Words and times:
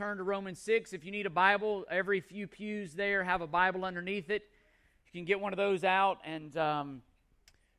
turn 0.00 0.16
to 0.16 0.22
Romans 0.22 0.58
6. 0.60 0.94
If 0.94 1.04
you 1.04 1.10
need 1.10 1.26
a 1.26 1.30
Bible, 1.30 1.84
every 1.90 2.22
few 2.22 2.46
pews 2.46 2.94
there 2.94 3.22
have 3.22 3.42
a 3.42 3.46
Bible 3.46 3.84
underneath 3.84 4.30
it. 4.30 4.44
You 5.04 5.20
can 5.20 5.26
get 5.26 5.38
one 5.38 5.52
of 5.52 5.58
those 5.58 5.84
out 5.84 6.20
and 6.24 6.56
um, 6.56 7.02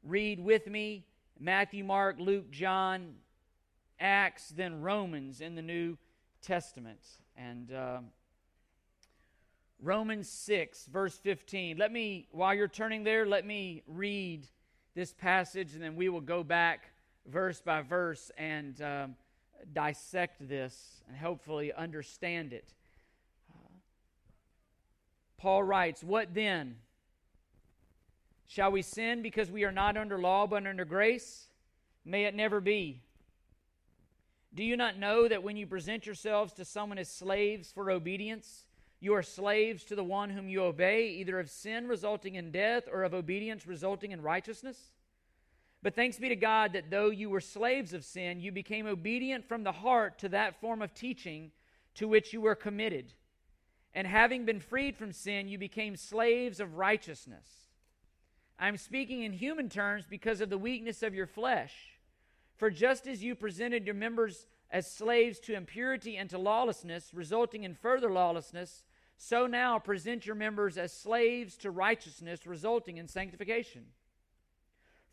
read 0.04 0.40
with 0.40 0.68
me 0.68 1.04
Matthew, 1.40 1.84
Mark, 1.84 2.18
Luke, 2.20 2.52
John, 2.52 3.16
Acts, 4.00 4.50
then 4.50 4.82
Romans 4.82 5.42
in 5.42 5.56
the 5.56 5.64
New 5.64 5.98
Testament. 6.44 7.00
And 7.36 7.74
uh, 7.74 8.02
Romans 9.82 10.30
6, 10.30 10.86
verse 10.94 11.18
15. 11.18 11.78
Let 11.80 11.92
me, 11.92 12.28
while 12.30 12.54
you're 12.54 12.68
turning 12.68 13.04
there, 13.04 13.26
let 13.26 13.48
me 13.48 13.82
read 13.88 14.46
this 14.94 15.12
passage 15.12 15.74
and 15.74 15.82
then 15.82 15.96
we 15.96 16.08
will 16.08 16.22
go 16.22 16.44
back 16.44 16.92
verse 17.26 17.62
by 17.62 17.82
verse 17.82 18.30
and 18.38 18.80
um, 18.84 19.16
dissect 19.74 20.48
this 20.48 21.02
and 21.08 21.18
hopefully 21.18 21.74
understand 21.74 22.54
it. 22.54 22.74
Uh, 23.50 23.70
Paul 25.38 25.64
writes, 25.64 26.04
What 26.04 26.34
then? 26.34 26.78
Shall 28.48 28.72
we 28.72 28.82
sin 28.82 29.22
because 29.22 29.50
we 29.50 29.64
are 29.64 29.72
not 29.72 29.96
under 29.96 30.20
law 30.20 30.46
but 30.46 30.68
under 30.68 30.86
grace? 30.86 31.48
May 32.04 32.26
it 32.26 32.36
never 32.36 32.60
be. 32.60 33.02
Do 34.54 34.64
you 34.64 34.76
not 34.76 34.98
know 34.98 35.28
that 35.28 35.44
when 35.44 35.56
you 35.56 35.66
present 35.66 36.06
yourselves 36.06 36.52
to 36.54 36.66
someone 36.66 36.98
as 36.98 37.08
slaves 37.08 37.72
for 37.72 37.90
obedience, 37.90 38.66
you 39.00 39.14
are 39.14 39.24
slaves 39.24 39.86
to 39.86 39.96
the 39.96 40.04
one 40.04 40.30
whom 40.30 40.50
you 40.50 40.64
obey, 40.64 41.08
either 41.08 41.40
of 41.40 41.50
sin 41.50 41.88
resulting 41.88 42.36
in 42.36 42.52
death 42.52 42.84
or 42.92 43.04
of 43.04 43.14
obedience 43.14 43.66
resulting 43.66 44.12
in 44.12 44.22
righteousness? 44.22 44.92
But 45.84 45.96
thanks 45.96 46.20
be 46.20 46.30
to 46.30 46.36
God 46.36 46.74
that 46.74 46.92
though 46.92 47.10
you 47.10 47.30
were 47.30 47.42
slaves 47.42 47.94
of 47.94 48.06
sin, 48.06 48.40
you 48.40 48.52
became 48.52 48.86
obedient 48.86 49.48
from 49.48 49.64
the 49.64 49.72
heart 49.72 50.20
to 50.20 50.30
that 50.30 50.60
form 50.62 50.82
of 50.82 50.94
teaching 50.94 51.52
to 51.96 52.08
which 52.08 52.34
you 52.34 52.42
were 52.42 52.56
committed. 52.56 53.14
And 53.94 54.08
having 54.08 54.46
been 54.46 54.60
freed 54.60 54.96
from 54.96 55.12
sin, 55.12 55.48
you 55.48 55.58
became 55.58 55.96
slaves 55.96 56.60
of 56.60 56.78
righteousness. 56.78 57.48
I'm 58.60 58.78
speaking 58.78 59.24
in 59.24 59.34
human 59.34 59.70
terms 59.70 60.06
because 60.08 60.40
of 60.40 60.50
the 60.50 60.58
weakness 60.58 61.02
of 61.02 61.16
your 61.16 61.26
flesh. 61.26 61.74
For 62.58 62.70
just 62.70 63.08
as 63.08 63.24
you 63.24 63.34
presented 63.34 63.88
your 63.88 63.96
members 63.96 64.46
as 64.70 64.90
slaves 64.90 65.40
to 65.40 65.56
impurity 65.56 66.16
and 66.16 66.30
to 66.30 66.38
lawlessness, 66.38 67.12
resulting 67.12 67.64
in 67.64 67.74
further 67.74 68.12
lawlessness, 68.12 68.84
so 69.18 69.48
now 69.48 69.80
present 69.80 70.28
your 70.28 70.36
members 70.36 70.78
as 70.78 70.94
slaves 70.94 71.58
to 71.58 71.72
righteousness, 71.72 72.46
resulting 72.46 72.98
in 72.98 73.08
sanctification. 73.08 73.86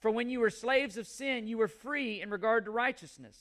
For 0.00 0.10
when 0.10 0.30
you 0.30 0.40
were 0.40 0.50
slaves 0.50 0.96
of 0.96 1.06
sin, 1.06 1.46
you 1.46 1.58
were 1.58 1.68
free 1.68 2.20
in 2.22 2.30
regard 2.30 2.64
to 2.64 2.70
righteousness. 2.70 3.36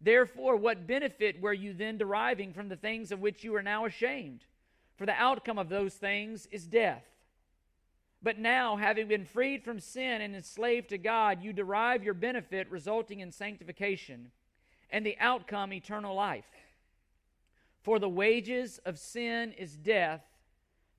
Therefore, 0.00 0.56
what 0.56 0.86
benefit 0.86 1.40
were 1.40 1.52
you 1.52 1.72
then 1.72 1.98
deriving 1.98 2.52
from 2.52 2.68
the 2.68 2.76
things 2.76 3.12
of 3.12 3.20
which 3.20 3.44
you 3.44 3.54
are 3.56 3.62
now 3.62 3.84
ashamed? 3.84 4.44
For 4.96 5.06
the 5.06 5.12
outcome 5.12 5.58
of 5.58 5.68
those 5.68 5.94
things 5.94 6.46
is 6.50 6.66
death. 6.66 7.04
But 8.22 8.38
now, 8.38 8.76
having 8.76 9.08
been 9.08 9.24
freed 9.24 9.62
from 9.62 9.78
sin 9.78 10.20
and 10.20 10.34
enslaved 10.34 10.88
to 10.88 10.98
God, 10.98 11.42
you 11.42 11.52
derive 11.52 12.02
your 12.02 12.14
benefit 12.14 12.70
resulting 12.70 13.20
in 13.20 13.30
sanctification, 13.30 14.32
and 14.90 15.06
the 15.06 15.16
outcome 15.20 15.72
eternal 15.72 16.14
life. 16.14 16.48
For 17.82 17.98
the 17.98 18.08
wages 18.08 18.78
of 18.84 18.98
sin 18.98 19.52
is 19.52 19.76
death, 19.76 20.22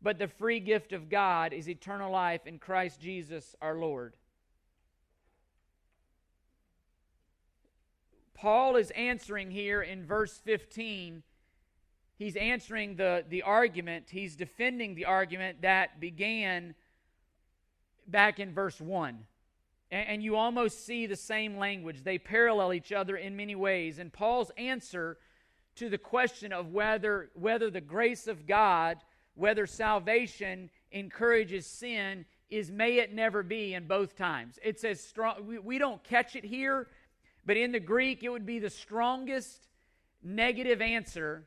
but 0.02 0.18
the 0.18 0.30
free 0.30 0.62
gift 0.62 0.94
of 0.94 1.10
God 1.10 1.52
is 1.52 1.68
eternal 1.68 2.12
life 2.12 2.48
in 2.48 2.58
Christ 2.58 3.02
Jesus 3.02 3.56
our 3.62 3.76
Lord. 3.76 4.14
Paul 8.40 8.78
is 8.78 8.90
answering 8.92 9.52
here 9.52 9.82
in 9.82 10.06
verse 10.06 10.38
15. 10.46 11.24
He's 12.16 12.38
answering 12.38 12.96
the, 12.96 13.26
the 13.28 13.44
argument, 13.44 14.06
he's 14.10 14.38
defending 14.38 14.96
the 14.96 15.06
argument 15.06 15.62
that 15.62 16.00
began 16.00 16.74
back 18.08 18.40
in 18.40 18.54
verse 18.54 18.80
1. 18.80 19.26
And 19.92 20.24
you 20.24 20.36
almost 20.36 20.86
see 20.86 21.06
the 21.06 21.16
same 21.16 21.58
language. 21.58 22.04
They 22.04 22.18
parallel 22.18 22.74
each 22.74 22.92
other 22.92 23.18
in 23.18 23.36
many 23.36 23.56
ways. 23.56 24.00
And 24.00 24.14
Paul's 24.14 24.52
answer 24.58 25.18
to 25.76 25.90
the 25.90 25.98
question 25.98 26.54
of 26.54 26.72
whether, 26.72 27.32
whether 27.34 27.70
the 27.70 27.82
grace 27.82 28.28
of 28.28 28.46
God, 28.46 28.98
whether 29.34 29.66
salvation 29.66 30.70
encourages 30.92 31.66
sin, 31.66 32.26
is 32.50 32.72
may 32.72 33.00
it 33.00 33.14
never 33.14 33.44
be 33.44 33.74
in 33.74 33.88
both 33.88 34.16
times. 34.16 34.60
It 34.64 34.80
says 34.80 35.02
strong, 35.02 35.46
we, 35.46 35.60
we 35.60 35.78
don't 35.78 36.04
catch 36.04 36.36
it 36.36 36.46
here, 36.46 36.88
but 37.46 37.58
in 37.58 37.72
the 37.72 37.80
Greek, 37.80 38.24
it 38.24 38.30
would 38.30 38.46
be 38.46 38.60
the 38.60 38.70
strongest 38.70 39.68
negative 40.24 40.82
answer 40.82 41.46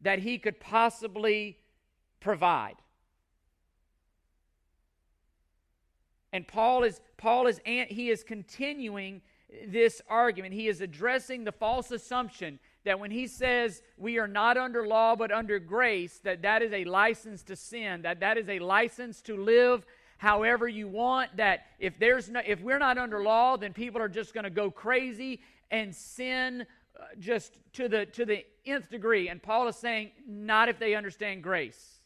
that 0.00 0.20
he 0.20 0.38
could 0.38 0.60
possibly 0.60 1.58
provide. 2.20 2.76
And 6.32 6.46
Paul 6.46 6.82
is 6.82 7.00
Paul 7.16 7.46
is 7.46 7.60
he 7.64 8.10
is 8.10 8.22
continuing 8.22 9.22
this 9.68 10.02
argument. 10.08 10.54
He 10.54 10.68
is 10.68 10.80
addressing 10.80 11.44
the 11.44 11.52
false 11.52 11.90
assumption 11.90 12.58
that 12.84 12.98
when 13.00 13.10
he 13.10 13.26
says 13.26 13.82
we 13.96 14.18
are 14.18 14.28
not 14.28 14.56
under 14.56 14.86
law 14.86 15.16
but 15.16 15.32
under 15.32 15.58
grace 15.58 16.18
that 16.24 16.42
that 16.42 16.62
is 16.62 16.72
a 16.72 16.84
license 16.84 17.42
to 17.44 17.56
sin, 17.56 18.02
that 18.02 18.20
that 18.20 18.36
is 18.36 18.48
a 18.48 18.58
license 18.58 19.22
to 19.22 19.36
live 19.36 19.86
however 20.18 20.66
you 20.68 20.88
want, 20.88 21.36
that 21.36 21.66
if 21.78 21.98
there's 21.98 22.28
no 22.28 22.40
if 22.46 22.60
we're 22.60 22.78
not 22.78 22.98
under 22.98 23.22
law 23.22 23.56
then 23.56 23.72
people 23.72 24.00
are 24.00 24.08
just 24.08 24.34
going 24.34 24.44
to 24.44 24.50
go 24.50 24.70
crazy 24.70 25.40
and 25.70 25.94
sin 25.94 26.66
uh, 26.98 27.04
just 27.18 27.58
to 27.74 27.88
the 27.88 28.06
to 28.06 28.24
the 28.24 28.44
nth 28.64 28.90
degree. 28.90 29.28
And 29.28 29.42
Paul 29.42 29.68
is 29.68 29.76
saying 29.76 30.10
not 30.26 30.68
if 30.68 30.78
they 30.78 30.94
understand 30.94 31.42
grace. 31.42 32.00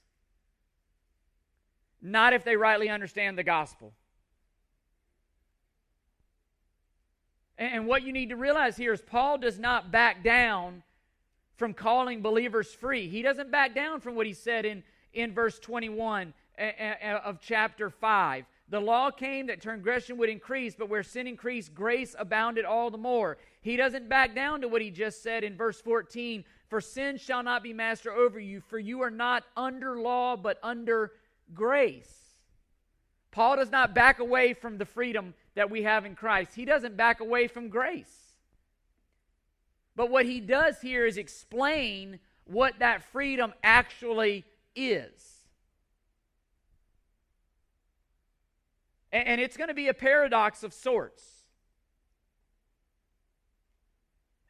Not 2.03 2.33
if 2.33 2.45
they 2.45 2.57
rightly 2.57 2.89
understand 2.89 3.37
the 3.37 3.43
gospel. 3.43 3.93
And 7.59 7.87
what 7.87 8.03
you 8.03 8.13
need 8.13 8.31
to 8.31 8.37
realize 8.37 8.79
here 8.79 8.95
is 8.95 9.03
Paul 9.03 9.37
does 9.37 9.59
not 9.59 9.93
back 9.93 10.25
down 10.25 10.83
from 11.57 11.75
calling 11.75 12.23
believers 12.23 12.73
free. 12.73 13.07
He 13.07 13.21
doesn't 13.21 13.51
back 13.51 13.75
down 13.75 14.01
from 14.01 14.15
what 14.15 14.27
he 14.27 14.33
said 14.33 14.65
in, 14.65 14.83
in 15.13 15.35
verse 15.35 15.59
21 15.59 16.33
of 16.61 17.41
chapter 17.41 17.91
5. 17.91 18.45
The 18.69 18.81
law 18.81 19.11
came 19.11 19.47
that 19.47 19.61
transgression 19.61 20.17
would 20.19 20.29
increase, 20.29 20.77
but 20.77 20.89
where 20.89 21.03
sin 21.03 21.27
increased, 21.27 21.75
grace 21.75 22.15
abounded 22.19 22.65
all 22.65 22.91
the 22.91 22.99
more. 22.99 23.39
He 23.63 23.77
doesn't 23.77 24.09
back 24.09 24.35
down 24.35 24.61
to 24.61 24.69
what 24.69 24.83
he 24.83 24.91
just 24.91 25.23
said 25.23 25.43
in 25.43 25.57
verse 25.57 25.81
14 25.81 26.45
For 26.69 26.81
sin 26.81 27.17
shall 27.17 27.43
not 27.43 27.63
be 27.63 27.73
master 27.73 28.13
over 28.13 28.39
you, 28.39 28.61
for 28.61 28.79
you 28.79 29.03
are 29.03 29.11
not 29.11 29.45
under 29.57 29.99
law, 29.99 30.37
but 30.37 30.59
under 30.63 31.13
grace. 31.53 32.17
Paul 33.33 33.57
does 33.57 33.71
not 33.71 33.95
back 33.95 34.19
away 34.19 34.55
from 34.55 34.79
the 34.79 34.85
freedom 34.85 35.35
that 35.55 35.71
we 35.71 35.83
have 35.83 36.05
in 36.05 36.15
Christ. 36.15 36.55
He 36.55 36.65
doesn't 36.65 36.97
back 36.97 37.21
away 37.21 37.49
from 37.49 37.69
grace. 37.69 38.37
But 39.97 40.11
what 40.11 40.27
he 40.27 40.41
does 40.41 40.81
here 40.81 41.07
is 41.07 41.17
explain 41.17 42.21
what 42.45 42.79
that 42.79 43.05
freedom 43.05 43.53
actually 43.63 44.45
is. 44.75 45.30
And 49.13 49.41
it's 49.41 49.57
going 49.57 49.69
to 49.69 49.75
be 49.75 49.89
a 49.89 49.95
paradox 49.95 50.63
of 50.63 50.73
sorts. 50.73 51.25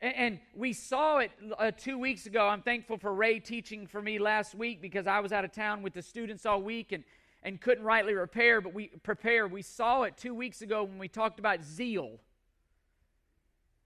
And 0.02 0.40
we 0.54 0.72
saw 0.72 1.18
it 1.18 1.30
uh, 1.58 1.70
two 1.70 1.98
weeks 1.98 2.26
ago. 2.26 2.46
I'm 2.46 2.62
thankful 2.62 2.98
for 2.98 3.12
Ray 3.12 3.38
teaching 3.38 3.86
for 3.86 4.00
me 4.00 4.18
last 4.18 4.54
week 4.54 4.80
because 4.80 5.06
I 5.06 5.20
was 5.20 5.32
out 5.32 5.44
of 5.44 5.52
town 5.52 5.82
with 5.82 5.94
the 5.94 6.02
students 6.02 6.46
all 6.46 6.62
week. 6.62 6.92
And 6.92 7.04
and 7.42 7.60
couldn't 7.60 7.84
rightly 7.84 8.14
repair, 8.14 8.60
but 8.60 8.74
we 8.74 8.88
prepare. 9.02 9.46
We 9.48 9.62
saw 9.62 10.02
it 10.02 10.16
two 10.16 10.34
weeks 10.34 10.62
ago 10.62 10.84
when 10.84 10.98
we 10.98 11.08
talked 11.08 11.38
about 11.38 11.62
zeal. 11.62 12.20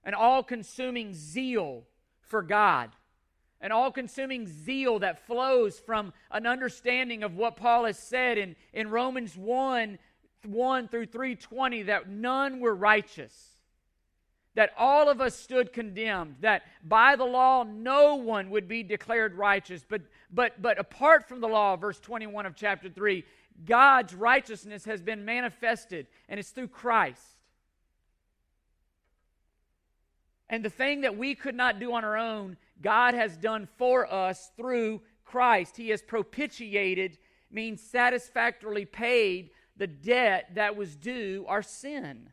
An 0.03 0.13
all 0.13 0.43
consuming 0.43 1.13
zeal 1.13 1.83
for 2.21 2.41
God. 2.41 2.91
An 3.61 3.71
all 3.71 3.91
consuming 3.91 4.47
zeal 4.47 4.99
that 4.99 5.25
flows 5.25 5.79
from 5.79 6.13
an 6.31 6.45
understanding 6.45 7.23
of 7.23 7.35
what 7.35 7.55
Paul 7.55 7.85
has 7.85 7.97
said 7.97 8.37
in, 8.37 8.55
in 8.73 8.89
Romans 8.89 9.37
1 9.37 9.97
1 10.47 10.87
through 10.87 11.07
320 11.07 11.83
that 11.83 12.09
none 12.09 12.59
were 12.59 12.75
righteous 12.75 13.51
that 14.55 14.71
all 14.77 15.09
of 15.09 15.19
us 15.19 15.37
stood 15.37 15.73
condemned 15.73 16.35
that 16.39 16.63
by 16.83 17.17
the 17.17 17.25
law 17.25 17.63
no 17.63 18.15
one 18.15 18.49
would 18.49 18.67
be 18.67 18.83
declared 18.83 19.35
righteous 19.35 19.85
but 19.87 20.01
but 20.31 20.61
but 20.61 20.79
apart 20.79 21.27
from 21.27 21.41
the 21.41 21.47
law 21.47 21.75
verse 21.75 21.99
21 21.99 22.45
of 22.45 22.55
chapter 22.55 22.89
3 22.89 23.23
God's 23.63 24.13
righteousness 24.13 24.85
has 24.85 25.01
been 25.01 25.23
manifested, 25.23 26.07
and 26.27 26.39
it's 26.39 26.49
through 26.49 26.67
Christ. 26.67 27.21
And 30.49 30.63
the 30.63 30.69
thing 30.69 31.01
that 31.01 31.17
we 31.17 31.35
could 31.35 31.55
not 31.55 31.79
do 31.79 31.93
on 31.93 32.03
our 32.03 32.17
own, 32.17 32.57
God 32.81 33.13
has 33.13 33.37
done 33.37 33.67
for 33.77 34.11
us 34.11 34.51
through 34.57 35.01
Christ. 35.23 35.77
He 35.77 35.89
has 35.89 36.01
propitiated, 36.01 37.17
means 37.49 37.81
satisfactorily 37.81 38.85
paid 38.85 39.49
the 39.77 39.87
debt 39.87 40.51
that 40.55 40.75
was 40.75 40.95
due 40.95 41.45
our 41.47 41.61
sin. 41.61 42.29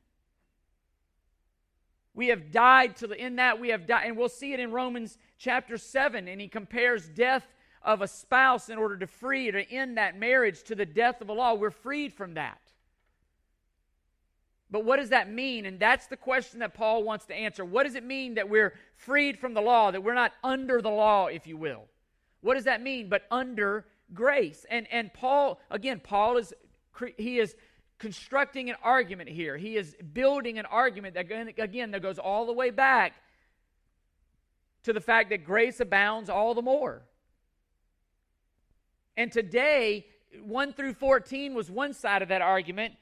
We 2.15 2.29
have 2.29 2.50
died 2.50 2.97
to 2.97 3.06
the 3.06 3.17
in 3.17 3.37
that 3.37 3.59
we 3.59 3.71
have 3.71 3.87
died, 3.87 4.06
and 4.06 4.17
we'll 4.17 4.29
see 4.29 4.53
it 4.53 4.61
in 4.61 4.71
Romans 4.71 5.19
chapter 5.39 5.79
7, 5.79 6.29
and 6.29 6.41
he 6.41 6.49
compares 6.49 7.09
death 7.09 7.47
of 7.83 8.03
a 8.03 8.09
spouse 8.09 8.69
in 8.69 8.79
order 8.79 8.97
to 8.99 9.06
free 9.06 9.50
to 9.50 9.71
end 9.71 9.97
that 9.97 10.19
marriage 10.19 10.62
to 10.65 10.75
the 10.75 10.87
death 10.87 11.21
of 11.21 11.29
a 11.29 11.33
law. 11.33 11.55
We're 11.55 11.71
freed 11.71 12.12
from 12.12 12.35
that. 12.35 12.61
But 14.71 14.85
what 14.85 14.97
does 14.97 15.11
that 15.11 15.31
mean? 15.31 15.67
And 15.67 15.79
that's 15.79 16.06
the 16.06 16.17
question 16.17 16.61
that 16.61 16.75
Paul 16.75 17.03
wants 17.03 17.27
to 17.27 17.35
answer. 17.35 17.65
What 17.65 17.85
does 17.85 17.94
it 17.94 18.05
mean 18.05 18.35
that 18.35 18.49
we're 18.49 18.75
freed 18.97 19.39
from 19.39 19.53
the 19.53 19.61
law, 19.61 19.91
that 19.91 20.03
we're 20.03 20.15
not 20.15 20.33
under 20.43 20.81
the 20.81 20.91
law, 20.91 21.27
if 21.27 21.47
you 21.47 21.59
will? 21.59 21.85
What 22.41 22.55
does 22.55 22.65
that 22.65 22.83
mean? 22.83 23.09
But 23.09 23.25
under 23.31 23.87
grace. 24.15 24.65
And 24.71 24.87
and 24.91 25.12
Paul, 25.12 25.61
again, 25.71 26.00
Paul 26.03 26.39
is 26.39 26.55
he 27.17 27.39
is 27.39 27.55
constructing 27.99 28.71
an 28.71 28.77
argument 28.83 29.29
here. 29.29 29.56
He 29.56 29.77
is 29.77 29.94
building 30.12 30.59
an 30.59 30.67
argument 30.67 31.15
that 31.15 31.31
again 31.59 31.91
that 31.93 32.03
goes 32.03 32.19
all 32.19 32.47
the 32.47 32.53
way 32.53 32.71
back 32.71 33.15
to 34.83 34.93
the 34.93 35.00
fact 35.00 35.31
that 35.31 35.44
grace 35.44 35.81
abounds 35.81 36.29
all 36.29 36.55
the 36.55 36.62
more. 36.62 37.03
And 39.17 39.31
today, 39.31 40.06
1 40.43 40.73
through 40.73 40.94
14 40.94 41.55
was 41.55 41.71
one 41.71 41.93
side 41.93 42.23
of 42.23 42.29
that 42.29 42.43
argument. 42.43 42.94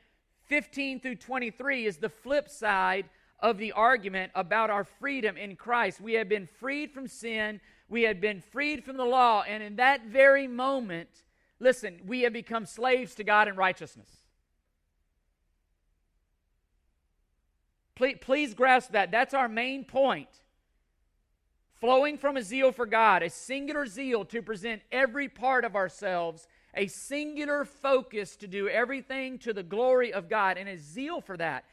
15 0.49 1.01
through 1.01 1.17
23 1.17 1.87
is 1.87 1.97
the 1.99 2.09
flip 2.09 2.49
side 2.49 3.09
of 3.39 3.57
the 3.57 3.73
argument 3.73 4.33
about 4.35 4.69
our 4.69 4.85
freedom 4.85 5.37
in 5.37 5.57
Christ. 5.57 6.01
We 6.01 6.15
have 6.15 6.29
been 6.29 6.49
freed 6.59 6.93
from 6.93 7.07
sin, 7.07 7.61
we 7.89 8.03
have 8.03 8.21
been 8.21 8.41
freed 8.41 8.85
from 8.85 8.97
the 8.97 9.05
law, 9.05 9.43
and 9.49 9.63
in 9.63 9.77
that 9.77 10.07
very 10.07 10.47
moment, 10.47 11.09
listen, 11.61 12.01
we 12.07 12.23
have 12.23 12.33
become 12.33 12.67
slaves 12.67 13.15
to 13.17 13.25
God 13.25 13.47
and 13.47 13.57
righteousness. 13.57 14.09
Please, 17.95 18.19
please 18.21 18.55
grasp 18.55 18.93
that. 18.93 19.11
That's 19.11 19.35
our 19.35 19.49
main 19.49 19.85
point. 19.85 20.29
Flowing 21.75 22.19
from 22.19 22.37
a 22.37 22.43
zeal 22.43 22.73
for 22.73 22.87
God, 22.87 23.23
a 23.23 23.31
singular 23.31 23.87
zeal 23.87 24.25
to 24.27 24.43
present 24.43 24.83
every 24.91 25.29
part 25.29 25.65
of 25.65 25.77
ourselves 25.77 26.49
a 26.75 26.87
singular 26.87 27.65
focus 27.65 28.37
to 28.37 28.47
do 28.47 28.69
everything 28.69 29.39
to 29.39 29.53
the 29.53 29.63
glory 29.63 30.13
of 30.13 30.29
God 30.29 30.57
and 30.57 30.69
a 30.69 30.79
zeal 30.79 31.21
for 31.21 31.37
that. 31.37 31.65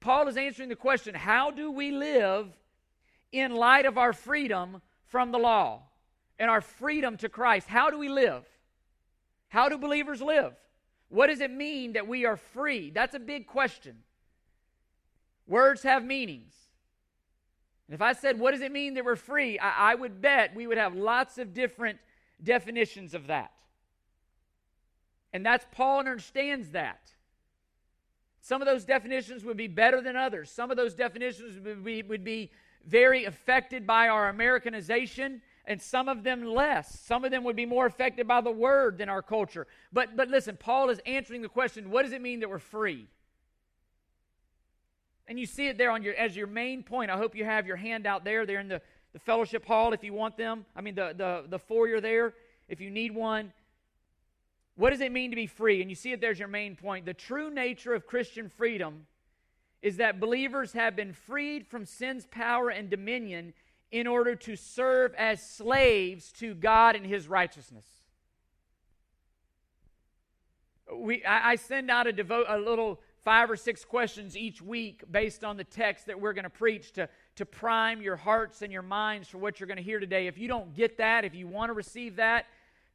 Paul 0.00 0.28
is 0.28 0.36
answering 0.36 0.68
the 0.68 0.76
question 0.76 1.14
how 1.14 1.50
do 1.50 1.70
we 1.70 1.90
live 1.90 2.48
in 3.32 3.54
light 3.54 3.84
of 3.84 3.98
our 3.98 4.12
freedom 4.12 4.80
from 5.06 5.32
the 5.32 5.38
law 5.38 5.82
and 6.38 6.50
our 6.50 6.60
freedom 6.60 7.16
to 7.18 7.28
Christ? 7.28 7.68
How 7.68 7.90
do 7.90 7.98
we 7.98 8.08
live? 8.08 8.44
How 9.48 9.68
do 9.68 9.78
believers 9.78 10.20
live? 10.20 10.54
What 11.08 11.28
does 11.28 11.40
it 11.40 11.50
mean 11.50 11.94
that 11.94 12.06
we 12.06 12.26
are 12.26 12.36
free? 12.36 12.90
That's 12.90 13.14
a 13.14 13.18
big 13.18 13.46
question. 13.46 13.98
Words 15.46 15.82
have 15.82 16.04
meanings. 16.04 16.54
And 17.86 17.94
if 17.94 18.02
I 18.02 18.12
said, 18.12 18.38
What 18.38 18.52
does 18.52 18.60
it 18.60 18.70
mean 18.70 18.94
that 18.94 19.04
we're 19.04 19.16
free? 19.16 19.58
I, 19.58 19.92
I 19.92 19.94
would 19.94 20.20
bet 20.20 20.54
we 20.54 20.66
would 20.66 20.78
have 20.78 20.94
lots 20.94 21.38
of 21.38 21.54
different 21.54 21.98
definitions 22.42 23.14
of 23.14 23.28
that. 23.28 23.52
And 25.32 25.44
that's 25.44 25.66
Paul 25.72 26.00
understands 26.00 26.70
that. 26.70 27.12
Some 28.40 28.62
of 28.62 28.66
those 28.66 28.84
definitions 28.84 29.44
would 29.44 29.56
be 29.56 29.68
better 29.68 30.00
than 30.00 30.16
others. 30.16 30.50
Some 30.50 30.70
of 30.70 30.76
those 30.76 30.94
definitions 30.94 31.58
would 31.64 31.84
be, 31.84 32.02
would 32.02 32.24
be 32.24 32.50
very 32.86 33.24
affected 33.24 33.86
by 33.86 34.08
our 34.08 34.28
Americanization, 34.28 35.42
and 35.68 35.82
some 35.82 36.08
of 36.08 36.24
them 36.24 36.46
less. 36.46 36.98
Some 36.98 37.26
of 37.26 37.30
them 37.30 37.44
would 37.44 37.54
be 37.54 37.66
more 37.66 37.84
affected 37.84 38.26
by 38.26 38.40
the 38.40 38.50
word 38.50 38.96
than 38.96 39.10
our 39.10 39.20
culture. 39.20 39.66
But, 39.92 40.16
but 40.16 40.28
listen, 40.28 40.56
Paul 40.56 40.88
is 40.88 40.98
answering 41.04 41.42
the 41.42 41.48
question 41.48 41.90
what 41.90 42.04
does 42.04 42.12
it 42.12 42.22
mean 42.22 42.40
that 42.40 42.48
we're 42.48 42.58
free? 42.58 43.06
And 45.28 45.38
you 45.38 45.44
see 45.44 45.68
it 45.68 45.76
there 45.76 45.90
on 45.90 46.02
your 46.02 46.14
as 46.14 46.34
your 46.34 46.46
main 46.46 46.82
point. 46.82 47.10
I 47.10 47.18
hope 47.18 47.36
you 47.36 47.44
have 47.44 47.66
your 47.66 47.76
handout 47.76 48.24
there. 48.24 48.46
They're 48.46 48.60
in 48.60 48.68
the, 48.68 48.80
the 49.12 49.18
fellowship 49.18 49.66
hall 49.66 49.92
if 49.92 50.02
you 50.02 50.14
want 50.14 50.38
them. 50.38 50.64
I 50.74 50.80
mean 50.80 50.94
the, 50.94 51.12
the, 51.14 51.44
the 51.46 51.58
foyer 51.58 52.00
there 52.00 52.32
if 52.70 52.80
you 52.80 52.90
need 52.90 53.14
one. 53.14 53.52
What 54.76 54.90
does 54.90 55.02
it 55.02 55.12
mean 55.12 55.30
to 55.30 55.36
be 55.36 55.46
free? 55.46 55.82
And 55.82 55.90
you 55.90 55.96
see 55.96 56.12
it 56.12 56.22
there's 56.22 56.38
your 56.38 56.48
main 56.48 56.76
point. 56.76 57.04
The 57.04 57.12
true 57.12 57.50
nature 57.50 57.92
of 57.92 58.06
Christian 58.06 58.48
freedom 58.48 59.06
is 59.82 59.98
that 59.98 60.18
believers 60.18 60.72
have 60.72 60.96
been 60.96 61.12
freed 61.12 61.66
from 61.66 61.84
sin's 61.84 62.24
power 62.24 62.70
and 62.70 62.88
dominion 62.88 63.52
in 63.90 64.06
order 64.06 64.34
to 64.34 64.56
serve 64.56 65.14
as 65.14 65.42
slaves 65.42 66.30
to 66.32 66.54
God 66.54 66.94
and 66.94 67.06
his 67.06 67.28
righteousness. 67.28 67.86
We, 70.94 71.24
I, 71.24 71.50
I 71.50 71.56
send 71.56 71.90
out 71.90 72.06
a, 72.06 72.12
devote, 72.12 72.46
a 72.48 72.58
little 72.58 73.00
five 73.24 73.50
or 73.50 73.56
six 73.56 73.84
questions 73.84 74.36
each 74.36 74.62
week 74.62 75.02
based 75.10 75.44
on 75.44 75.56
the 75.56 75.64
text 75.64 76.06
that 76.06 76.18
we're 76.18 76.32
going 76.32 76.44
to 76.44 76.50
preach 76.50 76.92
to, 76.92 77.08
to 77.36 77.44
prime 77.44 78.00
your 78.00 78.16
hearts 78.16 78.62
and 78.62 78.72
your 78.72 78.82
minds 78.82 79.28
for 79.28 79.38
what 79.38 79.60
you're 79.60 79.66
going 79.66 79.76
to 79.76 79.82
hear 79.82 80.00
today. 80.00 80.26
If 80.26 80.38
you 80.38 80.48
don't 80.48 80.74
get 80.74 80.98
that, 80.98 81.24
if 81.24 81.34
you 81.34 81.46
want 81.46 81.68
to 81.70 81.74
receive 81.74 82.16
that, 82.16 82.46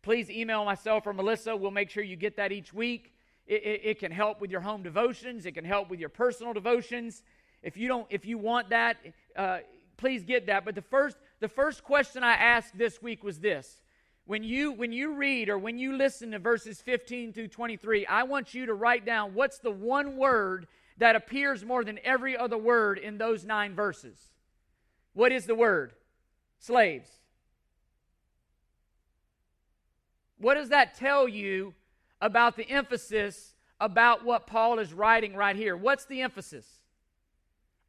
please 0.01 0.29
email 0.29 0.65
myself 0.65 1.05
or 1.05 1.13
Melissa. 1.13 1.55
We'll 1.55 1.71
make 1.71 1.89
sure 1.89 2.03
you 2.03 2.15
get 2.15 2.35
that 2.37 2.51
each 2.51 2.73
week. 2.73 3.13
It, 3.45 3.63
it, 3.63 3.81
it, 3.83 3.99
can 3.99 4.11
help 4.11 4.39
with 4.39 4.51
your 4.51 4.61
home 4.61 4.83
devotions. 4.83 5.45
It 5.45 5.51
can 5.51 5.65
help 5.65 5.89
with 5.89 5.99
your 5.99 6.09
personal 6.09 6.53
devotions. 6.53 7.23
If 7.61 7.77
you 7.77 7.87
don't, 7.87 8.07
if 8.09 8.25
you 8.25 8.37
want 8.37 8.69
that, 8.69 8.97
uh, 9.35 9.59
please 9.97 10.23
get 10.23 10.47
that. 10.47 10.65
But 10.65 10.75
the 10.75 10.81
first, 10.81 11.17
the 11.39 11.47
first 11.47 11.83
question 11.83 12.23
I 12.23 12.33
asked 12.33 12.77
this 12.77 13.01
week 13.01 13.23
was 13.23 13.39
this: 13.39 13.81
when 14.25 14.43
you 14.43 14.71
when 14.71 14.91
you 14.91 15.13
read 15.13 15.49
or 15.49 15.57
when 15.57 15.77
you 15.77 15.95
listen 15.97 16.31
to 16.31 16.39
verses 16.39 16.81
15 16.81 17.33
through 17.33 17.49
23, 17.49 18.05
I 18.05 18.23
want 18.23 18.53
you 18.53 18.65
to 18.67 18.73
write 18.73 19.05
down 19.05 19.33
what's 19.33 19.59
the 19.59 19.71
one 19.71 20.17
word 20.17 20.67
that 20.97 21.15
appears 21.15 21.65
more 21.65 21.83
than 21.83 21.99
every 22.03 22.37
other 22.37 22.57
word 22.57 22.97
in 22.97 23.17
those 23.17 23.43
nine 23.43 23.75
verses. 23.75 24.29
What 25.13 25.31
is 25.31 25.45
the 25.45 25.55
word? 25.55 25.93
Slaves. 26.59 27.09
What 30.37 30.55
does 30.55 30.69
that 30.69 30.95
tell 30.95 31.27
you 31.27 31.73
about 32.21 32.55
the 32.55 32.69
emphasis 32.69 33.55
about 33.79 34.23
what 34.23 34.47
Paul 34.47 34.79
is 34.79 34.93
writing 34.93 35.35
right 35.35 35.55
here? 35.55 35.75
What's 35.75 36.05
the 36.05 36.21
emphasis? 36.21 36.65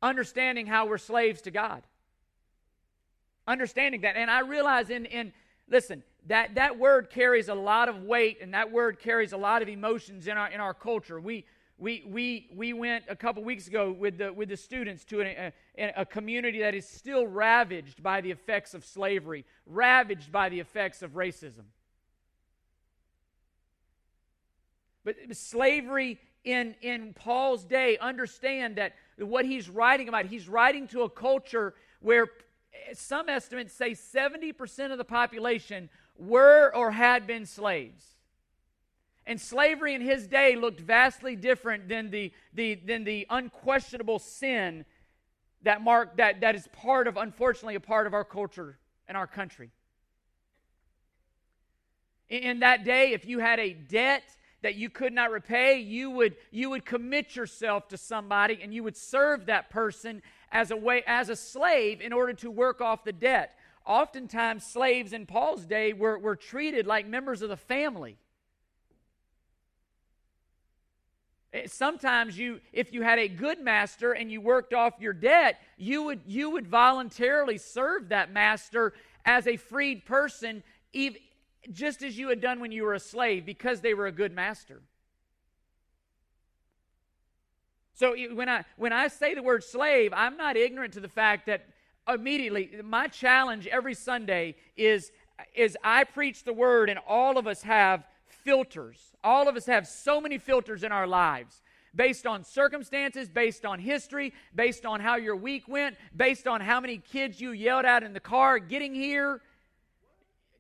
Understanding 0.03 0.67
how 0.67 0.87
we're 0.87 0.99
slaves 0.99 1.41
to 1.43 1.51
God. 1.51 1.83
Understanding 3.47 4.03
that. 4.03 4.17
And 4.17 4.31
I 4.31 4.41
realize 4.41 4.91
in, 4.91 5.07
in 5.07 5.33
listen, 5.69 6.03
that, 6.27 6.55
that 6.55 6.79
word 6.79 7.11
carries 7.11 7.49
a 7.49 7.55
lot 7.55 7.89
of 7.89 8.03
weight 8.03 8.39
and 8.41 8.55
that 8.55 8.71
word 8.71 8.99
carries 8.99 9.33
a 9.33 9.37
lot 9.37 9.63
of 9.63 9.69
emotions 9.69 10.27
in 10.27 10.37
our, 10.37 10.51
in 10.51 10.61
our 10.61 10.75
culture. 10.75 11.21
We, 11.21 11.45
we, 11.77 12.05
we, 12.07 12.49
we 12.55 12.73
went 12.73 13.05
a 13.09 13.17
couple 13.17 13.43
weeks 13.43 13.67
ago 13.67 13.93
with 13.93 14.19
the, 14.19 14.33
with 14.33 14.49
the 14.49 14.57
students 14.57 15.05
to 15.07 15.23
a, 15.23 15.53
a, 15.77 15.93
a, 15.97 16.07
community 16.07 16.61
that 16.61 16.75
is 16.75 16.89
still 16.89 17.27
ravaged 17.27 18.03
by 18.03 18.21
the 18.21 18.31
effects 18.31 18.75
of 18.75 18.85
slavery, 18.85 19.45
ravaged 19.67 20.31
by 20.31 20.49
the 20.49 20.61
effects 20.61 21.03
of 21.03 21.13
racism. 21.13 21.65
But 25.05 25.17
slavery 25.33 26.19
in, 26.45 26.75
in 26.81 27.13
Paul's 27.13 27.65
day, 27.65 27.99
understand 27.99 28.77
that 28.77 28.95
what 29.19 29.45
he's 29.45 29.69
writing 29.69 30.09
about, 30.09 30.27
he's 30.27 30.49
writing 30.49 30.87
to 30.89 31.03
a 31.03 31.11
culture 31.11 31.75
where 32.01 32.29
some 32.95 33.29
estimates 33.29 33.73
say 33.73 33.93
70% 33.93 34.93
of 34.93 34.99
the 34.99 35.05
population 35.05 35.89
were 36.17 36.73
or 36.75 36.91
had 36.91 37.27
been 37.27 37.47
slaves. 37.47 38.05
And 39.27 39.41
slavery 39.41 39.95
in 39.95 40.03
his 40.03 40.27
day 40.27 40.55
looked 40.55 40.81
vastly 40.81 41.35
different 41.35 41.89
than 41.89 42.11
the, 42.11 42.33
the, 42.53 42.75
than 42.75 43.05
the 43.05 43.27
unquestionable 43.31 44.19
sin 44.19 44.85
that, 45.63 45.83
mark, 45.83 46.19
that, 46.19 46.43
that 46.43 46.55
is 46.55 46.69
part 46.73 47.09
of, 47.09 47.17
unfortunately, 47.17 47.75
a 47.75 47.81
part 47.81 48.07
of 48.07 48.13
our 48.13 48.25
culture 48.25 48.79
and 49.09 49.17
our 49.17 49.27
country. 49.27 49.71
In 52.29 52.61
that 52.61 52.85
day, 52.85 53.13
if 53.13 53.27
you 53.27 53.39
had 53.39 53.59
a 53.59 53.73
debt 53.73 54.25
that 54.63 54.77
you 54.77 54.89
could 54.89 55.13
not 55.13 55.31
repay, 55.31 55.79
you 55.79 56.11
would, 56.11 56.37
you 56.51 56.71
would 56.71 56.85
commit 56.85 57.37
yourself 57.37 57.89
to 57.89 57.99
somebody 57.99 58.61
and 58.63 58.73
you 58.73 58.83
would 58.83 58.97
serve 58.97 59.47
that 59.47 59.71
person 59.71 60.23
as 60.53 60.71
a 60.71 60.77
way 60.77 61.03
as 61.07 61.29
a 61.29 61.37
slave 61.37 62.01
in 62.01 62.13
order 62.13 62.33
to 62.35 62.51
work 62.51 62.81
off 62.81 63.05
the 63.05 63.13
debt. 63.13 63.57
Oftentimes, 63.87 64.65
slaves 64.65 65.13
in 65.13 65.27
Paul's 65.27 65.67
day 65.67 65.93
were, 65.93 66.19
were 66.19 66.37
treated 66.37 66.87
like 66.87 67.07
members 67.07 67.43
of 67.43 67.51
the 67.51 67.57
family. 67.57 68.17
Eh, 71.55 71.67
sometimes 71.67 72.37
you 72.37 72.61
if 72.73 72.93
you 72.93 73.03
had 73.03 73.19
a 73.19 73.29
good 73.29 73.61
master 73.61 74.13
and 74.13 74.31
you 74.31 74.41
worked 74.41 74.75
off 74.75 74.95
your 74.99 75.13
debt 75.13 75.61
you 75.77 76.03
would 76.03 76.21
you 76.27 76.51
would 76.51 76.67
voluntarily 76.67 77.59
serve 77.59 78.09
that 78.09 78.33
master 78.33 78.93
as 79.25 79.47
a 79.47 79.57
freed 79.57 80.05
person 80.05 80.63
even, 80.93 81.21
just 81.71 82.03
as 82.03 82.19
you 82.19 82.29
had 82.29 82.41
done 82.41 82.61
when 82.61 82.73
you 82.73 82.83
were 82.83 82.95
a 82.95 83.01
slave 83.01 83.47
because 83.47 83.81
they 83.81 83.95
were 83.95 84.07
a 84.07 84.13
good 84.13 84.33
master. 84.33 84.83
So 87.95 88.15
when 88.35 88.49
I 88.49 88.65
when 88.77 88.93
I 88.93 89.09
say 89.09 89.35
the 89.35 89.43
word 89.43 89.65
slave, 89.65 90.13
I'm 90.13 90.37
not 90.37 90.57
ignorant 90.57 90.95
to 90.95 91.01
the 91.01 91.09
fact 91.09 91.47
that 91.47 91.67
immediately 92.09 92.71
my 92.83 93.07
challenge 93.07 93.67
every 93.69 93.95
Sunday 93.95 94.57
is 94.77 95.13
is 95.55 95.77
I 95.83 96.05
preach 96.05 96.45
the 96.45 96.53
word 96.53 96.91
and 96.91 96.99
all 97.09 97.39
of 97.39 97.47
us 97.47 97.63
have 97.63 98.05
filters. 98.27 98.99
All 99.23 99.49
of 99.49 99.57
us 99.57 99.67
have 99.67 99.87
so 99.87 100.21
many 100.21 100.39
filters 100.39 100.83
in 100.83 100.93
our 100.93 101.07
lives. 101.07 101.63
based 101.95 102.27
on 102.27 102.45
circumstances, 102.45 103.29
based 103.29 103.65
on 103.65 103.79
history, 103.79 104.33
based 104.55 104.85
on 104.85 105.01
how 105.01 105.17
your 105.17 105.37
week 105.37 105.69
went, 105.69 105.97
based 106.17 106.47
on 106.47 106.61
how 106.61 106.81
many 106.81 106.99
kids 106.99 107.41
you 107.41 107.53
yelled 107.53 107.85
at 107.85 108.03
in 108.03 108.13
the 108.13 108.21
car 108.21 108.59
getting 108.59 108.95
here. 108.95 109.41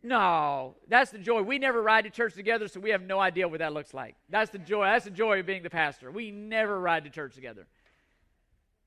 No, 0.05 0.77
that's 0.87 1.11
the 1.11 1.19
joy. 1.19 1.41
We 1.41 1.59
never 1.59 1.81
ride 1.81 2.05
to 2.05 2.11
church 2.11 2.35
together, 2.35 2.69
so 2.69 2.79
we 2.79 2.91
have 2.91 3.01
no 3.01 3.19
idea 3.19 3.49
what 3.49 3.61
that 3.61 3.73
looks 3.73 3.95
like. 3.95 4.17
That's 4.29 4.51
the 4.51 4.59
joy. 4.59 4.85
That's 4.85 5.07
the 5.07 5.11
joy 5.11 5.41
of 5.41 5.47
being 5.47 5.63
the 5.63 5.71
pastor. 5.71 6.11
We 6.11 6.31
never 6.31 6.79
ride 6.79 7.05
to 7.05 7.11
church 7.11 7.35
together. 7.35 7.67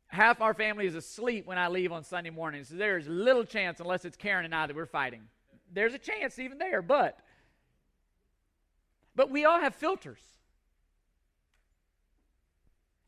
Half 0.10 0.42
our 0.42 0.54
family 0.54 0.86
is 0.86 0.94
asleep 0.94 1.48
when 1.48 1.58
I 1.58 1.70
leave 1.70 1.92
on 1.92 2.04
Sunday 2.04 2.30
morning, 2.30 2.64
so 2.64 2.76
there's 2.76 3.08
little 3.08 3.44
chance, 3.44 3.80
unless 3.80 4.06
it's 4.06 4.16
Karen 4.16 4.46
and 4.46 4.54
I, 4.54 4.68
that 4.68 4.76
we're 4.76 4.86
fighting. 4.86 5.24
There's 5.74 5.96
a 5.96 5.98
chance 5.98 6.38
even 6.38 6.60
there, 6.60 6.84
but 6.84 7.18
but 9.16 9.32
we 9.32 9.44
all 9.44 9.60
have 9.60 9.74
filters. 9.74 10.22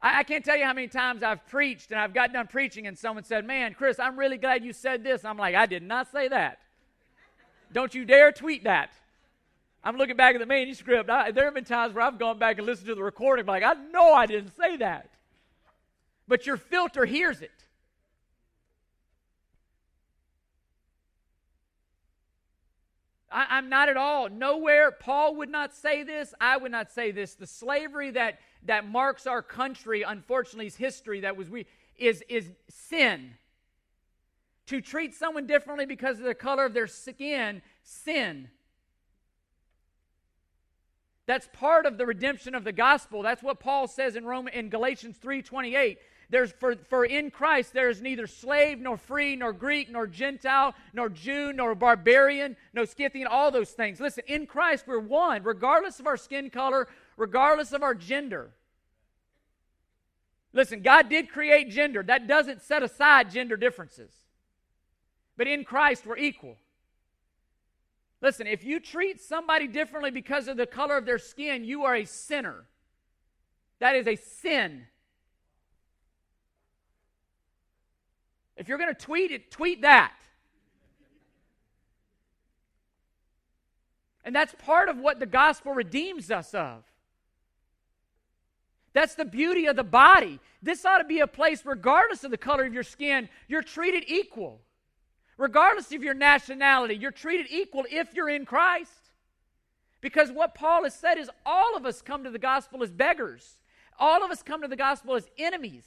I, 0.02 0.22
I, 0.22 0.24
can't 0.24 0.44
tell 0.44 0.58
you 0.58 0.66
how 0.66 0.74
many 0.74 0.88
times 0.88 1.22
I've 1.22 1.46
preached 1.46 1.92
and 1.92 2.00
I've 2.00 2.16
got 2.16 2.34
done 2.34 2.48
preaching 2.48 2.88
and 2.88 2.98
someone 2.98 3.24
said, 3.24 3.46
Man, 3.46 3.76
Chris, 3.76 4.00
I'm 4.00 4.18
really 4.18 4.38
glad 4.38 4.66
you 4.66 4.74
said 4.74 5.04
this. 5.04 5.24
I'm 5.24 5.38
like, 5.38 5.54
I 5.54 5.68
did 5.68 5.84
not 5.84 6.12
say 6.12 6.28
that. 6.30 6.58
Don't 7.72 7.94
you 7.94 8.06
dare 8.06 8.32
tweet 8.32 8.64
that. 8.64 8.92
I'm 9.84 9.98
looking 9.98 10.18
back 10.18 10.36
at 10.36 10.40
the 10.40 10.46
manuscript. 10.46 11.10
I, 11.10 11.32
there 11.32 11.46
have 11.46 11.54
been 11.54 11.64
times 11.64 11.94
where 11.94 12.04
I've 12.04 12.20
gone 12.20 12.38
back 12.38 12.58
and 12.58 12.68
listened 12.68 12.88
to 12.88 12.96
the 12.96 13.04
recording, 13.04 13.46
like, 13.46 13.64
I 13.64 13.74
know 13.92 14.14
I 14.14 14.26
didn't 14.26 14.56
say 14.58 14.78
that. 14.78 15.10
But 16.28 16.46
your 16.46 16.58
filter 16.58 17.06
hears 17.06 17.42
it. 17.42 17.52
I, 23.32 23.58
am 23.58 23.70
not 23.70 23.90
at 23.90 23.98
all. 23.98 24.30
Nowhere. 24.30 24.92
Paul 24.92 25.36
would 25.36 25.50
not 25.50 25.74
say 25.74 26.04
this. 26.04 26.34
I 26.42 26.58
would 26.58 26.72
not 26.72 26.92
say 26.92 27.12
this. 27.12 27.36
The 27.36 27.48
slavery 27.48 28.12
that, 28.12 28.40
that 28.66 28.88
marks 28.88 29.28
our 29.28 29.42
country, 29.42 30.02
unfortunately, 30.02 30.68
is 30.68 30.76
history 30.76 31.22
that 31.22 31.38
was 31.38 31.50
we 31.50 31.68
is, 31.98 32.24
is 32.30 32.50
sin. 32.70 33.34
To 34.70 34.82
treat 34.82 35.16
someone 35.16 35.48
differently 35.48 35.88
because 35.88 36.20
of 36.20 36.26
the 36.26 36.36
color 36.36 36.64
of 36.64 36.76
their 36.76 36.86
skin, 36.86 37.64
sin. 37.82 38.50
That's 41.26 41.50
part 41.54 41.88
of 41.88 41.98
the 41.98 42.06
redemption 42.06 42.54
of 42.54 42.64
the 42.64 42.72
gospel. 42.72 43.24
That's 43.24 43.42
what 43.42 43.60
Paul 43.60 43.88
says 43.88 44.16
in 44.16 44.26
Rome 44.26 44.48
in 44.48 44.70
Galatians 44.70 45.18
3:28. 45.18 45.98
There's 46.30 46.52
for, 46.52 46.76
for 46.76 47.04
in 47.04 47.32
Christ 47.32 47.74
there 47.74 47.90
is 47.90 48.00
neither 48.00 48.28
slave 48.28 48.80
nor 48.80 48.96
free, 48.96 49.36
nor 49.36 49.54
Greek, 49.54 49.90
nor 49.90 50.06
Gentile, 50.06 50.76
nor 50.94 51.10
Jew, 51.10 51.52
nor 51.52 51.74
barbarian, 51.74 52.56
no 52.72 52.86
Scythian, 52.86 53.26
all 53.26 53.50
those 53.50 53.72
things. 53.72 54.00
Listen, 54.00 54.24
in 54.28 54.46
Christ 54.46 54.86
we're 54.86 55.00
one, 55.00 55.42
regardless 55.42 56.00
of 56.00 56.06
our 56.06 56.18
skin 56.18 56.52
color, 56.52 56.88
regardless 57.18 57.74
of 57.74 57.82
our 57.82 57.96
gender. 57.96 58.52
Listen, 60.54 60.84
God 60.84 61.10
did 61.10 61.32
create 61.32 61.72
gender. 61.72 62.04
That 62.04 62.28
doesn't 62.28 62.62
set 62.62 62.84
aside 62.84 63.32
gender 63.32 63.58
differences. 63.58 64.12
But 65.40 65.48
in 65.48 65.64
Christ 65.64 66.06
we're 66.06 66.18
equal. 66.18 66.58
Listen, 68.22 68.46
if 68.46 68.66
you 68.66 68.82
treat 68.82 69.22
somebody 69.22 69.68
differently 69.68 70.12
because 70.12 70.50
of 70.50 70.58
the 70.58 70.66
color 70.66 70.98
of 70.98 71.06
their 71.06 71.18
skin, 71.18 71.64
you 71.64 71.86
are 71.86 71.96
a 71.96 72.04
sinner. 72.04 72.66
That 73.80 73.96
is 73.96 74.06
a 74.06 74.18
sin. 74.18 74.86
If 78.58 78.68
you're 78.68 78.78
going 78.78 78.94
to 78.94 79.02
tweet 79.02 79.32
it, 79.32 79.50
tweet 79.50 79.84
that. 79.84 80.12
And 84.26 84.36
that's 84.36 84.54
part 84.56 84.90
of 84.90 84.98
what 84.98 85.22
the 85.22 85.26
gospel 85.26 85.74
redeems 85.74 86.30
us 86.30 86.54
of. 86.54 86.84
That's 88.92 89.16
the 89.16 89.24
beauty 89.24 89.68
of 89.68 89.78
the 89.78 89.86
body. 89.86 90.42
This 90.62 90.84
ought 90.84 90.98
to 90.98 91.06
be 91.06 91.22
a 91.22 91.28
place, 91.28 91.66
regardless 91.66 92.26
of 92.26 92.32
the 92.32 92.38
color 92.38 92.66
of 92.66 92.74
your 92.74 92.84
skin, 92.84 93.30
you're 93.48 93.64
treated 93.64 94.04
equal. 94.06 94.60
Regardless 95.40 95.94
of 95.94 96.04
your 96.04 96.14
nationality, 96.14 96.96
you're 96.96 97.12
treated 97.12 97.48
equal 97.50 97.86
if 97.90 98.14
you're 98.14 98.30
in 98.30 98.46
Christ. 98.46 98.92
Because 100.02 100.32
what 100.32 100.54
Paul 100.54 100.84
has 100.84 100.94
said 100.94 101.18
is 101.18 101.32
all 101.46 101.78
of 101.78 101.86
us 101.86 102.02
come 102.02 102.26
to 102.26 102.30
the 102.30 102.38
gospel 102.38 102.84
as 102.84 102.92
beggars, 102.92 103.58
all 103.98 104.24
of 104.24 104.32
us 104.32 104.44
come 104.44 104.62
to 104.62 104.68
the 104.68 104.76
gospel 104.76 105.16
as 105.16 105.30
enemies. 105.38 105.86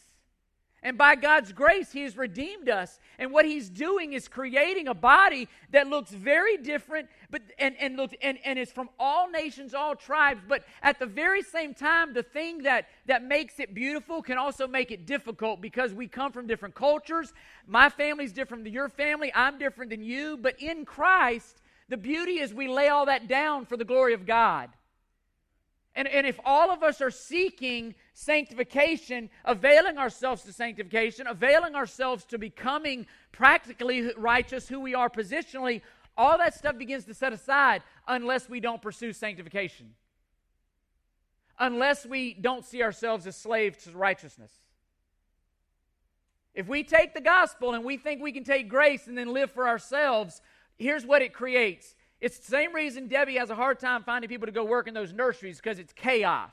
And 0.84 0.98
by 0.98 1.14
God's 1.14 1.52
grace, 1.52 1.92
He 1.92 2.02
has 2.02 2.16
redeemed 2.16 2.68
us. 2.68 2.98
And 3.18 3.30
what 3.30 3.44
He's 3.44 3.70
doing 3.70 4.14
is 4.14 4.26
creating 4.26 4.88
a 4.88 4.94
body 4.94 5.48
that 5.70 5.86
looks 5.86 6.10
very 6.10 6.56
different, 6.56 7.08
but 7.30 7.42
and, 7.58 7.76
and 7.78 7.96
looks 7.96 8.14
and, 8.20 8.38
and 8.44 8.58
is 8.58 8.72
from 8.72 8.88
all 8.98 9.30
nations, 9.30 9.74
all 9.74 9.94
tribes. 9.94 10.42
But 10.46 10.64
at 10.82 10.98
the 10.98 11.06
very 11.06 11.42
same 11.42 11.72
time, 11.72 12.12
the 12.12 12.24
thing 12.24 12.64
that, 12.64 12.88
that 13.06 13.22
makes 13.22 13.60
it 13.60 13.74
beautiful 13.74 14.22
can 14.22 14.38
also 14.38 14.66
make 14.66 14.90
it 14.90 15.06
difficult 15.06 15.60
because 15.60 15.94
we 15.94 16.08
come 16.08 16.32
from 16.32 16.48
different 16.48 16.74
cultures. 16.74 17.32
My 17.66 17.88
family's 17.88 18.32
different 18.32 18.64
than 18.64 18.72
your 18.72 18.88
family, 18.88 19.30
I'm 19.34 19.58
different 19.58 19.90
than 19.90 20.02
you. 20.02 20.36
But 20.36 20.60
in 20.60 20.84
Christ, 20.84 21.62
the 21.88 21.96
beauty 21.96 22.40
is 22.40 22.52
we 22.52 22.66
lay 22.66 22.88
all 22.88 23.06
that 23.06 23.28
down 23.28 23.66
for 23.66 23.76
the 23.76 23.84
glory 23.84 24.14
of 24.14 24.26
God. 24.26 24.70
And, 25.94 26.08
and 26.08 26.26
if 26.26 26.40
all 26.44 26.70
of 26.70 26.82
us 26.82 27.00
are 27.02 27.10
seeking 27.10 27.94
sanctification, 28.14 29.28
availing 29.44 29.98
ourselves 29.98 30.42
to 30.44 30.52
sanctification, 30.52 31.26
availing 31.26 31.74
ourselves 31.74 32.24
to 32.26 32.38
becoming 32.38 33.06
practically 33.30 34.10
righteous 34.16 34.68
who 34.68 34.80
we 34.80 34.94
are 34.94 35.10
positionally, 35.10 35.82
all 36.16 36.38
that 36.38 36.54
stuff 36.54 36.78
begins 36.78 37.04
to 37.04 37.14
set 37.14 37.32
aside 37.32 37.82
unless 38.08 38.48
we 38.48 38.60
don't 38.60 38.80
pursue 38.80 39.12
sanctification. 39.12 39.94
Unless 41.58 42.06
we 42.06 42.34
don't 42.34 42.64
see 42.64 42.82
ourselves 42.82 43.26
as 43.26 43.36
slaves 43.36 43.84
to 43.84 43.90
righteousness. 43.90 44.52
If 46.54 46.68
we 46.68 46.84
take 46.84 47.14
the 47.14 47.20
gospel 47.20 47.74
and 47.74 47.84
we 47.84 47.98
think 47.98 48.22
we 48.22 48.32
can 48.32 48.44
take 48.44 48.68
grace 48.68 49.06
and 49.06 49.16
then 49.16 49.32
live 49.32 49.50
for 49.50 49.68
ourselves, 49.68 50.40
here's 50.78 51.04
what 51.04 51.22
it 51.22 51.34
creates 51.34 51.94
it's 52.22 52.38
the 52.38 52.46
same 52.46 52.72
reason 52.72 53.08
Debbie 53.08 53.34
has 53.34 53.50
a 53.50 53.56
hard 53.56 53.80
time 53.80 54.04
finding 54.04 54.28
people 54.28 54.46
to 54.46 54.52
go 54.52 54.62
work 54.64 54.86
in 54.86 54.94
those 54.94 55.12
nurseries 55.12 55.56
because 55.56 55.80
it's 55.80 55.92
chaos. 55.92 56.52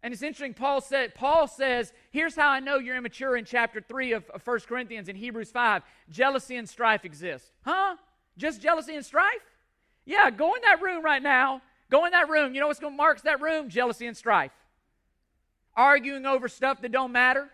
And 0.00 0.14
it's 0.14 0.22
interesting, 0.22 0.54
Paul 0.54 0.80
said, 0.80 1.16
Paul 1.16 1.48
says, 1.48 1.92
here's 2.12 2.36
how 2.36 2.50
I 2.50 2.60
know 2.60 2.78
you're 2.78 2.96
immature 2.96 3.36
in 3.36 3.44
chapter 3.44 3.80
3 3.80 4.12
of, 4.12 4.30
of 4.30 4.46
1 4.46 4.60
Corinthians 4.60 5.08
and 5.08 5.18
Hebrews 5.18 5.50
5. 5.50 5.82
Jealousy 6.08 6.54
and 6.54 6.68
strife 6.68 7.04
exist. 7.04 7.50
Huh? 7.62 7.96
Just 8.38 8.62
jealousy 8.62 8.94
and 8.94 9.04
strife? 9.04 9.42
Yeah, 10.04 10.30
go 10.30 10.54
in 10.54 10.62
that 10.62 10.80
room 10.80 11.04
right 11.04 11.22
now. 11.22 11.62
Go 11.90 12.04
in 12.04 12.12
that 12.12 12.28
room. 12.28 12.54
You 12.54 12.60
know 12.60 12.68
what's 12.68 12.80
going 12.80 12.92
to 12.92 12.96
mark 12.96 13.20
that 13.22 13.40
room? 13.40 13.68
Jealousy 13.68 14.06
and 14.06 14.16
strife. 14.16 14.52
Arguing 15.74 16.26
over 16.26 16.46
stuff 16.46 16.80
that 16.82 16.92
don't 16.92 17.12
matter. 17.12 17.48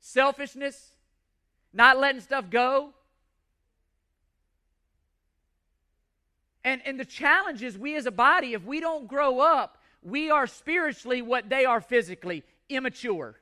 Selfishness 0.00 0.92
not 1.76 1.98
letting 1.98 2.22
stuff 2.22 2.48
go. 2.48 2.94
And, 6.64 6.80
and 6.84 6.98
the 6.98 7.04
challenge 7.04 7.62
is 7.62 7.78
we 7.78 7.94
as 7.96 8.06
a 8.06 8.10
body, 8.10 8.54
if 8.54 8.64
we 8.64 8.80
don't 8.80 9.06
grow 9.06 9.38
up, 9.38 9.78
we 10.02 10.30
are 10.30 10.46
spiritually 10.46 11.22
what 11.22 11.48
they 11.48 11.64
are 11.64 11.80
physically 11.80 12.42
immature. 12.68 13.38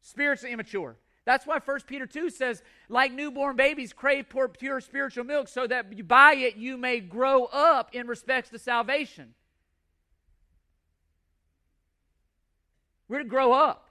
Spiritually 0.00 0.52
immature. 0.52 0.96
That's 1.26 1.46
why 1.46 1.58
1 1.64 1.80
Peter 1.86 2.06
2 2.06 2.30
says, 2.30 2.62
like 2.88 3.12
newborn 3.12 3.56
babies, 3.56 3.92
crave 3.92 4.28
pure, 4.28 4.48
pure 4.48 4.80
spiritual 4.80 5.24
milk 5.24 5.48
so 5.48 5.66
that 5.66 6.08
by 6.08 6.34
it 6.34 6.56
you 6.56 6.76
may 6.78 7.00
grow 7.00 7.44
up 7.44 7.94
in 7.94 8.06
respects 8.06 8.50
to 8.50 8.58
salvation. 8.58 9.34
We're 13.08 13.18
to 13.18 13.24
grow 13.24 13.52
up. 13.52 13.85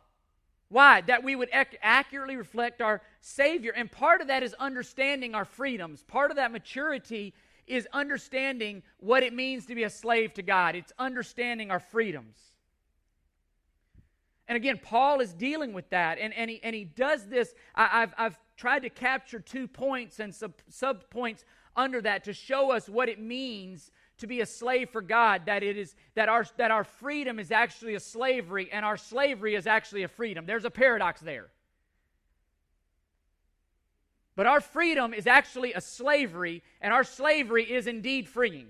Why? 0.70 1.02
That 1.02 1.24
we 1.24 1.36
would 1.36 1.50
ac- 1.54 1.78
accurately 1.82 2.36
reflect 2.36 2.82
our 2.82 3.02
Savior. 3.22 3.72
And 3.76 3.92
part 3.92 4.22
of 4.22 4.28
that 4.28 4.44
is 4.44 4.54
understanding 4.56 5.36
our 5.36 5.46
freedoms. 5.46 6.04
Part 6.04 6.32
of 6.32 6.38
that 6.38 6.52
maturity 6.52 7.34
is 7.68 7.88
understanding 7.94 8.84
what 8.98 9.24
it 9.24 9.34
means 9.34 9.66
to 9.68 9.76
be 9.76 9.84
a 9.84 9.90
slave 9.90 10.34
to 10.36 10.44
God, 10.44 10.76
it's 10.76 10.94
understanding 11.00 11.72
our 11.72 11.80
freedoms. 11.80 12.38
And 14.48 14.56
again, 14.56 14.80
Paul 14.82 15.22
is 15.22 15.34
dealing 15.34 15.74
with 15.74 15.90
that, 15.90 16.20
and, 16.20 16.32
and, 16.34 16.52
he, 16.52 16.60
and 16.62 16.76
he 16.76 16.84
does 16.84 17.28
this. 17.28 17.56
I, 17.74 18.02
have 18.02 18.14
I've 18.16 18.38
tried 18.58 18.84
to 18.84 18.90
capture 18.90 19.40
two 19.40 19.68
points 19.68 20.20
and 20.20 20.34
sub, 20.34 20.54
sub 20.70 21.10
points 21.10 21.44
under 21.76 22.00
that 22.02 22.24
to 22.26 22.34
show 22.34 22.72
us 22.72 22.88
what 22.88 23.10
it 23.10 23.20
means 23.20 23.90
to 24.20 24.28
be 24.28 24.42
a 24.42 24.46
slave 24.46 24.90
for 24.90 25.02
God, 25.02 25.44
that 25.46 25.64
it 25.64 25.78
is 25.78 25.96
that 26.16 26.30
our 26.30 26.46
that 26.58 26.72
our 26.72 26.84
freedom 26.84 27.40
is 27.40 27.52
actually 27.52 27.96
a 27.96 28.00
slavery 28.00 28.70
and 28.72 28.86
our 28.86 28.98
slavery 28.98 29.56
is 29.56 29.68
actually 29.68 30.04
a 30.04 30.08
freedom. 30.08 30.46
There's 30.46 30.66
a 30.66 30.72
paradox 30.72 31.22
there. 31.22 31.48
But 34.36 34.48
our 34.48 34.60
freedom 34.60 35.14
is 35.14 35.28
actually 35.28 35.74
a 35.74 35.82
slavery, 35.82 36.62
and 36.82 36.94
our 36.94 37.06
slavery 37.06 37.64
is 37.64 37.88
indeed 37.88 38.28
freeing. 38.28 38.68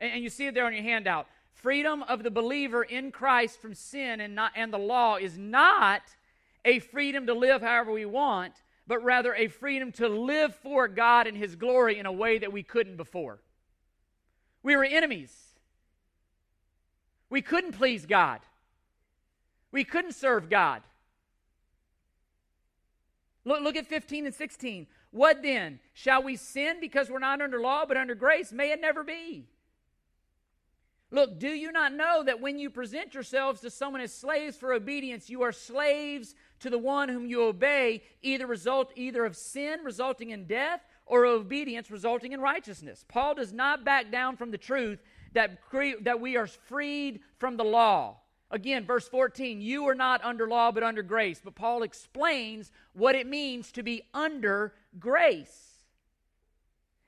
And, 0.00 0.12
and 0.12 0.22
you 0.22 0.30
see 0.30 0.46
it 0.46 0.54
there 0.54 0.64
on 0.64 0.72
your 0.72 0.82
handout. 0.82 1.26
Freedom 1.52 2.02
of 2.02 2.22
the 2.22 2.30
believer 2.30 2.82
in 2.82 3.10
Christ 3.10 3.60
from 3.60 3.74
sin 3.74 4.20
and 4.20 4.34
not 4.34 4.52
and 4.56 4.72
the 4.72 4.78
law 4.78 5.16
is 5.16 5.36
not 5.36 6.02
a 6.64 6.78
freedom 6.80 7.26
to 7.26 7.34
live 7.34 7.62
however 7.62 7.92
we 7.92 8.04
want, 8.04 8.54
but 8.86 9.02
rather 9.02 9.34
a 9.34 9.48
freedom 9.48 9.92
to 9.92 10.08
live 10.08 10.54
for 10.54 10.88
God 10.88 11.26
and 11.26 11.36
His 11.36 11.56
glory 11.56 11.98
in 11.98 12.06
a 12.06 12.12
way 12.12 12.38
that 12.38 12.52
we 12.52 12.62
couldn't 12.62 12.96
before. 12.96 13.40
We 14.62 14.76
were 14.76 14.84
enemies. 14.84 15.32
We 17.28 17.42
couldn't 17.42 17.72
please 17.72 18.06
God. 18.06 18.40
We 19.72 19.84
couldn't 19.84 20.12
serve 20.12 20.48
God. 20.48 20.82
Look, 23.44 23.62
look 23.62 23.76
at 23.76 23.86
15 23.86 24.26
and 24.26 24.34
16. 24.34 24.86
What 25.10 25.42
then? 25.42 25.78
Shall 25.92 26.22
we 26.22 26.36
sin 26.36 26.78
because 26.80 27.10
we're 27.10 27.18
not 27.18 27.40
under 27.40 27.60
law 27.60 27.84
but 27.86 27.96
under 27.96 28.14
grace? 28.14 28.52
May 28.52 28.72
it 28.72 28.80
never 28.80 29.04
be. 29.04 29.46
Look, 31.10 31.38
do 31.38 31.48
you 31.48 31.70
not 31.70 31.92
know 31.92 32.24
that 32.24 32.40
when 32.40 32.58
you 32.58 32.68
present 32.68 33.14
yourselves 33.14 33.60
to 33.60 33.70
someone 33.70 34.00
as 34.00 34.12
slaves 34.12 34.56
for 34.56 34.72
obedience, 34.72 35.30
you 35.30 35.42
are 35.42 35.52
slaves 35.52 36.34
to 36.60 36.70
the 36.70 36.78
one 36.78 37.08
whom 37.08 37.26
you 37.26 37.42
obey, 37.42 38.02
either 38.22 38.46
result 38.46 38.92
either 38.96 39.24
of 39.24 39.36
sin 39.36 39.80
resulting 39.84 40.30
in 40.30 40.46
death 40.46 40.80
or 41.06 41.26
obedience 41.26 41.90
resulting 41.90 42.32
in 42.32 42.40
righteousness. 42.40 43.04
Paul 43.08 43.34
does 43.34 43.52
not 43.52 43.84
back 43.84 44.10
down 44.10 44.36
from 44.36 44.50
the 44.50 44.58
truth 44.58 45.02
that, 45.34 45.62
cre- 45.62 46.00
that 46.02 46.20
we 46.20 46.36
are 46.36 46.46
freed 46.46 47.20
from 47.38 47.56
the 47.56 47.64
law. 47.64 48.18
Again, 48.50 48.84
verse 48.84 49.08
14, 49.08 49.60
you 49.60 49.88
are 49.88 49.94
not 49.94 50.24
under 50.24 50.48
law 50.48 50.70
but 50.70 50.82
under 50.82 51.02
grace. 51.02 51.40
But 51.44 51.54
Paul 51.54 51.82
explains 51.82 52.70
what 52.92 53.14
it 53.14 53.26
means 53.26 53.72
to 53.72 53.82
be 53.82 54.02
under 54.14 54.72
grace. 54.98 55.76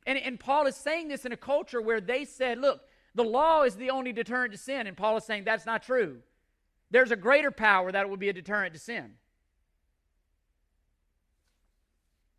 And, 0.06 0.18
and 0.18 0.40
Paul 0.40 0.66
is 0.66 0.76
saying 0.76 1.08
this 1.08 1.24
in 1.24 1.32
a 1.32 1.36
culture 1.36 1.80
where 1.80 2.00
they 2.00 2.24
said, 2.24 2.58
look, 2.58 2.82
the 3.14 3.24
law 3.24 3.62
is 3.62 3.76
the 3.76 3.90
only 3.90 4.12
deterrent 4.12 4.52
to 4.52 4.58
sin. 4.58 4.86
And 4.86 4.96
Paul 4.96 5.16
is 5.16 5.24
saying 5.24 5.44
that's 5.44 5.66
not 5.66 5.82
true. 5.82 6.18
There's 6.90 7.10
a 7.10 7.16
greater 7.16 7.50
power 7.50 7.92
that 7.92 8.08
will 8.08 8.16
be 8.16 8.28
a 8.28 8.32
deterrent 8.32 8.74
to 8.74 8.80
sin. 8.80 9.12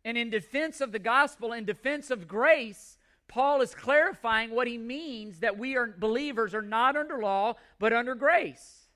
And 0.04 0.16
in 0.16 0.30
defense 0.30 0.80
of 0.80 0.92
the 0.92 0.98
gospel, 0.98 1.52
in 1.52 1.64
defense 1.64 2.10
of 2.10 2.26
grace, 2.26 2.98
Paul 3.28 3.60
is 3.60 3.74
clarifying 3.74 4.50
what 4.50 4.66
he 4.66 4.78
means 4.78 5.40
that 5.40 5.58
we 5.58 5.76
are 5.76 5.86
believers 5.86 6.54
are 6.54 6.62
not 6.62 6.96
under 6.96 7.18
law, 7.18 7.54
but 7.78 7.92
under 7.92 8.14
grace. 8.14 8.88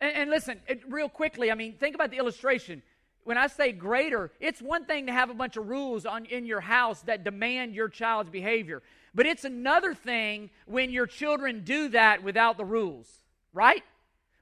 And, 0.00 0.14
and 0.14 0.30
listen, 0.30 0.60
it, 0.68 0.82
real 0.88 1.08
quickly, 1.08 1.50
I 1.50 1.54
mean, 1.54 1.74
think 1.74 1.94
about 1.94 2.10
the 2.10 2.18
illustration. 2.18 2.82
When 3.24 3.38
I 3.38 3.46
say 3.46 3.72
greater, 3.72 4.30
it's 4.40 4.60
one 4.60 4.84
thing 4.84 5.06
to 5.06 5.12
have 5.12 5.30
a 5.30 5.34
bunch 5.34 5.56
of 5.56 5.68
rules 5.68 6.06
on, 6.06 6.26
in 6.26 6.44
your 6.44 6.60
house 6.60 7.02
that 7.02 7.24
demand 7.24 7.74
your 7.74 7.88
child's 7.88 8.30
behavior. 8.30 8.82
But 9.14 9.26
it's 9.26 9.44
another 9.44 9.94
thing 9.94 10.50
when 10.66 10.90
your 10.90 11.06
children 11.06 11.62
do 11.64 11.88
that 11.88 12.22
without 12.22 12.56
the 12.56 12.64
rules, 12.64 13.08
right? 13.52 13.82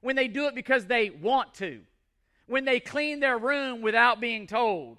When 0.01 0.17
they 0.17 0.29
do 0.29 0.47
it 0.47 0.55
because 0.55 0.87
they 0.87 1.11
want 1.11 1.55
to 1.55 1.81
when 2.51 2.65
they 2.65 2.81
clean 2.81 3.21
their 3.21 3.39
room 3.39 3.81
without 3.81 4.21
being 4.21 4.45
told, 4.45 4.99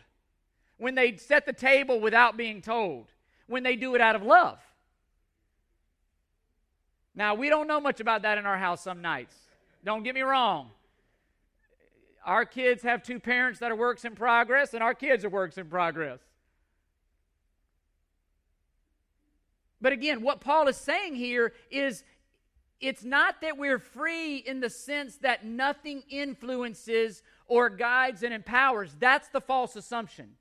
when 0.77 0.95
they 0.95 1.17
set 1.17 1.45
the 1.45 1.51
table 1.51 1.99
without 1.99 2.37
being 2.37 2.61
told, 2.61 3.07
when 3.45 3.61
they 3.61 3.75
do 3.75 3.93
it 3.93 3.99
out 3.99 4.15
of 4.15 4.23
love. 4.23 4.57
Now, 7.13 7.35
we 7.35 7.49
don't 7.49 7.67
know 7.67 7.81
much 7.81 7.99
about 7.99 8.21
that 8.21 8.37
in 8.37 8.45
our 8.45 8.57
house 8.57 8.81
some 8.81 9.01
nights. 9.01 9.35
Don't 9.83 10.01
get 10.03 10.15
me 10.15 10.21
wrong. 10.21 10.69
Our 12.25 12.45
kids 12.45 12.83
have 12.83 13.03
two 13.03 13.19
parents 13.19 13.59
that 13.59 13.69
are 13.69 13.75
works 13.75 14.05
in 14.05 14.15
progress, 14.15 14.73
and 14.73 14.81
our 14.81 14.93
kids 14.93 15.25
are 15.25 15.29
works 15.29 15.57
in 15.57 15.67
progress. 15.67 16.21
But 19.81 19.91
again, 19.91 20.21
what 20.21 20.39
Paul 20.39 20.69
is 20.69 20.77
saying 20.77 21.15
here 21.15 21.51
is 21.69 22.05
it's 22.79 23.03
not 23.03 23.41
that 23.41 23.57
we're 23.57 23.77
free 23.77 24.37
in 24.37 24.61
the 24.61 24.69
sense 24.69 25.17
that 25.17 25.45
nothing 25.45 26.03
influences 26.09 27.21
or 27.51 27.69
guides 27.69 28.23
and 28.23 28.33
empowers. 28.33 28.95
That's 28.97 29.27
the 29.27 29.41
false 29.41 29.75
assumption. 29.75 30.37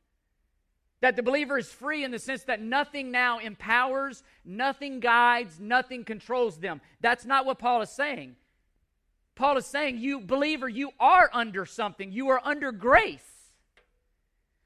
That 1.01 1.17
the 1.17 1.25
believer 1.25 1.59
is 1.59 1.69
free 1.69 2.05
in 2.05 2.13
the 2.13 2.21
sense 2.21 2.45
that 2.45 2.63
nothing 2.63 3.11
now 3.11 3.41
empowers, 3.41 4.23
nothing 4.45 5.01
guides, 5.01 5.59
nothing 5.59 6.05
controls 6.05 6.59
them. 6.59 6.81
That's 7.01 7.25
not 7.25 7.47
what 7.47 7.59
Paul 7.59 7.83
is 7.83 7.91
saying. 7.91 8.37
Paul 9.35 9.57
is 9.57 9.67
saying, 9.67 9.99
you 9.99 10.21
believer, 10.21 10.69
you 10.69 10.93
are 11.01 11.29
under 11.33 11.67
something. 11.67 12.13
You 12.13 12.29
are 12.29 12.41
under 12.45 12.71
grace. 12.71 13.51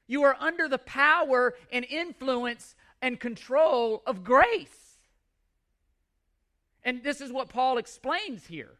You 0.05 0.21
are 0.21 0.37
under 0.39 0.67
the 0.67 0.77
power 0.77 1.55
and 1.71 1.83
influence 1.83 2.75
and 3.01 3.19
control 3.19 4.03
of 4.05 4.23
grace. 4.23 4.99
And 6.83 7.01
this 7.01 7.21
is 7.21 7.31
what 7.31 7.49
Paul 7.49 7.79
explains 7.79 8.45
here. 8.45 8.77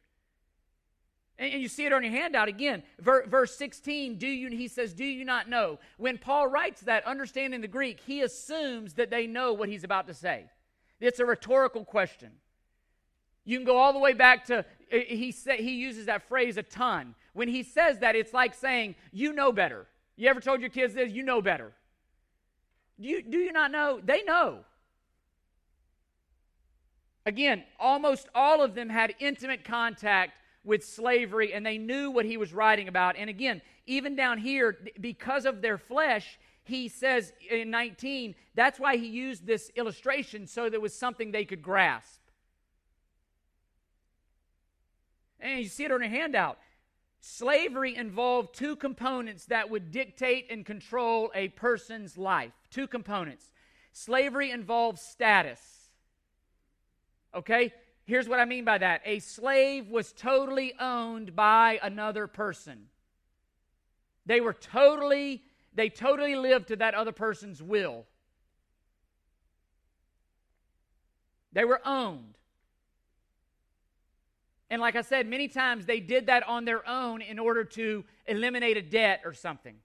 And 1.38 1.62
you 1.62 1.67
see 1.67 1.86
it 1.86 1.91
on 1.91 2.02
your 2.02 2.13
handout 2.13 2.48
again. 2.48 2.82
Verse 3.00 3.56
16, 3.56 4.17
do 4.17 4.28
you, 4.28 4.50
he 4.50 4.69
says, 4.69 4.93
Do 4.93 5.04
you 5.04 5.26
not 5.26 5.50
know? 5.50 5.80
When 5.98 6.17
Paul 6.17 6.48
writes 6.48 6.82
that, 6.82 7.06
understanding 7.06 7.60
the 7.60 7.67
Greek, 7.67 8.00
he 8.00 8.21
assumes 8.21 8.93
that 8.93 9.10
they 9.10 9.28
know 9.28 9.52
what 9.52 9.67
he's 9.67 9.84
about 9.84 10.08
to 10.08 10.13
say. 10.13 10.45
It's 11.02 11.19
a 11.19 11.26
rhetorical 11.26 11.84
question. 11.84 12.32
You 13.43 13.58
can 13.58 13.65
go 13.65 13.78
all 13.78 13.91
the 13.91 14.00
way 14.00 14.13
back 14.13 14.45
to, 14.45 14.60
uh, 14.60 14.63
he, 14.89 15.32
say, 15.32 15.62
he 15.62 15.76
uses 15.76 16.06
that 16.06 16.28
phrase 16.28 16.56
a 16.58 16.63
ton. 16.63 17.15
When 17.34 17.50
he 17.50 17.63
says 17.63 18.00
that, 18.00 18.15
it's 18.15 18.34
like 18.34 18.54
saying, 18.54 18.95
You 19.12 19.34
know 19.34 19.52
better. 19.52 19.88
You 20.15 20.30
ever 20.30 20.39
told 20.39 20.62
your 20.62 20.69
kids 20.69 20.93
this? 20.93 21.12
You 21.12 21.24
know 21.24 21.41
better. 21.41 21.74
Do 23.00 23.10
you, 23.10 23.21
do 23.21 23.38
you 23.38 23.52
not 23.52 23.71
know? 23.71 24.00
They 24.04 24.24
know. 24.24 24.60
Again, 27.26 27.63
almost 27.78 28.30
all 28.34 28.62
of 28.62 28.76
them 28.76 28.88
had 28.88 29.15
intimate 29.19 29.65
contact 29.65 30.34
with 30.65 30.84
slavery 30.84 31.54
and 31.54 31.65
they 31.65 31.78
knew 31.78 32.12
what 32.12 32.25
he 32.25 32.38
was 32.38 32.54
writing 32.54 32.88
about. 32.88 33.15
And 33.17 33.30
again, 33.30 33.62
even 33.86 34.15
down 34.15 34.38
here, 34.38 34.78
because 34.99 35.45
of 35.45 35.62
their 35.62 35.78
flesh, 35.78 36.39
he 36.63 36.88
says 36.88 37.32
in 37.49 37.69
19, 37.69 38.36
that's 38.56 38.80
why 38.80 38.97
he 38.97 39.08
used 39.08 39.45
this 39.45 39.71
illustration 39.75 40.47
so 40.47 40.69
there 40.69 40.80
was 40.80 40.93
something 40.93 41.32
they 41.32 41.45
could 41.45 41.62
grasp. 41.62 42.19
And 45.39 45.60
you 45.60 45.67
see 45.67 45.86
it 45.86 45.91
on 45.91 46.01
a 46.01 46.10
handout. 46.10 46.58
Slavery 47.19 47.95
involved 47.95 48.56
two 48.56 48.75
components 48.75 49.45
that 49.45 49.69
would 49.69 49.91
dictate 49.91 50.47
and 50.49 50.65
control 50.65 51.32
a 51.36 51.49
person's 51.49 52.17
life. 52.17 52.51
Two 52.71 52.88
components. 52.88 53.51
Slavery 53.93 54.51
involves 54.51 55.01
status. 55.01 55.60
Okay? 57.34 57.73
Here's 58.05 58.29
what 58.29 58.39
I 58.39 58.45
mean 58.45 58.65
by 58.65 58.77
that 58.77 59.01
a 59.05 59.19
slave 59.19 59.89
was 59.89 60.13
totally 60.13 60.73
owned 60.79 61.35
by 61.35 61.79
another 61.81 62.27
person. 62.27 62.87
They 64.25 64.41
were 64.41 64.53
totally, 64.53 65.43
they 65.73 65.89
totally 65.89 66.35
lived 66.35 66.69
to 66.69 66.75
that 66.77 66.93
other 66.93 67.11
person's 67.11 67.61
will. 67.61 68.05
They 71.51 71.65
were 71.65 71.81
owned. 71.85 72.37
And 74.69 74.81
like 74.81 74.95
I 74.95 75.01
said, 75.01 75.27
many 75.27 75.47
times 75.47 75.85
they 75.85 75.99
did 75.99 76.25
that 76.27 76.47
on 76.47 76.65
their 76.65 76.87
own 76.87 77.21
in 77.21 77.39
order 77.39 77.63
to 77.63 78.03
eliminate 78.25 78.77
a 78.77 78.81
debt 78.81 79.21
or 79.23 79.33
something. 79.33 79.75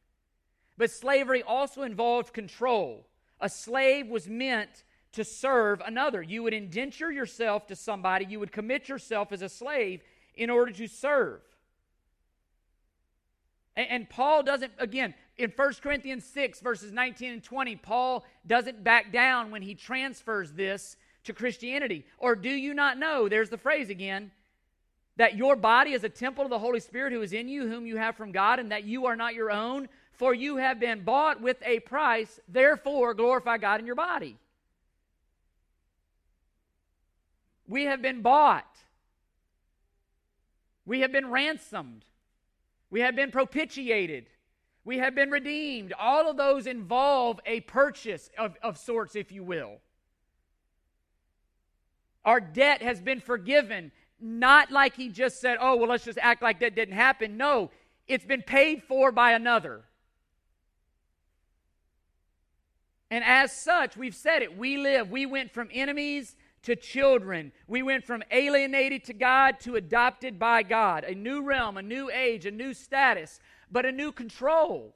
But 0.76 0.90
slavery 0.90 1.42
also 1.42 1.82
involved 1.82 2.32
control. 2.32 3.06
A 3.40 3.48
slave 3.48 4.08
was 4.08 4.28
meant 4.28 4.84
to 5.12 5.24
serve 5.24 5.80
another. 5.84 6.22
You 6.22 6.42
would 6.42 6.54
indenture 6.54 7.10
yourself 7.10 7.66
to 7.68 7.76
somebody, 7.76 8.26
you 8.26 8.40
would 8.40 8.52
commit 8.52 8.88
yourself 8.88 9.32
as 9.32 9.42
a 9.42 9.48
slave 9.48 10.02
in 10.34 10.50
order 10.50 10.72
to 10.72 10.86
serve. 10.86 11.40
And, 13.76 13.88
and 13.90 14.10
Paul 14.10 14.42
doesn't, 14.42 14.72
again, 14.78 15.14
in 15.36 15.52
1 15.54 15.72
Corinthians 15.82 16.24
6, 16.24 16.60
verses 16.60 16.92
19 16.92 17.32
and 17.32 17.42
20, 17.42 17.76
Paul 17.76 18.24
doesn't 18.46 18.84
back 18.84 19.12
down 19.12 19.50
when 19.50 19.62
he 19.62 19.74
transfers 19.74 20.52
this 20.52 20.96
to 21.24 21.32
Christianity. 21.32 22.06
Or 22.18 22.34
do 22.34 22.50
you 22.50 22.74
not 22.74 22.98
know, 22.98 23.28
there's 23.28 23.50
the 23.50 23.58
phrase 23.58 23.90
again, 23.90 24.30
that 25.16 25.36
your 25.36 25.56
body 25.56 25.92
is 25.92 26.04
a 26.04 26.08
temple 26.08 26.44
of 26.44 26.50
the 26.50 26.58
Holy 26.58 26.80
Spirit 26.80 27.12
who 27.12 27.22
is 27.22 27.32
in 27.32 27.48
you, 27.48 27.68
whom 27.68 27.86
you 27.86 27.96
have 27.96 28.16
from 28.16 28.32
God, 28.32 28.58
and 28.58 28.70
that 28.70 28.84
you 28.84 29.06
are 29.06 29.16
not 29.16 29.34
your 29.34 29.50
own, 29.50 29.88
for 30.12 30.34
you 30.34 30.56
have 30.56 30.78
been 30.80 31.02
bought 31.02 31.40
with 31.40 31.56
a 31.64 31.80
price, 31.80 32.40
therefore 32.48 33.14
glorify 33.14 33.58
God 33.58 33.80
in 33.80 33.86
your 33.86 33.94
body. 33.94 34.38
We 37.70 37.84
have 37.84 38.02
been 38.02 38.20
bought. 38.20 38.66
We 40.84 41.00
have 41.02 41.12
been 41.12 41.30
ransomed. 41.30 42.04
We 42.90 43.00
have 43.02 43.14
been 43.14 43.30
propitiated. 43.30 44.26
We 44.84 44.98
have 44.98 45.14
been 45.14 45.30
redeemed. 45.30 45.92
All 45.96 46.28
of 46.28 46.36
those 46.36 46.66
involve 46.66 47.38
a 47.46 47.60
purchase 47.60 48.28
of, 48.36 48.56
of 48.60 48.76
sorts, 48.76 49.14
if 49.14 49.30
you 49.30 49.44
will. 49.44 49.76
Our 52.24 52.40
debt 52.40 52.82
has 52.82 53.00
been 53.00 53.20
forgiven, 53.20 53.92
not 54.20 54.72
like 54.72 54.96
he 54.96 55.08
just 55.08 55.40
said, 55.40 55.56
oh, 55.60 55.76
well, 55.76 55.90
let's 55.90 56.04
just 56.04 56.18
act 56.20 56.42
like 56.42 56.58
that 56.60 56.74
didn't 56.74 56.96
happen. 56.96 57.36
No, 57.36 57.70
it's 58.08 58.24
been 58.24 58.42
paid 58.42 58.82
for 58.82 59.12
by 59.12 59.30
another. 59.30 59.84
And 63.12 63.22
as 63.22 63.52
such, 63.52 63.96
we've 63.96 64.14
said 64.14 64.42
it, 64.42 64.58
we 64.58 64.76
live, 64.76 65.08
we 65.08 65.24
went 65.24 65.52
from 65.52 65.68
enemies 65.72 66.34
to 66.62 66.76
children. 66.76 67.52
We 67.66 67.82
went 67.82 68.04
from 68.04 68.22
alienated 68.30 69.04
to 69.04 69.12
God 69.14 69.60
to 69.60 69.76
adopted 69.76 70.38
by 70.38 70.62
God. 70.62 71.04
A 71.04 71.14
new 71.14 71.42
realm, 71.42 71.76
a 71.76 71.82
new 71.82 72.10
age, 72.10 72.46
a 72.46 72.50
new 72.50 72.74
status, 72.74 73.40
but 73.70 73.86
a 73.86 73.92
new 73.92 74.12
control. 74.12 74.94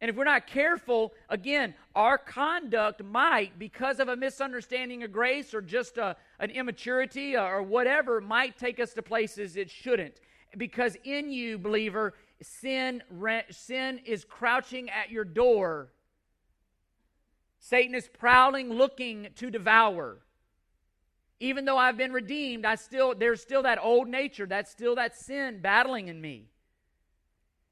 And 0.00 0.08
if 0.08 0.16
we're 0.16 0.24
not 0.24 0.46
careful, 0.46 1.12
again, 1.28 1.74
our 1.94 2.16
conduct 2.16 3.04
might, 3.04 3.58
because 3.58 4.00
of 4.00 4.08
a 4.08 4.16
misunderstanding 4.16 5.02
of 5.02 5.12
grace 5.12 5.52
or 5.52 5.60
just 5.60 5.98
a, 5.98 6.16
an 6.38 6.50
immaturity 6.50 7.36
or 7.36 7.62
whatever, 7.62 8.20
might 8.20 8.58
take 8.58 8.80
us 8.80 8.94
to 8.94 9.02
places 9.02 9.56
it 9.56 9.70
shouldn't. 9.70 10.20
Because 10.56 10.96
in 11.04 11.30
you, 11.30 11.58
believer, 11.58 12.14
sin, 12.40 13.02
sin 13.50 14.00
is 14.06 14.24
crouching 14.24 14.88
at 14.88 15.10
your 15.10 15.24
door. 15.24 15.92
Satan 17.60 17.94
is 17.94 18.08
prowling, 18.08 18.70
looking 18.70 19.28
to 19.36 19.50
devour. 19.50 20.18
Even 21.38 21.66
though 21.66 21.76
I've 21.76 21.96
been 21.96 22.12
redeemed, 22.12 22.64
I 22.64 22.74
still 22.74 23.14
there's 23.14 23.40
still 23.40 23.62
that 23.62 23.78
old 23.80 24.08
nature, 24.08 24.46
that's 24.46 24.70
still 24.70 24.96
that 24.96 25.16
sin 25.16 25.60
battling 25.60 26.08
in 26.08 26.20
me. 26.20 26.48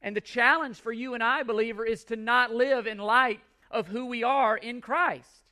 And 0.00 0.14
the 0.14 0.20
challenge 0.20 0.80
for 0.80 0.92
you 0.92 1.14
and 1.14 1.22
I, 1.22 1.42
believer, 1.42 1.84
is 1.84 2.04
to 2.04 2.16
not 2.16 2.54
live 2.54 2.86
in 2.86 2.98
light 2.98 3.40
of 3.70 3.88
who 3.88 4.06
we 4.06 4.22
are 4.22 4.56
in 4.56 4.80
Christ. 4.80 5.50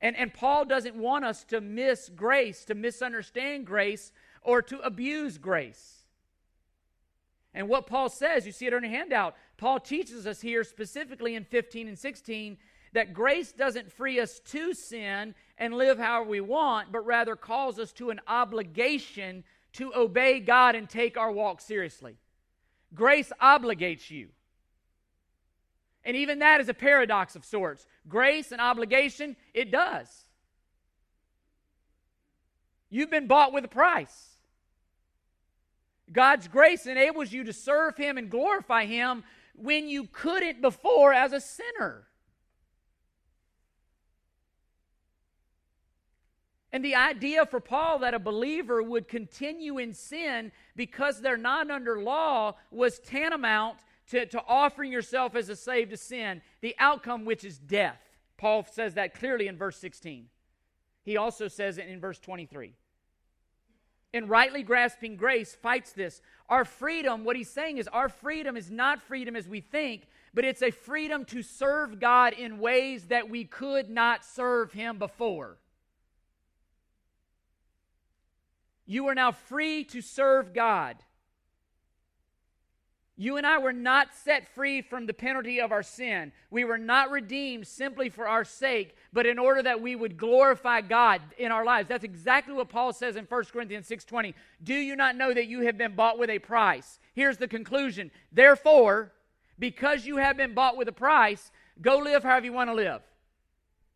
And, 0.00 0.16
and 0.16 0.32
Paul 0.32 0.64
doesn't 0.64 0.94
want 0.94 1.24
us 1.24 1.44
to 1.44 1.60
miss 1.60 2.08
grace, 2.08 2.64
to 2.66 2.74
misunderstand 2.74 3.66
grace, 3.66 4.12
or 4.42 4.62
to 4.62 4.78
abuse 4.80 5.36
grace. 5.36 6.04
And 7.52 7.68
what 7.68 7.86
Paul 7.86 8.08
says, 8.08 8.46
you 8.46 8.52
see 8.52 8.66
it 8.66 8.74
on 8.74 8.82
your 8.82 8.92
handout, 8.92 9.34
Paul 9.56 9.80
teaches 9.80 10.26
us 10.26 10.40
here 10.40 10.62
specifically 10.62 11.34
in 11.34 11.44
15 11.44 11.88
and 11.88 11.98
16 11.98 12.56
that 12.92 13.12
grace 13.12 13.52
doesn't 13.52 13.92
free 13.92 14.18
us 14.18 14.40
to 14.40 14.74
sin 14.74 15.34
and 15.58 15.74
live 15.74 15.98
however 15.98 16.28
we 16.28 16.40
want, 16.40 16.90
but 16.90 17.06
rather 17.06 17.36
calls 17.36 17.78
us 17.78 17.92
to 17.92 18.10
an 18.10 18.20
obligation 18.26 19.44
to 19.74 19.94
obey 19.94 20.40
God 20.40 20.74
and 20.74 20.88
take 20.88 21.16
our 21.16 21.30
walk 21.30 21.60
seriously. 21.60 22.16
Grace 22.94 23.32
obligates 23.40 24.10
you. 24.10 24.28
And 26.04 26.16
even 26.16 26.40
that 26.40 26.60
is 26.60 26.68
a 26.68 26.74
paradox 26.74 27.36
of 27.36 27.44
sorts. 27.44 27.86
Grace 28.08 28.52
and 28.52 28.60
obligation, 28.60 29.36
it 29.54 29.70
does. 29.70 30.08
You've 32.88 33.10
been 33.10 33.28
bought 33.28 33.52
with 33.52 33.64
a 33.64 33.68
price. 33.68 34.30
God's 36.10 36.48
grace 36.48 36.86
enables 36.86 37.32
you 37.32 37.44
to 37.44 37.52
serve 37.52 37.96
Him 37.96 38.18
and 38.18 38.30
glorify 38.30 38.86
Him 38.86 39.22
when 39.54 39.88
you 39.88 40.08
couldn't 40.10 40.60
before 40.60 41.12
as 41.12 41.32
a 41.32 41.40
sinner. 41.40 42.08
And 46.72 46.84
the 46.84 46.94
idea 46.94 47.46
for 47.46 47.60
Paul 47.60 47.98
that 48.00 48.14
a 48.14 48.18
believer 48.18 48.82
would 48.82 49.08
continue 49.08 49.78
in 49.78 49.92
sin 49.92 50.52
because 50.76 51.20
they're 51.20 51.36
not 51.36 51.70
under 51.70 52.00
law 52.00 52.54
was 52.70 53.00
tantamount 53.00 53.78
to, 54.10 54.26
to 54.26 54.42
offering 54.46 54.92
yourself 54.92 55.34
as 55.34 55.48
a 55.48 55.56
slave 55.56 55.90
to 55.90 55.96
sin, 55.96 56.42
the 56.60 56.76
outcome 56.78 57.24
which 57.24 57.44
is 57.44 57.58
death. 57.58 58.00
Paul 58.36 58.64
says 58.70 58.94
that 58.94 59.14
clearly 59.14 59.48
in 59.48 59.56
verse 59.56 59.76
16. 59.78 60.26
He 61.02 61.16
also 61.16 61.48
says 61.48 61.78
it 61.78 61.88
in 61.88 62.00
verse 62.00 62.18
23. 62.18 62.74
In 64.12 64.26
rightly 64.26 64.62
grasping 64.62 65.16
grace, 65.16 65.54
fights 65.54 65.92
this. 65.92 66.20
Our 66.48 66.64
freedom, 66.64 67.24
what 67.24 67.36
he's 67.36 67.50
saying 67.50 67.78
is, 67.78 67.88
our 67.88 68.08
freedom 68.08 68.56
is 68.56 68.70
not 68.70 69.02
freedom 69.02 69.36
as 69.36 69.46
we 69.46 69.60
think, 69.60 70.08
but 70.34 70.44
it's 70.44 70.62
a 70.62 70.70
freedom 70.70 71.24
to 71.26 71.42
serve 71.42 72.00
God 72.00 72.32
in 72.32 72.58
ways 72.58 73.06
that 73.06 73.28
we 73.28 73.44
could 73.44 73.88
not 73.88 74.24
serve 74.24 74.72
Him 74.72 74.98
before. 74.98 75.58
You 78.90 79.06
are 79.06 79.14
now 79.14 79.30
free 79.30 79.84
to 79.84 80.02
serve 80.02 80.52
God. 80.52 80.96
You 83.16 83.36
and 83.36 83.46
I 83.46 83.58
were 83.58 83.72
not 83.72 84.16
set 84.16 84.52
free 84.52 84.82
from 84.82 85.06
the 85.06 85.14
penalty 85.14 85.60
of 85.60 85.70
our 85.70 85.84
sin. 85.84 86.32
We 86.50 86.64
were 86.64 86.76
not 86.76 87.12
redeemed 87.12 87.68
simply 87.68 88.08
for 88.08 88.26
our 88.26 88.42
sake, 88.44 88.96
but 89.12 89.26
in 89.26 89.38
order 89.38 89.62
that 89.62 89.80
we 89.80 89.94
would 89.94 90.16
glorify 90.16 90.80
God 90.80 91.22
in 91.38 91.52
our 91.52 91.64
lives. 91.64 91.88
That's 91.88 92.02
exactly 92.02 92.52
what 92.52 92.68
Paul 92.68 92.92
says 92.92 93.14
in 93.14 93.26
1 93.26 93.52
Corinthians 93.52 93.86
6:20. 93.86 94.34
Do 94.60 94.74
you 94.74 94.96
not 94.96 95.14
know 95.14 95.32
that 95.32 95.46
you 95.46 95.60
have 95.60 95.78
been 95.78 95.94
bought 95.94 96.18
with 96.18 96.28
a 96.28 96.40
price? 96.40 96.98
Here's 97.14 97.36
the 97.36 97.46
conclusion. 97.46 98.10
Therefore, 98.32 99.12
because 99.56 100.04
you 100.04 100.16
have 100.16 100.36
been 100.36 100.52
bought 100.52 100.76
with 100.76 100.88
a 100.88 100.92
price, 100.92 101.52
go 101.80 101.98
live 101.98 102.24
however 102.24 102.46
you 102.46 102.52
want 102.52 102.70
to 102.70 102.74
live. 102.74 103.02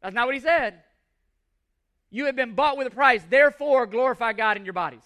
That's 0.00 0.14
not 0.14 0.26
what 0.26 0.37
he 0.37 0.40
said. 0.40 0.85
You 2.14 2.27
have 2.27 2.37
been 2.37 2.55
bought 2.55 2.77
with 2.79 2.87
a 2.87 2.90
price. 2.90 3.24
Therefore, 3.29 3.87
glorify 3.87 4.35
God 4.35 4.57
in 4.57 4.64
your 4.64 4.72
bodies. 4.72 5.03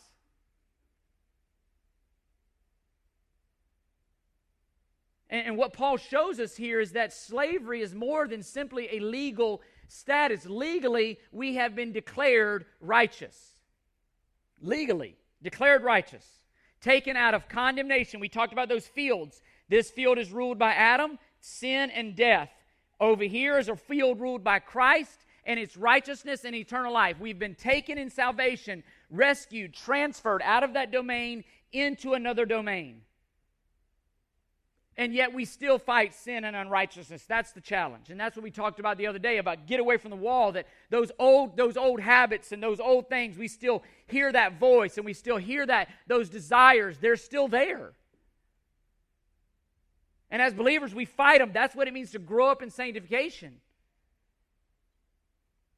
And, 5.31 5.47
and, 5.47 5.57
what 5.57 5.73
Paul 5.73 5.97
shows 5.97 6.39
us 6.39 6.55
here 6.55 6.81
is 6.81 6.93
that 6.93 7.15
slavery 7.15 7.81
is 7.81 7.95
more 7.95 8.29
than 8.29 8.43
simply 8.43 8.91
a 8.93 9.01
legal 9.01 9.63
status. 9.89 10.45
Legally, 10.45 11.19
we 11.33 11.55
have 11.55 11.75
been 11.75 11.93
declared 11.93 12.67
righteous. 12.79 13.55
Legally, 14.61 15.17
declared 15.43 15.85
righteous. 15.85 16.27
Taken 16.83 17.17
out 17.17 17.33
of 17.33 17.49
condemnation. 17.49 18.21
We 18.21 18.29
talked 18.29 18.53
about 18.53 18.69
those 18.69 18.87
fields. 18.87 19.41
This 19.71 19.91
field 19.91 20.19
is 20.19 20.31
ruled 20.31 20.59
by 20.59 20.75
Adam, 20.75 21.19
sin, 21.41 21.89
and 21.89 22.15
death. 22.15 22.51
Over 23.01 23.25
here 23.25 23.59
is 23.59 23.71
a 23.71 23.77
field 23.77 24.21
ruled 24.21 24.45
by 24.45 24.59
Christ, 24.59 25.25
and 25.49 25.59
its 25.59 25.79
righteousness 25.79 26.45
and 26.45 26.55
eternal 26.55 26.93
life. 26.93 27.17
We've 27.19 27.39
been 27.39 27.55
taken 27.55 27.97
in 27.97 28.11
salvation, 28.11 28.85
rescued, 29.11 29.73
transferred 29.73 30.43
out 30.45 30.63
of 30.63 30.75
that 30.75 30.93
domain 30.93 31.43
into 31.73 32.13
another 32.13 32.45
domain. 32.45 33.01
And 34.99 35.15
yet 35.15 35.33
we 35.33 35.47
still 35.47 35.79
fight 35.79 36.13
sin 36.13 36.45
and 36.45 36.55
unrighteousness. 36.55 37.25
That's 37.27 37.53
the 37.53 37.63
challenge. 37.63 38.11
And 38.11 38.21
that's 38.21 38.37
what 38.37 38.43
we 38.43 38.51
talked 38.51 38.79
about 38.79 38.99
the 38.99 39.07
other 39.07 39.19
day 39.19 39.39
about 39.39 39.67
get 39.67 39.81
away 39.81 39.97
from 39.97 40.11
the 40.11 40.17
wall 40.17 40.53
that 40.53 40.67
those 40.91 41.11
old 41.19 41.57
those 41.57 41.79
old 41.79 42.01
habits 42.01 42.53
and 42.53 42.63
those 42.63 42.79
old 42.79 43.09
things, 43.09 43.39
we 43.39 43.49
still 43.49 43.83
hear 44.07 44.31
that 44.31 44.59
voice 44.61 44.99
and 44.99 45.07
we 45.07 45.15
still 45.15 45.39
hear 45.39 45.65
that 45.65 45.89
those 46.09 46.29
desires, 46.29 46.99
they're 46.99 47.17
still 47.17 47.49
there. 47.49 47.93
And 50.31 50.43
as 50.43 50.53
believers, 50.53 50.95
we 50.95 51.07
fight 51.07 51.39
them. 51.39 51.53
That's 51.55 51.75
what 51.75 51.89
it 51.89 51.95
means 51.95 52.11
to 52.11 52.19
grow 52.19 52.51
up 52.51 52.61
in 52.61 52.69
sanctification. 52.69 53.61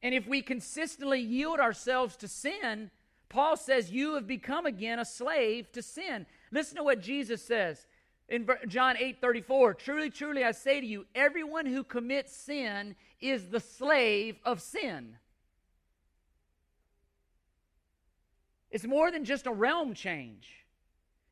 And 0.02 0.14
if 0.14 0.26
we 0.26 0.42
consistently 0.42 1.20
yield 1.20 1.60
ourselves 1.60 2.16
to 2.16 2.28
sin, 2.28 2.90
Paul 3.28 3.56
says, 3.56 3.90
You 3.90 4.14
have 4.14 4.26
become 4.26 4.66
again 4.66 4.98
a 4.98 5.04
slave 5.04 5.70
to 5.72 5.82
sin. 5.82 6.26
Listen 6.50 6.76
to 6.76 6.84
what 6.84 7.00
Jesus 7.00 7.42
says 7.42 7.86
in 8.28 8.48
John 8.68 8.96
8 8.96 9.20
34. 9.20 9.74
Truly, 9.74 10.10
truly, 10.10 10.44
I 10.44 10.52
say 10.52 10.80
to 10.80 10.86
you, 10.86 11.06
everyone 11.14 11.66
who 11.66 11.84
commits 11.84 12.34
sin 12.34 12.94
is 13.20 13.48
the 13.48 13.60
slave 13.60 14.36
of 14.44 14.62
sin. 14.62 15.16
It's 18.70 18.86
more 18.86 19.10
than 19.10 19.24
just 19.24 19.46
a 19.46 19.52
realm 19.52 19.94
change, 19.94 20.48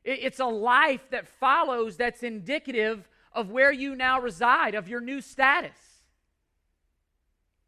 it's 0.03 0.39
a 0.39 0.45
life 0.45 1.09
that 1.11 1.27
follows 1.27 1.97
that's 1.97 2.23
indicative 2.23 3.07
of 3.31 3.49
where 3.49 3.71
you 3.71 3.95
now 3.95 4.19
reside, 4.19 4.75
of 4.75 4.89
your 4.89 5.01
new 5.01 5.21
status. 5.21 5.88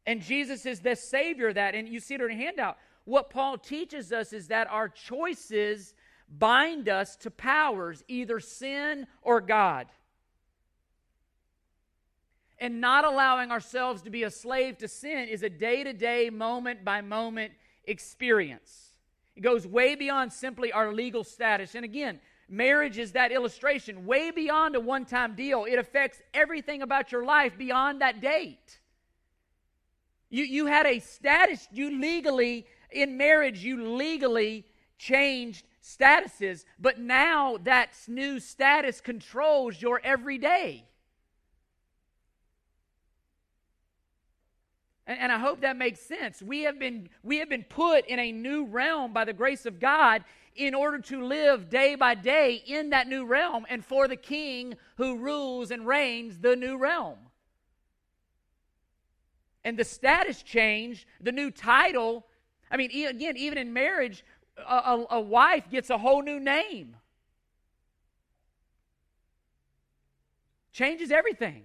And 0.05 0.21
Jesus 0.21 0.65
is 0.65 0.79
the 0.79 0.95
Savior 0.95 1.53
that. 1.53 1.75
And 1.75 1.87
you 1.87 1.99
see 1.99 2.15
it 2.15 2.21
in 2.21 2.31
a 2.31 2.35
handout. 2.35 2.77
What 3.05 3.29
Paul 3.29 3.57
teaches 3.57 4.11
us 4.11 4.33
is 4.33 4.47
that 4.47 4.67
our 4.69 4.89
choices 4.89 5.93
bind 6.29 6.87
us 6.87 7.15
to 7.17 7.31
powers, 7.31 8.03
either 8.07 8.39
sin 8.39 9.07
or 9.21 9.41
God. 9.41 9.87
And 12.57 12.79
not 12.79 13.05
allowing 13.05 13.51
ourselves 13.51 14.03
to 14.03 14.11
be 14.11 14.23
a 14.23 14.29
slave 14.29 14.77
to 14.79 14.87
sin 14.87 15.27
is 15.27 15.41
a 15.41 15.49
day 15.49 15.83
to 15.83 15.93
day, 15.93 16.29
moment 16.29 16.85
by 16.85 17.01
moment 17.01 17.53
experience. 17.85 18.91
It 19.35 19.41
goes 19.41 19.65
way 19.65 19.95
beyond 19.95 20.31
simply 20.31 20.71
our 20.71 20.93
legal 20.93 21.23
status. 21.23 21.73
And 21.73 21.83
again, 21.83 22.19
marriage 22.47 22.99
is 22.99 23.13
that 23.13 23.31
illustration, 23.31 24.05
way 24.05 24.29
beyond 24.29 24.75
a 24.75 24.79
one 24.79 25.05
time 25.05 25.35
deal. 25.35 25.65
It 25.65 25.79
affects 25.79 26.21
everything 26.33 26.83
about 26.83 27.11
your 27.11 27.25
life 27.25 27.57
beyond 27.57 28.01
that 28.01 28.21
date. 28.21 28.80
You, 30.31 30.45
you 30.45 30.65
had 30.65 30.87
a 30.87 30.99
status, 30.99 31.67
you 31.71 31.99
legally, 31.99 32.65
in 32.89 33.17
marriage, 33.17 33.63
you 33.63 33.95
legally 33.95 34.65
changed 34.97 35.65
statuses, 35.83 36.63
but 36.79 36.99
now 36.99 37.57
that 37.63 37.89
new 38.07 38.39
status 38.39 39.01
controls 39.01 39.81
your 39.81 39.99
everyday. 40.03 40.85
And, 45.05 45.19
and 45.19 45.31
I 45.33 45.37
hope 45.39 45.61
that 45.61 45.75
makes 45.75 45.99
sense. 45.99 46.41
We 46.41 46.61
have, 46.61 46.79
been, 46.79 47.09
we 47.23 47.39
have 47.39 47.49
been 47.49 47.65
put 47.65 48.05
in 48.05 48.17
a 48.17 48.31
new 48.31 48.65
realm 48.65 49.11
by 49.11 49.25
the 49.25 49.33
grace 49.33 49.65
of 49.65 49.81
God 49.81 50.23
in 50.55 50.73
order 50.73 50.99
to 50.99 51.25
live 51.25 51.69
day 51.69 51.95
by 51.95 52.15
day 52.15 52.63
in 52.65 52.91
that 52.91 53.07
new 53.07 53.25
realm 53.25 53.65
and 53.69 53.83
for 53.83 54.07
the 54.07 54.15
king 54.15 54.75
who 54.95 55.17
rules 55.17 55.71
and 55.71 55.85
reigns 55.85 56.39
the 56.39 56.55
new 56.55 56.77
realm 56.77 57.17
and 59.63 59.77
the 59.77 59.83
status 59.83 60.41
changed, 60.43 61.05
the 61.19 61.31
new 61.31 61.51
title. 61.51 62.25
I 62.69 62.77
mean, 62.77 62.91
again, 63.07 63.37
even 63.37 63.57
in 63.57 63.73
marriage, 63.73 64.23
a, 64.57 64.75
a, 64.75 65.05
a 65.11 65.21
wife 65.21 65.69
gets 65.69 65.89
a 65.89 65.97
whole 65.97 66.21
new 66.21 66.39
name. 66.39 66.95
Changes 70.71 71.11
everything. 71.11 71.63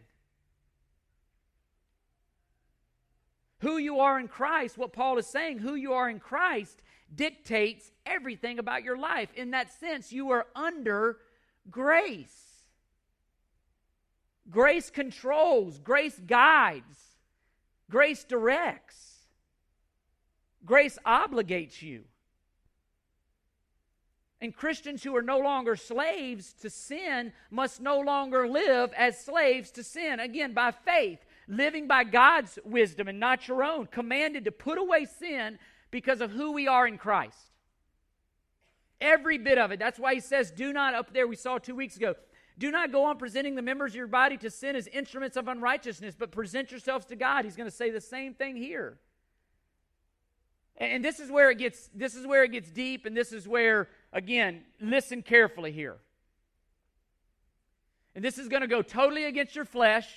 Who 3.60 3.78
you 3.78 4.00
are 4.00 4.18
in 4.18 4.28
Christ, 4.28 4.76
what 4.76 4.92
Paul 4.92 5.18
is 5.18 5.26
saying, 5.26 5.58
who 5.58 5.74
you 5.74 5.92
are 5.94 6.10
in 6.10 6.20
Christ 6.20 6.82
dictates 7.14 7.90
everything 8.04 8.58
about 8.58 8.82
your 8.84 8.98
life. 8.98 9.32
In 9.34 9.52
that 9.52 9.72
sense, 9.72 10.12
you 10.12 10.30
are 10.30 10.46
under 10.54 11.18
grace. 11.70 12.64
Grace 14.50 14.90
controls, 14.90 15.78
grace 15.78 16.20
guides 16.26 17.05
grace 17.90 18.24
directs, 18.24 19.26
grace 20.64 20.98
obligates 21.04 21.82
you. 21.82 22.04
And 24.40 24.54
Christians 24.54 25.02
who 25.02 25.16
are 25.16 25.22
no 25.22 25.38
longer 25.38 25.76
slaves 25.76 26.52
to 26.60 26.68
sin 26.68 27.32
must 27.50 27.80
no 27.80 27.98
longer 28.00 28.46
live 28.46 28.92
as 28.92 29.18
slaves 29.18 29.70
to 29.72 29.82
sin. 29.82 30.20
Again, 30.20 30.52
by 30.52 30.72
faith, 30.72 31.24
living 31.48 31.86
by 31.86 32.04
God's 32.04 32.58
wisdom 32.64 33.08
and 33.08 33.18
not 33.18 33.48
your 33.48 33.64
own, 33.64 33.86
commanded 33.86 34.44
to 34.44 34.52
put 34.52 34.78
away 34.78 35.06
sin 35.06 35.58
because 35.90 36.20
of 36.20 36.32
who 36.32 36.52
we 36.52 36.68
are 36.68 36.86
in 36.86 36.98
Christ. 36.98 37.50
Every 39.00 39.38
bit 39.38 39.58
of 39.58 39.72
it. 39.72 39.78
That's 39.78 39.98
why 39.98 40.14
he 40.14 40.20
says, 40.20 40.50
Do 40.50 40.72
not, 40.72 40.94
up 40.94 41.12
there 41.12 41.26
we 41.26 41.36
saw 41.36 41.58
two 41.58 41.74
weeks 41.74 41.96
ago, 41.96 42.14
do 42.58 42.70
not 42.70 42.90
go 42.90 43.04
on 43.04 43.18
presenting 43.18 43.54
the 43.54 43.62
members 43.62 43.92
of 43.92 43.96
your 43.96 44.06
body 44.06 44.36
to 44.38 44.50
sin 44.50 44.76
as 44.76 44.86
instruments 44.86 45.36
of 45.36 45.46
unrighteousness, 45.48 46.14
but 46.18 46.30
present 46.30 46.70
yourselves 46.70 47.04
to 47.06 47.16
God. 47.16 47.44
He's 47.44 47.56
going 47.56 47.68
to 47.68 47.74
say 47.74 47.90
the 47.90 48.00
same 48.00 48.32
thing 48.32 48.56
here. 48.56 48.98
And 50.78 51.04
this 51.04 51.20
is 51.20 51.30
where 51.30 51.50
it 51.50 51.58
gets 51.58 51.88
this 51.94 52.14
is 52.14 52.26
where 52.26 52.44
it 52.44 52.52
gets 52.52 52.70
deep 52.70 53.06
and 53.06 53.16
this 53.16 53.32
is 53.32 53.48
where 53.48 53.88
again, 54.12 54.62
listen 54.80 55.22
carefully 55.22 55.72
here. 55.72 55.96
And 58.14 58.24
this 58.24 58.38
is 58.38 58.48
going 58.48 58.62
to 58.62 58.66
go 58.66 58.82
totally 58.82 59.24
against 59.24 59.54
your 59.54 59.64
flesh. 59.64 60.08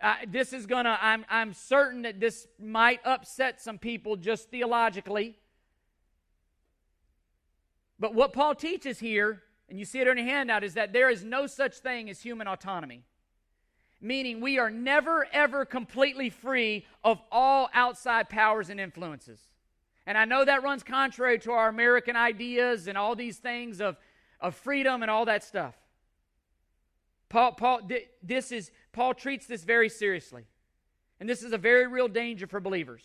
Uh, 0.00 0.14
this 0.28 0.52
is 0.52 0.66
going 0.66 0.84
to 0.84 0.98
I'm 1.00 1.24
I'm 1.28 1.52
certain 1.52 2.02
that 2.02 2.20
this 2.20 2.46
might 2.60 3.00
upset 3.04 3.60
some 3.60 3.78
people 3.78 4.16
just 4.16 4.50
theologically. 4.50 5.36
But 7.98 8.14
what 8.14 8.32
Paul 8.32 8.54
teaches 8.54 8.98
here 8.98 9.42
and 9.72 9.78
you 9.78 9.86
see 9.86 10.00
it 10.00 10.06
on 10.06 10.18
your 10.18 10.26
handout, 10.26 10.64
is 10.64 10.74
that 10.74 10.92
there 10.92 11.08
is 11.08 11.24
no 11.24 11.46
such 11.46 11.78
thing 11.78 12.10
as 12.10 12.20
human 12.20 12.46
autonomy. 12.46 13.04
Meaning, 14.02 14.42
we 14.42 14.58
are 14.58 14.68
never, 14.68 15.26
ever 15.32 15.64
completely 15.64 16.28
free 16.28 16.84
of 17.02 17.22
all 17.32 17.70
outside 17.72 18.28
powers 18.28 18.68
and 18.68 18.78
influences. 18.78 19.40
And 20.06 20.18
I 20.18 20.26
know 20.26 20.44
that 20.44 20.62
runs 20.62 20.82
contrary 20.82 21.38
to 21.38 21.52
our 21.52 21.70
American 21.70 22.16
ideas 22.16 22.86
and 22.86 22.98
all 22.98 23.16
these 23.16 23.38
things 23.38 23.80
of, 23.80 23.96
of 24.40 24.54
freedom 24.54 25.00
and 25.00 25.10
all 25.10 25.24
that 25.24 25.42
stuff. 25.42 25.74
Paul, 27.30 27.52
Paul, 27.52 27.80
this 28.22 28.52
is, 28.52 28.72
Paul 28.92 29.14
treats 29.14 29.46
this 29.46 29.64
very 29.64 29.88
seriously. 29.88 30.44
And 31.18 31.26
this 31.26 31.42
is 31.42 31.54
a 31.54 31.58
very 31.58 31.86
real 31.86 32.08
danger 32.08 32.46
for 32.46 32.60
believers. 32.60 33.04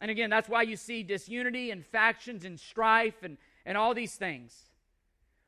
And 0.00 0.08
again, 0.08 0.30
that's 0.30 0.48
why 0.48 0.62
you 0.62 0.76
see 0.76 1.02
disunity 1.02 1.72
and 1.72 1.84
factions 1.84 2.44
and 2.44 2.60
strife 2.60 3.24
and, 3.24 3.38
and 3.66 3.76
all 3.76 3.92
these 3.92 4.14
things. 4.14 4.69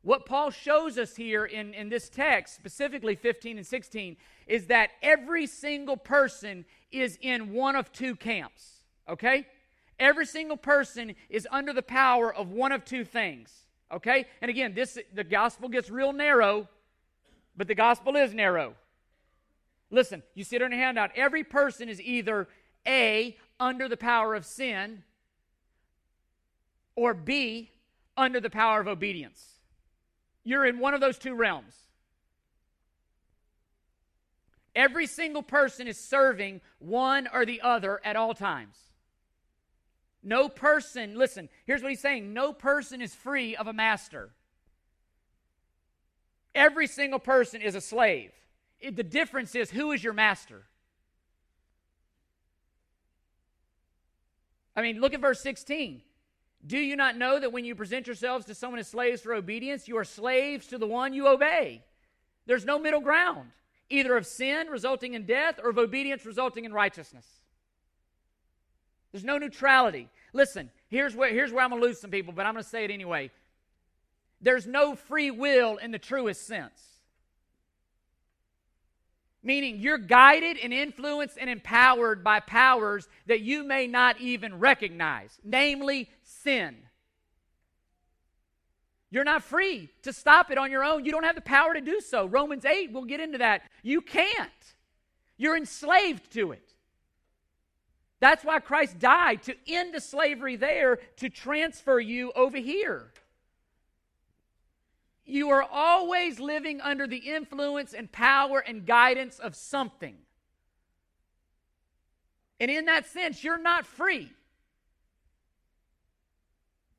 What 0.02 0.26
Paul 0.26 0.50
shows 0.50 0.98
us 0.98 1.14
here 1.14 1.44
in, 1.44 1.74
in 1.74 1.88
this 1.88 2.08
text, 2.08 2.54
specifically 2.54 3.14
15 3.14 3.58
and 3.58 3.66
16, 3.66 4.16
is 4.48 4.66
that 4.66 4.90
every 5.00 5.46
single 5.46 5.96
person 5.96 6.64
is 6.90 7.18
in 7.22 7.52
one 7.52 7.76
of 7.76 7.92
two 7.92 8.16
camps. 8.16 8.82
Okay? 9.08 9.46
Every 10.00 10.26
single 10.26 10.56
person 10.56 11.14
is 11.28 11.46
under 11.50 11.72
the 11.72 11.82
power 11.82 12.34
of 12.34 12.50
one 12.50 12.72
of 12.72 12.84
two 12.84 13.04
things. 13.04 13.52
Okay? 13.92 14.26
And 14.40 14.50
again, 14.50 14.74
this 14.74 14.98
the 15.14 15.22
gospel 15.22 15.68
gets 15.68 15.88
real 15.88 16.12
narrow, 16.12 16.68
but 17.56 17.68
the 17.68 17.74
gospel 17.76 18.16
is 18.16 18.34
narrow. 18.34 18.74
Listen, 19.90 20.22
you 20.34 20.42
see 20.42 20.56
it 20.56 20.62
on 20.62 20.72
your 20.72 20.80
handout. 20.80 21.10
Every 21.14 21.44
person 21.44 21.88
is 21.88 22.00
either 22.00 22.48
A, 22.86 23.36
under 23.60 23.88
the 23.88 23.96
power 23.96 24.34
of 24.34 24.44
sin, 24.44 25.04
or 26.96 27.14
B, 27.14 27.70
under 28.16 28.40
the 28.40 28.50
power 28.50 28.80
of 28.80 28.88
obedience. 28.88 29.51
You're 30.44 30.66
in 30.66 30.78
one 30.78 30.94
of 30.94 31.00
those 31.00 31.18
two 31.18 31.34
realms. 31.34 31.74
Every 34.74 35.06
single 35.06 35.42
person 35.42 35.86
is 35.86 35.98
serving 35.98 36.60
one 36.78 37.28
or 37.32 37.44
the 37.44 37.60
other 37.60 38.00
at 38.04 38.16
all 38.16 38.34
times. 38.34 38.76
No 40.22 40.48
person, 40.48 41.16
listen, 41.16 41.48
here's 41.66 41.82
what 41.82 41.90
he's 41.90 42.00
saying 42.00 42.32
no 42.32 42.52
person 42.52 43.02
is 43.02 43.14
free 43.14 43.56
of 43.56 43.66
a 43.66 43.72
master. 43.72 44.30
Every 46.54 46.86
single 46.86 47.18
person 47.18 47.60
is 47.60 47.74
a 47.74 47.80
slave. 47.80 48.30
It, 48.80 48.96
the 48.96 49.02
difference 49.02 49.54
is 49.54 49.70
who 49.70 49.92
is 49.92 50.02
your 50.02 50.12
master? 50.12 50.64
I 54.74 54.82
mean, 54.82 55.00
look 55.00 55.14
at 55.14 55.20
verse 55.20 55.40
16. 55.42 56.02
Do 56.64 56.78
you 56.78 56.94
not 56.94 57.16
know 57.16 57.40
that 57.40 57.52
when 57.52 57.64
you 57.64 57.74
present 57.74 58.06
yourselves 58.06 58.46
to 58.46 58.54
someone 58.54 58.78
as 58.78 58.88
slaves 58.88 59.20
for 59.20 59.34
obedience, 59.34 59.88
you 59.88 59.96
are 59.96 60.04
slaves 60.04 60.68
to 60.68 60.78
the 60.78 60.86
one 60.86 61.12
you 61.12 61.26
obey? 61.26 61.82
There's 62.46 62.64
no 62.64 62.78
middle 62.78 63.00
ground, 63.00 63.50
either 63.90 64.16
of 64.16 64.26
sin 64.26 64.68
resulting 64.68 65.14
in 65.14 65.26
death 65.26 65.58
or 65.62 65.70
of 65.70 65.78
obedience 65.78 66.24
resulting 66.24 66.64
in 66.64 66.72
righteousness. 66.72 67.26
There's 69.10 69.24
no 69.24 69.38
neutrality. 69.38 70.08
Listen, 70.32 70.70
here's 70.88 71.14
where, 71.14 71.30
here's 71.30 71.52
where 71.52 71.64
I'm 71.64 71.70
going 71.70 71.82
to 71.82 71.86
lose 71.86 72.00
some 72.00 72.10
people, 72.10 72.32
but 72.32 72.46
I'm 72.46 72.54
going 72.54 72.64
to 72.64 72.68
say 72.68 72.84
it 72.84 72.90
anyway. 72.90 73.30
There's 74.40 74.66
no 74.66 74.94
free 74.94 75.30
will 75.30 75.76
in 75.76 75.90
the 75.90 75.98
truest 75.98 76.46
sense. 76.46 76.80
Meaning 79.42 79.80
you're 79.80 79.98
guided 79.98 80.56
and 80.62 80.72
influenced 80.72 81.36
and 81.38 81.50
empowered 81.50 82.22
by 82.22 82.40
powers 82.40 83.08
that 83.26 83.40
you 83.40 83.64
may 83.64 83.86
not 83.86 84.20
even 84.20 84.58
recognize, 84.58 85.38
namely 85.42 86.08
sin. 86.22 86.76
You're 89.10 89.24
not 89.24 89.42
free 89.42 89.90
to 90.02 90.12
stop 90.12 90.50
it 90.50 90.58
on 90.58 90.70
your 90.70 90.84
own. 90.84 91.04
You 91.04 91.12
don't 91.12 91.24
have 91.24 91.34
the 91.34 91.42
power 91.42 91.74
to 91.74 91.80
do 91.80 92.00
so. 92.00 92.24
Romans 92.24 92.64
8, 92.64 92.92
we'll 92.92 93.04
get 93.04 93.20
into 93.20 93.38
that. 93.38 93.62
You 93.82 94.00
can't. 94.00 94.50
You're 95.36 95.56
enslaved 95.56 96.32
to 96.32 96.52
it. 96.52 96.72
That's 98.20 98.44
why 98.44 98.60
Christ 98.60 99.00
died 99.00 99.42
to 99.42 99.56
end 99.66 99.92
the 99.92 100.00
slavery 100.00 100.54
there 100.54 101.00
to 101.16 101.28
transfer 101.28 101.98
you 101.98 102.32
over 102.36 102.56
here. 102.56 103.12
You 105.24 105.50
are 105.50 105.62
always 105.62 106.40
living 106.40 106.80
under 106.80 107.06
the 107.06 107.16
influence 107.16 107.94
and 107.94 108.10
power 108.10 108.58
and 108.58 108.84
guidance 108.84 109.38
of 109.38 109.54
something. 109.54 110.16
And 112.58 112.70
in 112.70 112.86
that 112.86 113.06
sense, 113.06 113.42
you're 113.42 113.58
not 113.58 113.86
free. 113.86 114.30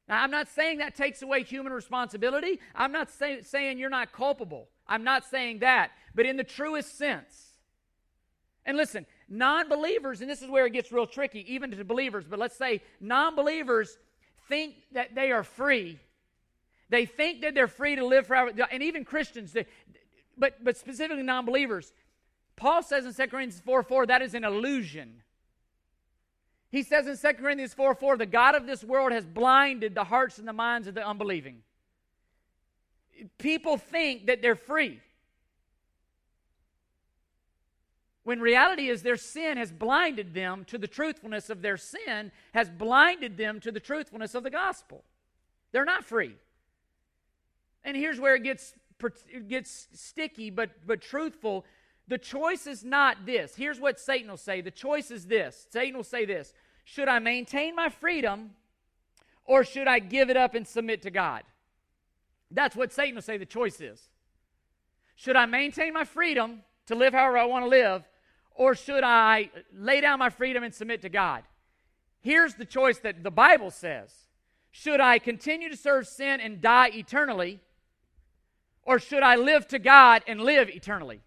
Now, 0.08 0.22
I'm 0.22 0.32
not 0.32 0.50
saying 0.50 0.80
that 0.80 0.96
takes 0.96 1.22
away 1.22 1.44
human 1.44 1.72
responsibility. 1.72 2.60
I'm 2.76 2.92
not 2.92 3.10
say, 3.10 3.42
saying 3.42 3.78
you're 3.78 3.90
not 3.90 4.12
culpable. 4.12 4.68
I'm 4.88 5.04
not 5.04 5.24
saying 5.24 5.60
that. 5.60 5.92
But 6.14 6.26
in 6.26 6.38
the 6.38 6.44
truest 6.44 6.98
sense. 6.98 7.54
And 8.66 8.78
listen, 8.78 9.06
non 9.30 9.70
believers, 9.70 10.22
and 10.22 10.30
this 10.30 10.42
is 10.42 10.50
where 10.50 10.66
it 10.66 10.74
gets 10.74 10.92
real 10.92 11.08
tricky, 11.08 11.54
even 11.54 11.72
to 11.72 11.84
believers, 11.84 12.26
but 12.30 12.40
let's 12.40 12.56
say 12.56 12.82
non 13.00 13.36
believers 13.36 13.98
think 14.48 14.76
that 14.92 15.16
they 15.16 15.32
are 15.32 15.44
free. 15.44 16.00
They 16.90 17.06
think 17.06 17.42
that 17.42 17.56
they're 17.56 17.68
free 17.68 17.96
to 17.96 18.06
live 18.06 18.28
forever. 18.28 18.52
And 18.72 18.84
even 18.84 19.06
Christians, 19.06 19.54
they, 19.54 19.66
but, 20.38 20.64
but 20.64 20.78
specifically 20.78 21.24
non 21.24 21.46
believers. 21.46 21.94
Paul 22.56 22.84
says 22.84 23.06
in 23.06 23.14
2 23.14 23.32
Corinthians 23.32 23.62
4 23.66 23.84
4, 23.84 24.06
that 24.08 24.22
is 24.22 24.34
an 24.34 24.44
illusion. 24.44 25.24
He 26.70 26.84
says 26.84 27.08
in 27.08 27.18
2 27.18 27.38
Corinthians 27.40 27.74
4 27.74 27.96
4, 27.96 28.18
the 28.18 28.26
God 28.26 28.56
of 28.56 28.66
this 28.66 28.84
world 28.84 29.12
has 29.12 29.26
blinded 29.26 29.96
the 29.96 30.04
hearts 30.04 30.40
and 30.40 30.48
the 30.48 30.54
minds 30.54 30.88
of 30.88 30.96
the 30.96 31.06
unbelieving. 31.06 31.62
People 33.38 33.78
think 33.78 34.28
that 34.28 34.42
they're 34.42 34.56
free. 34.56 35.00
When 38.24 38.40
reality 38.40 38.88
is 38.88 39.04
their 39.04 39.18
sin 39.18 39.58
has 39.58 39.72
blinded 39.72 40.34
them 40.34 40.66
to 40.66 40.78
the 40.78 40.88
truthfulness 40.88 41.50
of 41.50 41.62
their 41.62 41.78
sin, 41.78 42.32
has 42.54 42.70
blinded 42.70 43.38
them 43.38 43.60
to 43.60 43.72
the 43.72 43.82
truthfulness 43.82 44.34
of 44.34 44.44
the 44.44 44.50
gospel. 44.50 45.04
They're 45.74 45.86
not 45.86 46.06
free. 46.06 46.36
And 47.84 47.98
here's 47.98 48.20
where 48.20 48.36
it 48.36 48.44
gets, 48.44 48.74
it 49.30 49.48
gets 49.48 49.88
sticky 49.94 50.50
but, 50.50 50.72
but 50.86 51.02
truthful. 51.02 51.66
The 52.08 52.18
choice 52.18 52.68
is 52.68 52.84
not 52.84 53.26
this. 53.26 53.56
Here's 53.56 53.80
what 53.80 54.00
Satan 54.00 54.30
will 54.30 54.38
say 54.38 54.62
the 54.62 54.72
choice 54.72 55.12
is 55.12 55.26
this. 55.28 55.68
Satan 55.70 55.96
will 55.96 56.04
say 56.04 56.26
this 56.26 56.54
should 56.86 57.08
I 57.08 57.20
maintain 57.20 57.76
my 57.76 57.90
freedom 57.90 58.52
or 59.46 59.64
should 59.64 59.88
I 59.88 60.00
give 60.00 60.30
it 60.30 60.38
up 60.38 60.56
and 60.56 60.68
submit 60.68 61.02
to 61.04 61.12
God? 61.12 61.44
That's 62.52 62.76
what 62.76 62.92
Satan 62.92 63.16
will 63.16 63.22
say 63.22 63.38
the 63.38 63.46
choice 63.46 63.82
is. 63.82 64.10
Should 65.16 65.36
I 65.36 65.46
maintain 65.46 65.94
my 65.94 66.04
freedom 66.04 66.62
to 66.88 66.96
live 66.96 67.14
however 67.14 67.38
I 67.38 67.46
want 67.46 67.66
to 67.66 67.70
live 67.70 68.04
or 68.56 68.76
should 68.76 69.04
I 69.04 69.50
lay 69.76 70.02
down 70.02 70.20
my 70.20 70.30
freedom 70.30 70.64
and 70.64 70.74
submit 70.74 71.02
to 71.02 71.10
God? 71.10 71.44
Here's 72.22 72.56
the 72.56 72.66
choice 72.66 73.00
that 73.00 73.24
the 73.24 73.32
Bible 73.32 73.72
says 73.72 74.12
Should 74.72 75.00
I 75.00 75.20
continue 75.20 75.70
to 75.70 75.78
serve 75.78 76.08
sin 76.08 76.40
and 76.40 76.62
die 76.62 76.90
eternally, 76.94 77.60
or 78.86 79.00
should 79.00 79.24
I 79.24 79.36
live 79.36 79.68
to 79.70 79.80
God 79.80 80.24
and 80.28 80.42
live 80.42 80.70
eternally? 80.70 81.22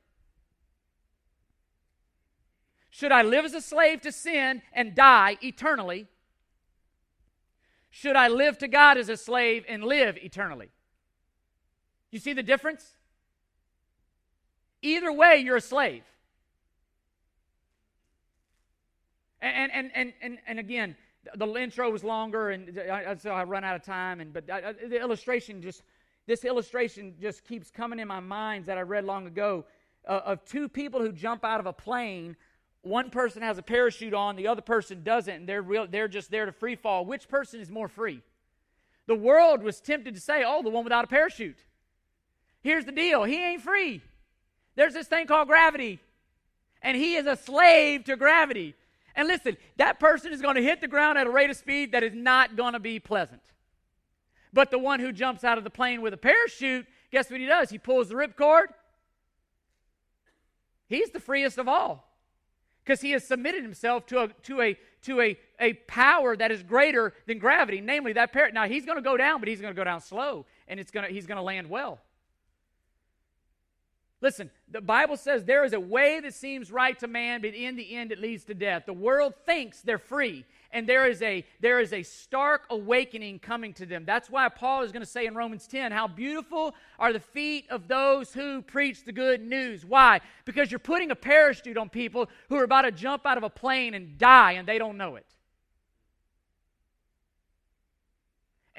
Should 2.91 3.13
I 3.13 3.23
live 3.23 3.45
as 3.45 3.55
a 3.55 3.61
slave 3.61 4.01
to 4.03 4.13
sin 4.13 4.63
and 4.73 4.95
die 4.95 5.37
eternally? 5.43 6.07
Should 7.91 8.17
I 8.17 8.29
live 8.29 8.59
to 8.59 8.69
God 8.69 8.99
as 8.99 9.09
a 9.09 9.17
slave 9.17 9.65
and 9.69 9.85
live 9.85 10.17
eternally? 10.19 10.71
You 12.11 12.19
see 12.19 12.33
the 12.33 12.43
difference? 12.43 12.95
Either 14.83 15.13
way, 15.13 15.39
you're 15.39 15.57
a 15.57 15.61
slave. 15.61 16.05
And, 19.41 19.71
and, 19.73 19.91
and, 19.95 20.13
and, 20.21 20.39
and 20.47 20.59
again, 20.59 20.97
the 21.35 21.47
intro 21.55 21.91
was 21.91 22.05
longer, 22.05 22.51
and 22.51 22.81
so 23.19 23.31
I 23.31 23.45
run 23.45 23.65
out 23.65 23.77
of 23.77 23.83
time. 23.83 24.21
And 24.21 24.33
but 24.33 24.47
the 24.47 25.01
illustration 25.01 25.61
just 25.61 25.83
this 26.27 26.45
illustration 26.45 27.15
just 27.21 27.45
keeps 27.45 27.71
coming 27.71 27.99
in 28.01 28.09
my 28.09 28.21
mind 28.21 28.67
that 28.67 28.79
I 28.79 28.83
read 28.83 29.05
long 29.05 29.27
ago 29.27 29.65
uh, 30.07 30.21
of 30.25 30.45
two 30.45 30.69
people 30.69 31.01
who 31.01 31.13
jump 31.13 31.45
out 31.45 31.61
of 31.61 31.67
a 31.67 31.73
plane. 31.73 32.37
One 32.83 33.11
person 33.11 33.43
has 33.43 33.59
a 33.59 33.63
parachute 33.63 34.15
on, 34.15 34.37
the 34.37 34.49
other 34.49 34.63
person 34.63 35.03
doesn't, 35.03 35.35
and 35.35 35.49
they're 35.49 35.63
real, 35.63 35.87
they're 35.87 36.09
just 36.09 36.31
there 36.31 36.47
to 36.47 36.53
free 36.53 36.77
fall. 36.77 37.05
Which 37.05 37.29
person 37.29 37.61
is 37.61 37.71
more 37.71 37.89
free? 37.89 38.23
The 39.07 39.15
world 39.15 39.63
was 39.63 39.81
tempted 39.81 40.15
to 40.15 40.21
say, 40.21 40.43
"Oh, 40.45 40.63
the 40.63 40.71
one 40.71 40.85
without 40.85 41.05
a 41.05 41.09
parachute." 41.09 41.59
Here's 42.61 42.85
the 42.85 42.93
deal: 42.93 43.25
he 43.25 43.43
ain't 43.43 43.63
free. 43.63 44.03
There's 44.75 44.95
this 44.95 45.07
thing 45.07 45.27
called 45.27 45.49
gravity, 45.49 46.01
and 46.83 46.97
he 46.97 47.15
is 47.15 47.27
a 47.27 47.37
slave 47.37 48.05
to 48.05 48.17
gravity. 48.17 48.75
And 49.15 49.29
listen, 49.29 49.57
that 49.77 49.99
person 49.99 50.33
is 50.33 50.43
going 50.43 50.57
to 50.57 50.63
hit 50.63 50.81
the 50.81 50.89
ground 50.89 51.19
at 51.19 51.27
a 51.27 51.31
rate 51.31 51.51
of 51.51 51.57
speed 51.57 51.93
that 51.93 52.03
is 52.03 52.15
not 52.15 52.57
going 52.57 52.75
to 52.75 52.81
be 52.81 52.99
pleasant. 52.99 53.43
But 54.57 54.71
the 54.71 54.79
one 54.79 55.01
who 55.01 55.13
jumps 55.13 55.45
out 55.45 55.59
of 55.59 55.65
the 55.65 55.71
plane 55.71 56.01
with 56.01 56.15
a 56.15 56.17
parachute, 56.17 56.87
guess 57.13 57.31
what 57.31 57.41
he 57.41 57.47
does? 57.47 57.69
He 57.69 57.77
pulls 57.77 58.09
the 58.09 58.15
ripcord. 58.15 58.69
He's 60.89 61.11
the 61.11 61.21
freest 61.21 61.59
of 61.59 61.69
all 61.69 62.11
because 62.83 63.03
he 63.03 63.11
has 63.11 63.23
submitted 63.23 63.63
himself 63.63 64.07
to 64.07 64.21
a, 64.21 64.29
to 64.45 64.63
a, 64.63 64.79
to 65.03 65.21
a, 65.21 65.39
a 65.61 65.75
power 65.75 66.35
that 66.39 66.51
is 66.51 66.63
greater 66.63 67.13
than 67.27 67.39
gravity, 67.39 67.83
namely 67.83 68.15
that 68.15 68.33
parachute. 68.33 68.55
Now, 68.55 68.67
he's 68.67 68.87
going 68.87 68.97
to 68.97 69.03
go 69.03 69.19
down, 69.19 69.41
but 69.41 69.49
he's 69.51 69.61
going 69.61 69.75
to 69.75 69.79
go 69.79 69.85
down 69.85 70.01
slow, 70.01 70.47
and 70.69 70.81
it's 70.81 70.91
gonna, 70.91 71.09
he's 71.09 71.27
going 71.27 71.37
to 71.37 71.43
land 71.43 71.69
well. 71.69 72.01
Listen, 74.23 74.51
the 74.71 74.81
Bible 74.81 75.19
says 75.19 75.45
there 75.45 75.65
is 75.65 75.75
a 75.75 75.81
way 75.81 76.21
that 76.21 76.33
seems 76.33 76.73
right 76.73 76.99
to 77.01 77.07
man, 77.07 77.43
but 77.43 77.55
in 77.55 77.77
the 77.77 77.95
end 77.95 78.11
it 78.11 78.19
leads 78.19 78.45
to 78.45 78.55
death. 78.55 78.85
The 78.87 78.95
world 78.95 79.35
thinks 79.45 79.83
they're 79.83 79.99
free, 79.99 80.47
and 80.73 80.89
there 80.89 81.07
is 81.07 81.21
a 81.21 81.45
there 81.61 81.81
is 81.81 81.93
a 81.93 82.03
stark 82.03 82.63
awakening 82.71 83.41
coming 83.41 83.75
to 83.75 83.85
them. 83.85 84.05
That's 84.07 84.31
why 84.31 84.49
Paul 84.49 84.83
is 84.85 84.91
going 84.93 85.03
to 85.03 85.11
say 85.11 85.27
in 85.27 85.35
Romans 85.35 85.67
10, 85.67 85.93
how 85.93 86.09
beautiful 86.09 86.75
are 86.99 87.13
the 87.13 87.21
feet 87.21 87.67
of 87.69 87.89
those 87.89 88.33
who 88.33 88.63
preach 88.63 89.05
the 89.05 89.13
good 89.13 89.43
news. 89.43 89.85
Why? 89.85 90.21
Because 90.47 90.71
you're 90.71 90.79
putting 90.79 91.11
a 91.11 91.17
parachute 91.17 91.77
on 91.77 91.91
people 91.91 92.31
who 92.49 92.57
are 92.57 92.65
about 92.65 92.83
to 92.83 92.93
jump 92.93 93.27
out 93.27 93.37
of 93.37 93.45
a 93.45 93.51
plane 93.51 93.93
and 93.93 94.17
die 94.17 94.53
and 94.53 94.67
they 94.67 94.79
don't 94.79 94.97
know 94.97 95.17
it. 95.17 95.36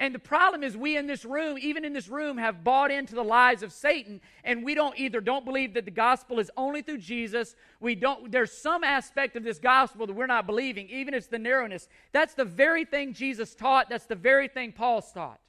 And 0.00 0.14
the 0.14 0.20
problem 0.20 0.62
is, 0.62 0.76
we 0.76 0.96
in 0.96 1.08
this 1.08 1.24
room, 1.24 1.58
even 1.60 1.84
in 1.84 1.92
this 1.92 2.08
room, 2.08 2.38
have 2.38 2.62
bought 2.62 2.92
into 2.92 3.16
the 3.16 3.24
lies 3.24 3.64
of 3.64 3.72
Satan, 3.72 4.20
and 4.44 4.64
we 4.64 4.76
don't 4.76 4.96
either 4.96 5.20
don't 5.20 5.44
believe 5.44 5.74
that 5.74 5.84
the 5.84 5.90
gospel 5.90 6.38
is 6.38 6.52
only 6.56 6.82
through 6.82 6.98
Jesus. 6.98 7.56
We 7.80 7.96
don't. 7.96 8.30
There's 8.30 8.52
some 8.52 8.84
aspect 8.84 9.34
of 9.34 9.42
this 9.42 9.58
gospel 9.58 10.06
that 10.06 10.12
we're 10.12 10.26
not 10.26 10.46
believing, 10.46 10.88
even 10.88 11.14
if 11.14 11.18
it's 11.18 11.26
the 11.26 11.38
narrowness. 11.40 11.88
That's 12.12 12.34
the 12.34 12.44
very 12.44 12.84
thing 12.84 13.12
Jesus 13.12 13.56
taught. 13.56 13.88
That's 13.90 14.06
the 14.06 14.14
very 14.14 14.46
thing 14.46 14.70
Paul's 14.70 15.10
taught. 15.10 15.40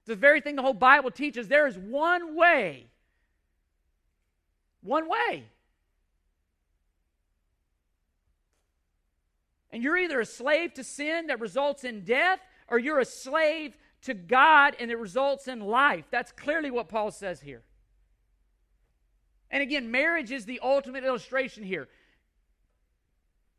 It's 0.00 0.08
the 0.08 0.16
very 0.16 0.40
thing 0.40 0.56
the 0.56 0.62
whole 0.62 0.74
Bible 0.74 1.12
teaches. 1.12 1.46
There 1.46 1.68
is 1.68 1.78
one 1.78 2.34
way. 2.34 2.88
One 4.82 5.08
way. 5.08 5.44
And 9.70 9.84
you're 9.84 9.98
either 9.98 10.20
a 10.20 10.26
slave 10.26 10.74
to 10.74 10.82
sin 10.82 11.28
that 11.28 11.40
results 11.40 11.84
in 11.84 12.04
death, 12.04 12.40
or 12.68 12.78
you're 12.78 13.00
a 13.00 13.04
slave 13.04 13.76
to 14.02 14.14
God 14.14 14.76
and 14.78 14.90
it 14.90 14.98
results 14.98 15.48
in 15.48 15.60
life. 15.60 16.04
That's 16.10 16.32
clearly 16.32 16.70
what 16.70 16.88
Paul 16.88 17.10
says 17.10 17.40
here. 17.40 17.62
And 19.50 19.62
again, 19.62 19.90
marriage 19.90 20.30
is 20.30 20.44
the 20.44 20.60
ultimate 20.62 21.04
illustration 21.04 21.64
here. 21.64 21.88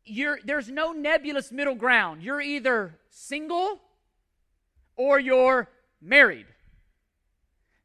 You're, 0.04 0.38
there's 0.44 0.68
no 0.68 0.92
nebulous 0.92 1.52
middle 1.52 1.74
ground. 1.74 2.22
You're 2.22 2.40
either 2.40 2.98
single 3.10 3.80
or 4.96 5.18
you're 5.18 5.68
married. 6.00 6.46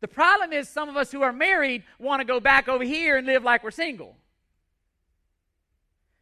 The 0.02 0.08
problem 0.08 0.54
is, 0.54 0.70
some 0.70 0.88
of 0.88 0.98
us 0.98 1.12
who 1.12 1.24
are 1.24 1.34
married 1.34 1.84
want 1.98 2.20
to 2.20 2.26
go 2.26 2.40
back 2.40 2.68
over 2.68 2.84
here 2.84 3.18
and 3.18 3.26
live 3.26 3.44
like 3.44 3.64
we're 3.64 3.72
single. 3.72 4.16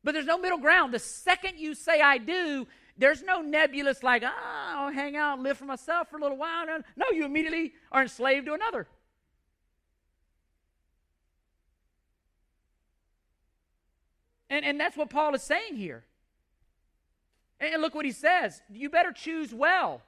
But 0.04 0.14
there's 0.14 0.26
no 0.26 0.38
middle 0.38 0.58
ground. 0.58 0.94
The 0.94 1.00
second 1.00 1.58
you 1.58 1.74
say 1.74 2.00
I 2.02 2.18
do, 2.18 2.68
there's 2.98 3.24
no 3.24 3.42
nebulous 3.42 4.04
like, 4.04 4.24
ah, 4.26 4.86
I'll 4.86 4.94
hang 4.94 5.16
out 5.16 5.36
and 5.36 5.44
live 5.44 5.58
for 5.58 5.66
myself 5.66 6.10
for 6.10 6.18
a 6.18 6.22
little 6.22 6.38
while. 6.38 6.66
No, 6.96 7.06
you 7.12 7.26
immediately 7.26 7.74
are 7.92 8.04
enslaved 8.04 8.46
to 8.46 8.54
another. 8.54 8.88
And, 14.50 14.64
and 14.64 14.80
that's 14.80 14.96
what 14.96 15.10
Paul 15.10 15.34
is 15.34 15.42
saying 15.42 15.76
here. 15.76 16.04
And 17.60 17.82
look 17.82 17.96
what 17.96 18.06
he 18.06 18.12
says. 18.12 18.62
You 18.72 18.90
better 18.90 19.12
choose 19.12 19.54
well. 19.54 20.02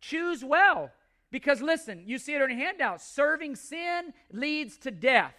Choose 0.00 0.44
well. 0.44 0.90
Because 1.30 1.60
listen, 1.62 2.02
you 2.04 2.18
see 2.18 2.34
it 2.34 2.42
on 2.42 2.50
your 2.50 2.58
handout. 2.58 3.00
Serving 3.00 3.54
sin 3.54 4.12
leads 4.32 4.76
to 4.78 4.90
death. 4.90 5.34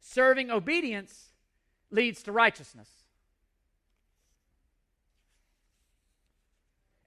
Serving 0.00 0.50
obedience 0.50 1.30
leads 1.90 2.22
to 2.24 2.32
righteousness. 2.32 2.88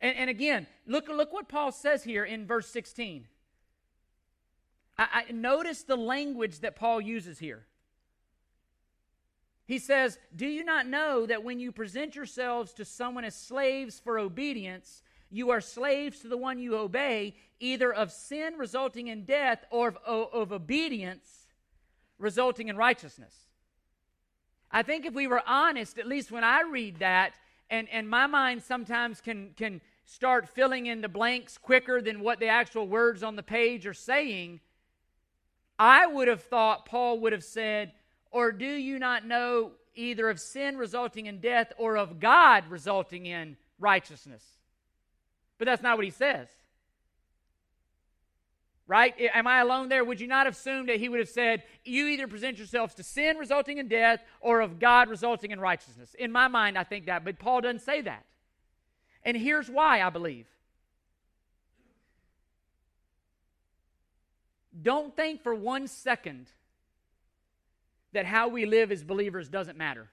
And, 0.04 0.18
and 0.18 0.30
again, 0.30 0.68
look, 0.86 1.08
look 1.08 1.32
what 1.32 1.48
Paul 1.48 1.72
says 1.72 2.04
here 2.04 2.26
in 2.26 2.46
verse 2.46 2.68
16. 2.68 3.26
I, 4.98 5.24
I 5.30 5.32
notice 5.32 5.84
the 5.84 5.96
language 5.96 6.60
that 6.60 6.76
Paul 6.76 7.00
uses 7.00 7.40
here. 7.40 7.66
He 9.66 9.80
says, 9.80 10.20
Do 10.36 10.46
you 10.46 10.66
not 10.66 10.88
know 10.88 11.26
that 11.26 11.46
when 11.46 11.62
you 11.62 11.72
present 11.72 12.18
yourselves 12.18 12.74
to 12.74 12.84
someone 12.84 13.24
as 13.24 13.34
slaves 13.34 14.02
for 14.04 14.20
obedience, 14.20 15.04
you 15.32 15.52
are 15.52 15.62
slaves 15.62 16.20
to 16.20 16.28
the 16.28 16.38
one 16.38 16.60
you 16.60 16.76
obey, 16.76 17.36
either 17.62 17.92
of 17.92 18.12
sin 18.12 18.56
resulting 18.58 19.08
in 19.08 19.24
death 19.24 19.64
or 19.72 19.96
of, 20.06 20.28
of 20.34 20.52
obedience 20.52 21.48
resulting 22.20 22.68
in 22.68 22.76
righteousness? 22.76 23.34
I 24.70 24.84
think 24.84 25.06
if 25.06 25.14
we 25.14 25.28
were 25.28 25.44
honest, 25.48 25.98
at 25.98 26.08
least 26.08 26.30
when 26.30 26.44
I 26.44 26.64
read 26.70 26.98
that, 26.98 27.36
and, 27.70 27.88
and 27.90 28.10
my 28.10 28.28
mind 28.28 28.64
sometimes 28.64 29.22
can, 29.22 29.52
can 29.56 29.80
start 30.06 30.50
filling 30.50 30.86
in 30.86 31.02
the 31.02 31.10
blanks 31.10 31.58
quicker 31.58 32.02
than 32.02 32.20
what 32.20 32.40
the 32.40 32.48
actual 32.48 32.88
words 32.88 33.24
on 33.24 33.36
the 33.36 33.44
page 33.44 33.86
are 33.88 33.94
saying, 33.94 34.60
I 35.80 36.06
would 36.06 36.28
have 36.28 36.44
thought 36.44 36.86
Paul 36.86 37.20
would 37.20 37.34
have 37.34 37.44
said, 37.44 37.94
Or 38.32 38.52
do 38.52 38.66
you 38.66 39.00
not 39.00 39.26
know 39.26 39.72
either 39.96 40.30
of 40.30 40.40
sin 40.40 40.78
resulting 40.78 41.26
in 41.26 41.40
death 41.40 41.72
or 41.78 41.98
of 41.98 42.20
God 42.20 42.66
resulting 42.70 43.26
in 43.26 43.58
righteousness? 43.80 44.44
But 45.58 45.66
that's 45.66 45.84
not 45.84 45.98
what 45.98 46.06
he 46.06 46.12
says. 46.12 46.48
Right? 48.86 49.16
Am 49.34 49.48
I 49.48 49.60
alone 49.60 49.88
there? 49.88 50.04
Would 50.04 50.20
you 50.20 50.28
not 50.28 50.46
have 50.46 50.56
assumed 50.56 50.90
that 50.90 51.00
he 51.00 51.08
would 51.08 51.20
have 51.20 51.30
said, 51.30 51.64
You 51.86 52.08
either 52.08 52.28
present 52.28 52.58
yourselves 52.58 52.94
to 52.96 53.04
sin 53.04 53.38
resulting 53.38 53.78
in 53.78 53.88
death 53.88 54.22
or 54.42 54.60
of 54.60 54.78
God 54.78 55.10
resulting 55.10 55.52
in 55.52 55.60
righteousness? 55.60 56.14
In 56.20 56.32
my 56.32 56.50
mind, 56.50 56.78
I 56.78 56.84
think 56.84 57.06
that, 57.06 57.24
but 57.24 57.40
Paul 57.40 57.62
doesn't 57.62 57.80
say 57.80 58.02
that. 58.02 58.26
And 59.26 59.38
here's 59.38 59.70
why 59.70 60.02
I 60.02 60.10
believe. 60.10 60.46
Don't 64.82 65.16
think 65.16 65.42
for 65.42 65.54
one 65.54 65.88
second 65.88 66.48
that 68.12 68.26
how 68.26 68.48
we 68.48 68.66
live 68.66 68.92
as 68.92 69.04
believers 69.04 69.50
doesn't 69.50 69.78
matter. 69.78 70.10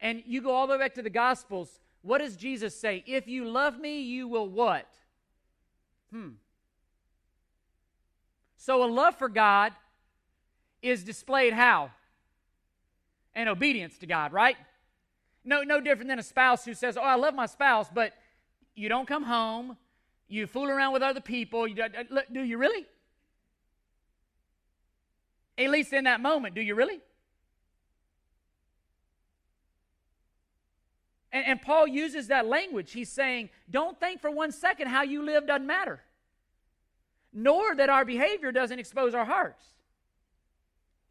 And 0.00 0.22
you 0.26 0.42
go 0.42 0.50
all 0.50 0.66
the 0.66 0.72
way 0.72 0.78
back 0.80 0.94
to 0.94 1.02
the 1.02 1.10
Gospels. 1.10 1.80
What 2.02 2.18
does 2.18 2.36
Jesus 2.36 2.78
say? 2.78 3.04
If 3.06 3.28
you 3.28 3.44
love 3.44 3.78
me, 3.78 4.00
you 4.00 4.26
will 4.26 4.48
what? 4.48 4.88
Hmm. 6.10 6.30
So 8.56 8.84
a 8.84 8.86
love 8.86 9.16
for 9.16 9.28
God 9.28 9.72
is 10.82 11.04
displayed 11.04 11.52
how? 11.52 11.90
In 13.34 13.48
obedience 13.48 13.96
to 13.98 14.06
God, 14.06 14.32
right? 14.32 14.56
No, 15.44 15.62
no 15.62 15.80
different 15.80 16.08
than 16.08 16.18
a 16.18 16.22
spouse 16.22 16.64
who 16.64 16.74
says, 16.74 16.96
Oh, 16.96 17.02
I 17.02 17.16
love 17.16 17.34
my 17.34 17.46
spouse, 17.46 17.88
but 17.92 18.12
you 18.74 18.88
don't 18.88 19.06
come 19.06 19.24
home, 19.24 19.76
you 20.28 20.46
fool 20.46 20.68
around 20.68 20.92
with 20.92 21.02
other 21.02 21.20
people. 21.20 21.66
You, 21.66 21.82
uh, 21.82 21.88
uh, 22.16 22.20
do 22.32 22.42
you 22.42 22.58
really? 22.58 22.86
At 25.58 25.70
least 25.70 25.92
in 25.92 26.04
that 26.04 26.20
moment, 26.20 26.54
do 26.54 26.60
you 26.60 26.74
really? 26.74 27.00
And, 31.30 31.46
and, 31.46 31.62
Paul 31.62 31.86
uses 31.86 32.28
that 32.28 32.46
language. 32.46 32.92
He's 32.92 33.10
saying, 33.10 33.50
don't 33.70 33.98
think 33.98 34.20
for 34.20 34.30
one 34.30 34.52
second 34.52 34.88
how 34.88 35.02
you 35.02 35.22
live 35.22 35.46
doesn't 35.46 35.66
matter, 35.66 36.02
nor 37.32 37.74
that 37.74 37.88
our 37.88 38.04
behavior 38.04 38.52
doesn't 38.52 38.78
expose 38.78 39.14
our 39.14 39.24
hearts. 39.24 39.64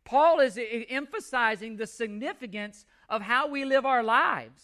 Paul 0.04 0.40
is 0.40 0.58
uh, 0.58 0.62
emphasizing 0.90 1.78
the 1.78 1.88
significance 1.88 2.86
of 3.12 3.22
how 3.22 3.47
we 3.47 3.66
live 3.66 3.86
our 3.86 4.01
lives. 4.01 4.64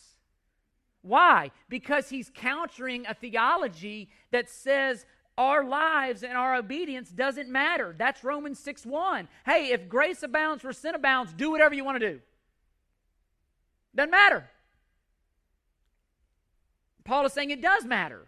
Why? 1.01 1.51
Because 1.69 2.09
he's 2.09 2.31
countering 2.33 3.05
a 3.05 3.13
theology 3.13 4.09
that 4.31 4.49
says 4.49 5.05
our 5.37 5.63
lives 5.63 6.23
and 6.23 6.33
our 6.33 6.55
obedience 6.55 7.09
doesn't 7.09 7.49
matter. 7.49 7.93
That's 7.95 8.23
Romans 8.23 8.57
6 8.59 8.85
1. 8.85 9.27
Hey, 9.45 9.71
if 9.71 9.87
grace 9.87 10.23
abounds 10.23 10.63
where 10.63 10.73
sin 10.73 10.95
abounds, 10.95 11.33
do 11.33 11.51
whatever 11.51 11.75
you 11.75 11.83
want 11.83 11.99
to 11.99 12.13
do. 12.13 12.19
Doesn't 13.93 14.11
matter. 14.11 14.49
Paul 17.03 17.25
is 17.25 17.33
saying 17.33 17.51
it 17.51 17.61
does 17.61 17.85
matter. 17.85 18.27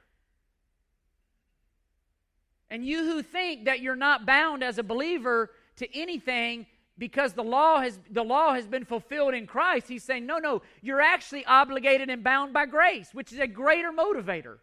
And 2.70 2.86
you 2.86 3.04
who 3.04 3.24
think 3.24 3.66
that 3.66 3.80
you're 3.80 3.96
not 3.96 4.26
bound 4.26 4.64
as 4.64 4.78
a 4.78 4.84
believer 4.84 5.50
to 5.78 5.98
anything 5.98 6.68
because 7.00 7.34
the 7.34 7.44
law 7.44 7.80
has 7.80 7.98
the 8.12 8.24
law 8.24 8.54
has 8.54 8.68
been 8.68 8.86
fulfilled 8.86 9.34
in 9.34 9.48
Christ, 9.48 9.88
he's 9.88 10.04
saying, 10.04 10.26
"No, 10.26 10.38
no, 10.38 10.62
you're 10.82 11.02
actually 11.02 11.46
obligated 11.46 12.10
and 12.10 12.24
bound 12.24 12.54
by 12.54 12.66
grace, 12.66 13.14
which 13.14 13.32
is 13.32 13.40
a 13.40 13.48
greater 13.48 13.92
motivator." 13.92 14.60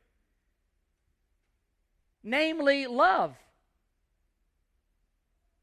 Namely, 2.22 2.86
love. 2.86 3.34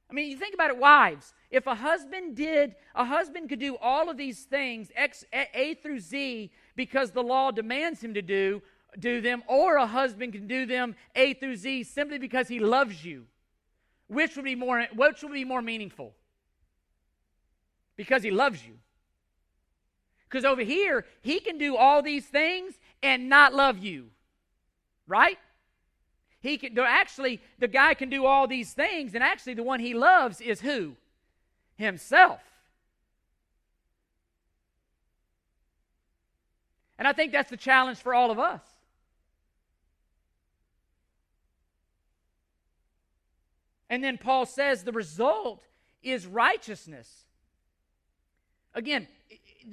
I 0.09 0.13
mean, 0.13 0.29
you 0.29 0.37
think 0.37 0.53
about 0.53 0.69
it, 0.69 0.77
wives. 0.77 1.33
If 1.49 1.67
a 1.67 1.75
husband 1.75 2.35
did, 2.35 2.75
a 2.95 3.05
husband 3.05 3.49
could 3.49 3.59
do 3.59 3.77
all 3.77 4.09
of 4.09 4.17
these 4.17 4.43
things, 4.43 4.91
X, 4.95 5.25
A 5.33 5.75
through 5.75 5.99
Z, 5.99 6.51
because 6.75 7.11
the 7.11 7.23
law 7.23 7.51
demands 7.51 8.03
him 8.03 8.13
to 8.13 8.21
do, 8.21 8.61
do 8.99 9.21
them, 9.21 9.43
or 9.47 9.77
a 9.77 9.87
husband 9.87 10.33
can 10.33 10.47
do 10.47 10.65
them 10.65 10.95
A 11.15 11.33
through 11.33 11.55
Z 11.55 11.83
simply 11.83 12.19
because 12.19 12.47
he 12.47 12.59
loves 12.59 13.03
you. 13.03 13.25
Which 14.07 14.35
would 14.35 14.45
be 14.45 14.55
more, 14.55 14.87
which 14.95 15.23
would 15.23 15.33
be 15.33 15.45
more 15.45 15.61
meaningful? 15.61 16.13
Because 17.95 18.23
he 18.23 18.31
loves 18.31 18.65
you. 18.65 18.73
Because 20.29 20.45
over 20.45 20.61
here, 20.61 21.05
he 21.21 21.39
can 21.39 21.57
do 21.57 21.75
all 21.75 22.01
these 22.01 22.25
things 22.25 22.73
and 23.03 23.29
not 23.29 23.53
love 23.53 23.77
you. 23.77 24.09
Right? 25.07 25.37
He 26.41 26.57
can 26.57 26.77
actually 26.79 27.41
the 27.59 27.67
guy 27.67 27.93
can 27.93 28.09
do 28.09 28.25
all 28.25 28.47
these 28.47 28.73
things, 28.73 29.15
and 29.15 29.23
actually 29.23 29.53
the 29.53 29.63
one 29.63 29.79
he 29.79 29.93
loves 29.93 30.41
is 30.41 30.59
who? 30.61 30.95
Himself. 31.75 32.41
And 36.97 37.07
I 37.07 37.13
think 37.13 37.31
that's 37.31 37.49
the 37.49 37.57
challenge 37.57 37.99
for 37.99 38.13
all 38.13 38.31
of 38.31 38.39
us. 38.39 38.61
And 43.89 44.03
then 44.03 44.17
Paul 44.17 44.45
says 44.45 44.83
the 44.83 44.91
result 44.91 45.63
is 46.01 46.25
righteousness. 46.25 47.22
Again, 48.75 49.07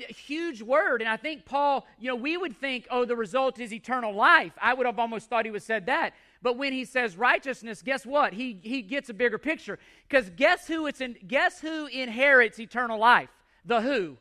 huge 0.08 0.62
word. 0.62 1.00
And 1.00 1.08
I 1.08 1.16
think 1.16 1.44
Paul, 1.44 1.86
you 1.98 2.08
know, 2.08 2.16
we 2.16 2.36
would 2.36 2.56
think, 2.56 2.86
oh, 2.90 3.04
the 3.04 3.16
result 3.16 3.58
is 3.58 3.72
eternal 3.72 4.14
life. 4.14 4.52
I 4.60 4.74
would 4.74 4.86
have 4.86 4.98
almost 4.98 5.28
thought 5.28 5.44
he 5.44 5.50
would 5.50 5.58
have 5.58 5.66
said 5.66 5.86
that. 5.86 6.14
But 6.42 6.56
when 6.56 6.72
he 6.72 6.84
says 6.84 7.16
righteousness, 7.16 7.82
guess 7.82 8.06
what? 8.06 8.32
He, 8.32 8.58
he 8.62 8.82
gets 8.82 9.08
a 9.08 9.14
bigger 9.14 9.38
picture. 9.38 9.78
Because 10.08 10.30
guess 10.30 10.66
who 10.66 10.86
it's 10.86 11.00
in, 11.00 11.16
guess 11.26 11.60
who 11.60 11.86
inherits 11.86 12.58
eternal 12.58 12.98
life? 12.98 13.30
The 13.64 13.80
who? 13.80 14.16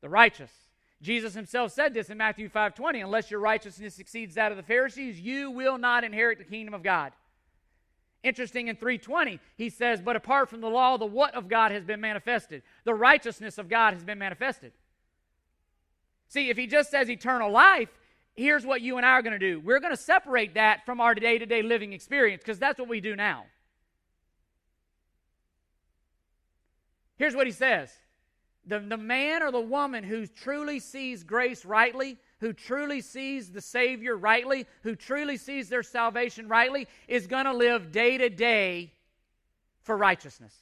The 0.00 0.08
righteous. 0.08 0.50
Jesus 1.02 1.34
himself 1.34 1.72
said 1.72 1.94
this 1.94 2.10
in 2.10 2.18
Matthew 2.18 2.48
5:20, 2.48 3.02
unless 3.02 3.30
your 3.30 3.40
righteousness 3.40 3.98
exceeds 3.98 4.34
that 4.34 4.50
of 4.50 4.58
the 4.58 4.62
Pharisees, 4.62 5.18
you 5.18 5.50
will 5.50 5.78
not 5.78 6.04
inherit 6.04 6.38
the 6.38 6.44
kingdom 6.44 6.74
of 6.74 6.82
God. 6.82 7.12
Interesting 8.22 8.68
in 8.68 8.76
320, 8.76 9.40
he 9.56 9.70
says, 9.70 10.02
But 10.02 10.16
apart 10.16 10.50
from 10.50 10.60
the 10.60 10.68
law, 10.68 10.98
the 10.98 11.06
what 11.06 11.34
of 11.34 11.48
God 11.48 11.72
has 11.72 11.84
been 11.84 12.00
manifested. 12.00 12.62
The 12.84 12.94
righteousness 12.94 13.56
of 13.56 13.68
God 13.68 13.94
has 13.94 14.04
been 14.04 14.18
manifested. 14.18 14.72
See, 16.28 16.50
if 16.50 16.56
he 16.56 16.66
just 16.66 16.90
says 16.90 17.10
eternal 17.10 17.50
life, 17.50 17.88
here's 18.34 18.64
what 18.64 18.82
you 18.82 18.98
and 18.98 19.06
I 19.06 19.10
are 19.10 19.22
going 19.22 19.38
to 19.38 19.38
do 19.38 19.60
we're 19.60 19.80
going 19.80 19.94
to 19.94 20.00
separate 20.00 20.54
that 20.54 20.86
from 20.86 21.00
our 21.00 21.14
day 21.14 21.38
to 21.38 21.46
day 21.46 21.62
living 21.62 21.92
experience 21.92 22.42
because 22.42 22.58
that's 22.58 22.78
what 22.78 22.88
we 22.88 23.00
do 23.00 23.16
now. 23.16 23.44
Here's 27.16 27.34
what 27.34 27.46
he 27.46 27.52
says 27.52 27.90
the, 28.66 28.78
the 28.80 28.96
man 28.96 29.42
or 29.42 29.50
the 29.50 29.60
woman 29.60 30.04
who 30.04 30.26
truly 30.26 30.78
sees 30.78 31.24
grace 31.24 31.64
rightly, 31.64 32.18
who 32.40 32.52
truly 32.52 33.00
sees 33.00 33.50
the 33.50 33.60
Savior 33.60 34.16
rightly, 34.16 34.66
who 34.82 34.96
truly 34.96 35.36
sees 35.36 35.68
their 35.68 35.82
salvation 35.82 36.48
rightly, 36.48 36.88
is 37.06 37.26
going 37.26 37.44
to 37.44 37.52
live 37.52 37.92
day 37.92 38.18
to 38.18 38.28
day 38.28 38.92
for 39.82 39.96
righteousness. 39.96 40.54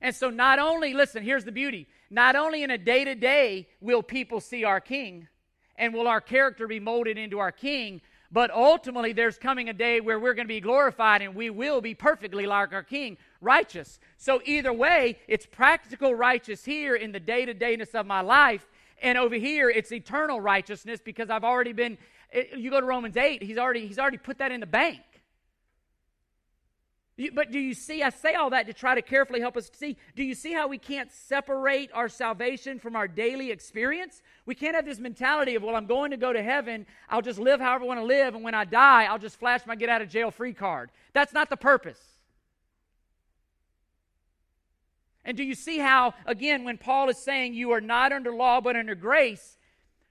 And 0.00 0.14
so, 0.14 0.30
not 0.30 0.60
only, 0.60 0.94
listen, 0.94 1.24
here's 1.24 1.44
the 1.44 1.52
beauty 1.52 1.88
not 2.10 2.36
only 2.36 2.62
in 2.62 2.70
a 2.70 2.78
day 2.78 3.04
to 3.04 3.14
day 3.14 3.68
will 3.80 4.02
people 4.02 4.40
see 4.40 4.64
our 4.64 4.80
king 4.80 5.28
and 5.76 5.92
will 5.92 6.08
our 6.08 6.20
character 6.20 6.66
be 6.66 6.80
molded 6.80 7.18
into 7.18 7.38
our 7.38 7.52
king, 7.52 8.00
but 8.30 8.50
ultimately 8.50 9.12
there's 9.12 9.38
coming 9.38 9.68
a 9.68 9.72
day 9.72 10.00
where 10.00 10.18
we're 10.18 10.34
going 10.34 10.46
to 10.46 10.52
be 10.52 10.60
glorified 10.60 11.22
and 11.22 11.34
we 11.34 11.50
will 11.50 11.80
be 11.80 11.94
perfectly 11.94 12.46
like 12.46 12.72
our 12.72 12.82
king, 12.82 13.16
righteous. 13.40 13.98
So, 14.16 14.40
either 14.44 14.72
way, 14.72 15.18
it's 15.28 15.46
practical 15.46 16.14
righteous 16.14 16.64
here 16.64 16.94
in 16.94 17.12
the 17.12 17.20
day 17.20 17.46
to 17.46 17.54
dayness 17.54 17.94
of 17.94 18.06
my 18.06 18.20
life. 18.20 18.66
And 19.00 19.16
over 19.16 19.36
here, 19.36 19.70
it's 19.70 19.92
eternal 19.92 20.40
righteousness 20.40 21.00
because 21.02 21.30
I've 21.30 21.44
already 21.44 21.72
been. 21.72 21.96
Eh, 22.32 22.44
you 22.56 22.70
go 22.70 22.80
to 22.80 22.86
Romans 22.86 23.16
8, 23.16 23.42
he's 23.42 23.56
already, 23.56 23.86
he's 23.86 23.98
already 23.98 24.18
put 24.18 24.38
that 24.38 24.52
in 24.52 24.60
the 24.60 24.66
bank. 24.66 25.00
But 27.34 27.50
do 27.50 27.58
you 27.58 27.74
see? 27.74 28.04
I 28.04 28.10
say 28.10 28.34
all 28.34 28.50
that 28.50 28.66
to 28.66 28.72
try 28.72 28.94
to 28.94 29.02
carefully 29.02 29.40
help 29.40 29.56
us 29.56 29.68
see. 29.74 29.96
Do 30.14 30.22
you 30.22 30.34
see 30.34 30.52
how 30.52 30.68
we 30.68 30.78
can't 30.78 31.10
separate 31.10 31.90
our 31.92 32.08
salvation 32.08 32.78
from 32.78 32.94
our 32.94 33.08
daily 33.08 33.50
experience? 33.50 34.22
We 34.46 34.54
can't 34.54 34.76
have 34.76 34.84
this 34.84 35.00
mentality 35.00 35.56
of, 35.56 35.64
well, 35.64 35.74
I'm 35.74 35.86
going 35.86 36.12
to 36.12 36.16
go 36.16 36.32
to 36.32 36.40
heaven. 36.40 36.86
I'll 37.08 37.22
just 37.22 37.40
live 37.40 37.60
however 37.60 37.84
I 37.84 37.86
want 37.88 38.00
to 38.00 38.06
live. 38.06 38.36
And 38.36 38.44
when 38.44 38.54
I 38.54 38.64
die, 38.64 39.04
I'll 39.04 39.18
just 39.18 39.38
flash 39.38 39.66
my 39.66 39.74
get 39.74 39.88
out 39.88 40.00
of 40.00 40.08
jail 40.08 40.30
free 40.30 40.52
card. 40.52 40.90
That's 41.12 41.32
not 41.32 41.50
the 41.50 41.56
purpose. 41.56 42.00
And 45.24 45.36
do 45.36 45.42
you 45.42 45.56
see 45.56 45.78
how, 45.78 46.14
again, 46.24 46.62
when 46.62 46.78
Paul 46.78 47.08
is 47.08 47.18
saying 47.18 47.54
you 47.54 47.72
are 47.72 47.80
not 47.80 48.12
under 48.12 48.32
law 48.32 48.60
but 48.60 48.76
under 48.76 48.94
grace, 48.94 49.58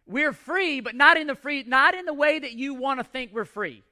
we're 0.06 0.34
free, 0.34 0.82
but 0.82 0.94
not 0.94 1.16
in 1.16 1.28
the 1.28 1.36
free, 1.36 1.64
not 1.66 1.96
in 1.96 2.06
the 2.06 2.14
way 2.14 2.38
that 2.38 2.52
you 2.52 2.74
want 2.74 3.00
to 3.00 3.04
think 3.06 3.32
we're 3.34 3.46
free. 3.46 3.84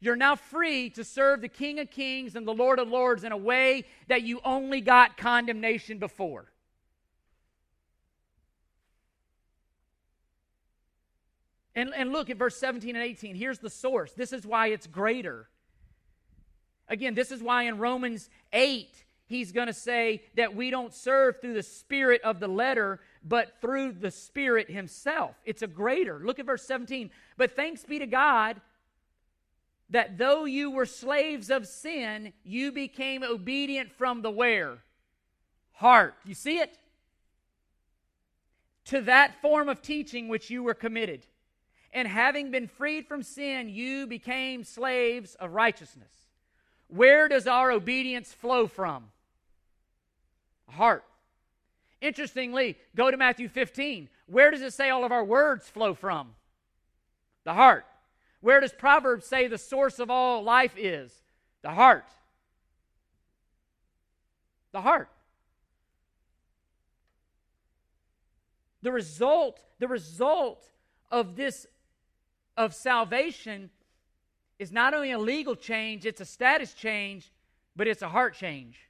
You're 0.00 0.16
now 0.16 0.36
free 0.36 0.90
to 0.90 1.02
serve 1.02 1.40
the 1.40 1.48
King 1.48 1.80
of 1.80 1.90
Kings 1.90 2.36
and 2.36 2.46
the 2.46 2.54
Lord 2.54 2.78
of 2.78 2.88
Lords 2.88 3.24
in 3.24 3.32
a 3.32 3.36
way 3.36 3.84
that 4.06 4.22
you 4.22 4.40
only 4.44 4.80
got 4.80 5.16
condemnation 5.16 5.98
before. 5.98 6.52
And, 11.74 11.92
and 11.94 12.12
look 12.12 12.30
at 12.30 12.36
verse 12.36 12.56
17 12.56 12.94
and 12.94 13.04
18. 13.04 13.34
Here's 13.34 13.58
the 13.58 13.70
source. 13.70 14.12
This 14.12 14.32
is 14.32 14.46
why 14.46 14.68
it's 14.68 14.86
greater. 14.86 15.48
Again, 16.88 17.14
this 17.14 17.30
is 17.30 17.42
why 17.42 17.64
in 17.64 17.78
Romans 17.78 18.30
8, 18.52 19.04
he's 19.26 19.52
going 19.52 19.66
to 19.66 19.72
say 19.72 20.22
that 20.36 20.54
we 20.54 20.70
don't 20.70 20.94
serve 20.94 21.40
through 21.40 21.54
the 21.54 21.62
spirit 21.62 22.20
of 22.22 22.40
the 22.40 22.48
letter, 22.48 23.00
but 23.24 23.60
through 23.60 23.92
the 23.92 24.10
Spirit 24.10 24.70
Himself. 24.70 25.36
It's 25.44 25.62
a 25.62 25.66
greater. 25.66 26.20
Look 26.24 26.38
at 26.38 26.46
verse 26.46 26.64
17. 26.64 27.10
But 27.36 27.54
thanks 27.54 27.84
be 27.84 27.98
to 27.98 28.06
God 28.06 28.60
that 29.90 30.18
though 30.18 30.44
you 30.44 30.70
were 30.70 30.86
slaves 30.86 31.50
of 31.50 31.66
sin, 31.66 32.32
you 32.44 32.72
became 32.72 33.22
obedient 33.22 33.92
from 33.92 34.22
the 34.22 34.30
where? 34.30 34.78
Heart. 35.72 36.14
You 36.24 36.34
see 36.34 36.58
it? 36.58 36.78
To 38.86 39.00
that 39.02 39.40
form 39.40 39.68
of 39.68 39.80
teaching 39.80 40.28
which 40.28 40.50
you 40.50 40.62
were 40.62 40.74
committed. 40.74 41.26
And 41.92 42.06
having 42.06 42.50
been 42.50 42.68
freed 42.68 43.06
from 43.06 43.22
sin, 43.22 43.68
you 43.68 44.06
became 44.06 44.64
slaves 44.64 45.34
of 45.36 45.52
righteousness. 45.52 46.12
Where 46.88 47.28
does 47.28 47.46
our 47.46 47.70
obedience 47.70 48.32
flow 48.32 48.66
from? 48.66 49.04
Heart. 50.68 51.04
Interestingly, 52.00 52.76
go 52.94 53.10
to 53.10 53.16
Matthew 53.16 53.48
15. 53.48 54.08
Where 54.26 54.50
does 54.50 54.60
it 54.60 54.72
say 54.72 54.90
all 54.90 55.04
of 55.04 55.12
our 55.12 55.24
words 55.24 55.68
flow 55.68 55.94
from? 55.94 56.34
The 57.44 57.54
heart. 57.54 57.86
Where 58.40 58.60
does 58.60 58.72
Proverbs 58.72 59.26
say 59.26 59.48
the 59.48 59.58
source 59.58 59.98
of 59.98 60.10
all 60.10 60.42
life 60.42 60.74
is? 60.76 61.12
The 61.62 61.70
heart. 61.70 62.06
The 64.72 64.80
heart. 64.80 65.10
The 68.82 68.92
result, 68.92 69.60
the 69.80 69.88
result 69.88 70.64
of 71.10 71.36
this 71.36 71.66
of 72.56 72.74
salvation 72.74 73.70
is 74.58 74.72
not 74.72 74.94
only 74.94 75.12
a 75.12 75.18
legal 75.18 75.54
change, 75.54 76.04
it's 76.04 76.20
a 76.20 76.24
status 76.24 76.74
change, 76.74 77.32
but 77.76 77.86
it's 77.86 78.02
a 78.02 78.08
heart 78.08 78.34
change. 78.34 78.88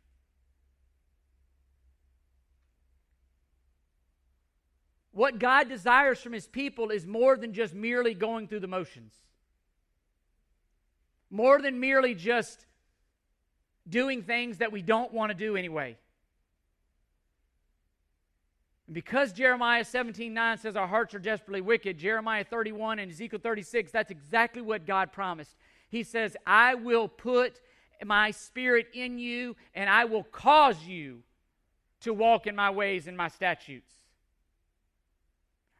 What 5.12 5.38
God 5.38 5.68
desires 5.68 6.20
from 6.20 6.32
his 6.32 6.46
people 6.46 6.90
is 6.90 7.06
more 7.06 7.36
than 7.36 7.52
just 7.52 7.74
merely 7.74 8.14
going 8.14 8.48
through 8.48 8.60
the 8.60 8.68
motions. 8.68 9.12
More 11.30 11.60
than 11.60 11.80
merely 11.80 12.14
just 12.14 12.66
doing 13.88 14.22
things 14.22 14.58
that 14.58 14.72
we 14.72 14.82
don't 14.82 15.12
want 15.12 15.30
to 15.30 15.36
do 15.36 15.56
anyway. 15.56 15.96
And 18.86 18.94
because 18.94 19.32
Jeremiah 19.32 19.84
17 19.84 20.32
9 20.32 20.58
says 20.58 20.76
our 20.76 20.86
hearts 20.86 21.14
are 21.14 21.18
desperately 21.18 21.60
wicked, 21.60 21.98
Jeremiah 21.98 22.44
31 22.44 22.98
and 22.98 23.10
Ezekiel 23.10 23.40
36, 23.42 23.92
that's 23.92 24.10
exactly 24.10 24.62
what 24.62 24.86
God 24.86 25.12
promised. 25.12 25.54
He 25.90 26.02
says, 26.02 26.36
I 26.46 26.74
will 26.74 27.08
put 27.08 27.60
my 28.04 28.30
spirit 28.30 28.88
in 28.94 29.18
you, 29.18 29.56
and 29.74 29.90
I 29.90 30.04
will 30.04 30.24
cause 30.24 30.84
you 30.84 31.22
to 32.00 32.14
walk 32.14 32.46
in 32.46 32.54
my 32.54 32.70
ways 32.70 33.06
and 33.06 33.16
my 33.16 33.28
statutes. 33.28 33.92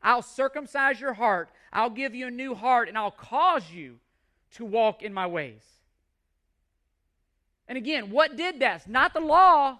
I'll 0.02 0.22
circumcise 0.22 1.00
your 1.00 1.14
heart. 1.14 1.50
I'll 1.72 1.90
give 1.90 2.14
you 2.14 2.26
a 2.26 2.30
new 2.30 2.54
heart, 2.54 2.88
and 2.88 2.98
I'll 2.98 3.10
cause 3.10 3.70
you 3.70 4.00
to 4.54 4.64
walk 4.64 5.02
in 5.02 5.12
my 5.12 5.26
ways. 5.26 5.62
And 7.66 7.76
again, 7.76 8.10
what 8.10 8.36
did 8.36 8.60
that? 8.60 8.88
Not 8.88 9.12
the 9.12 9.20
law, 9.20 9.78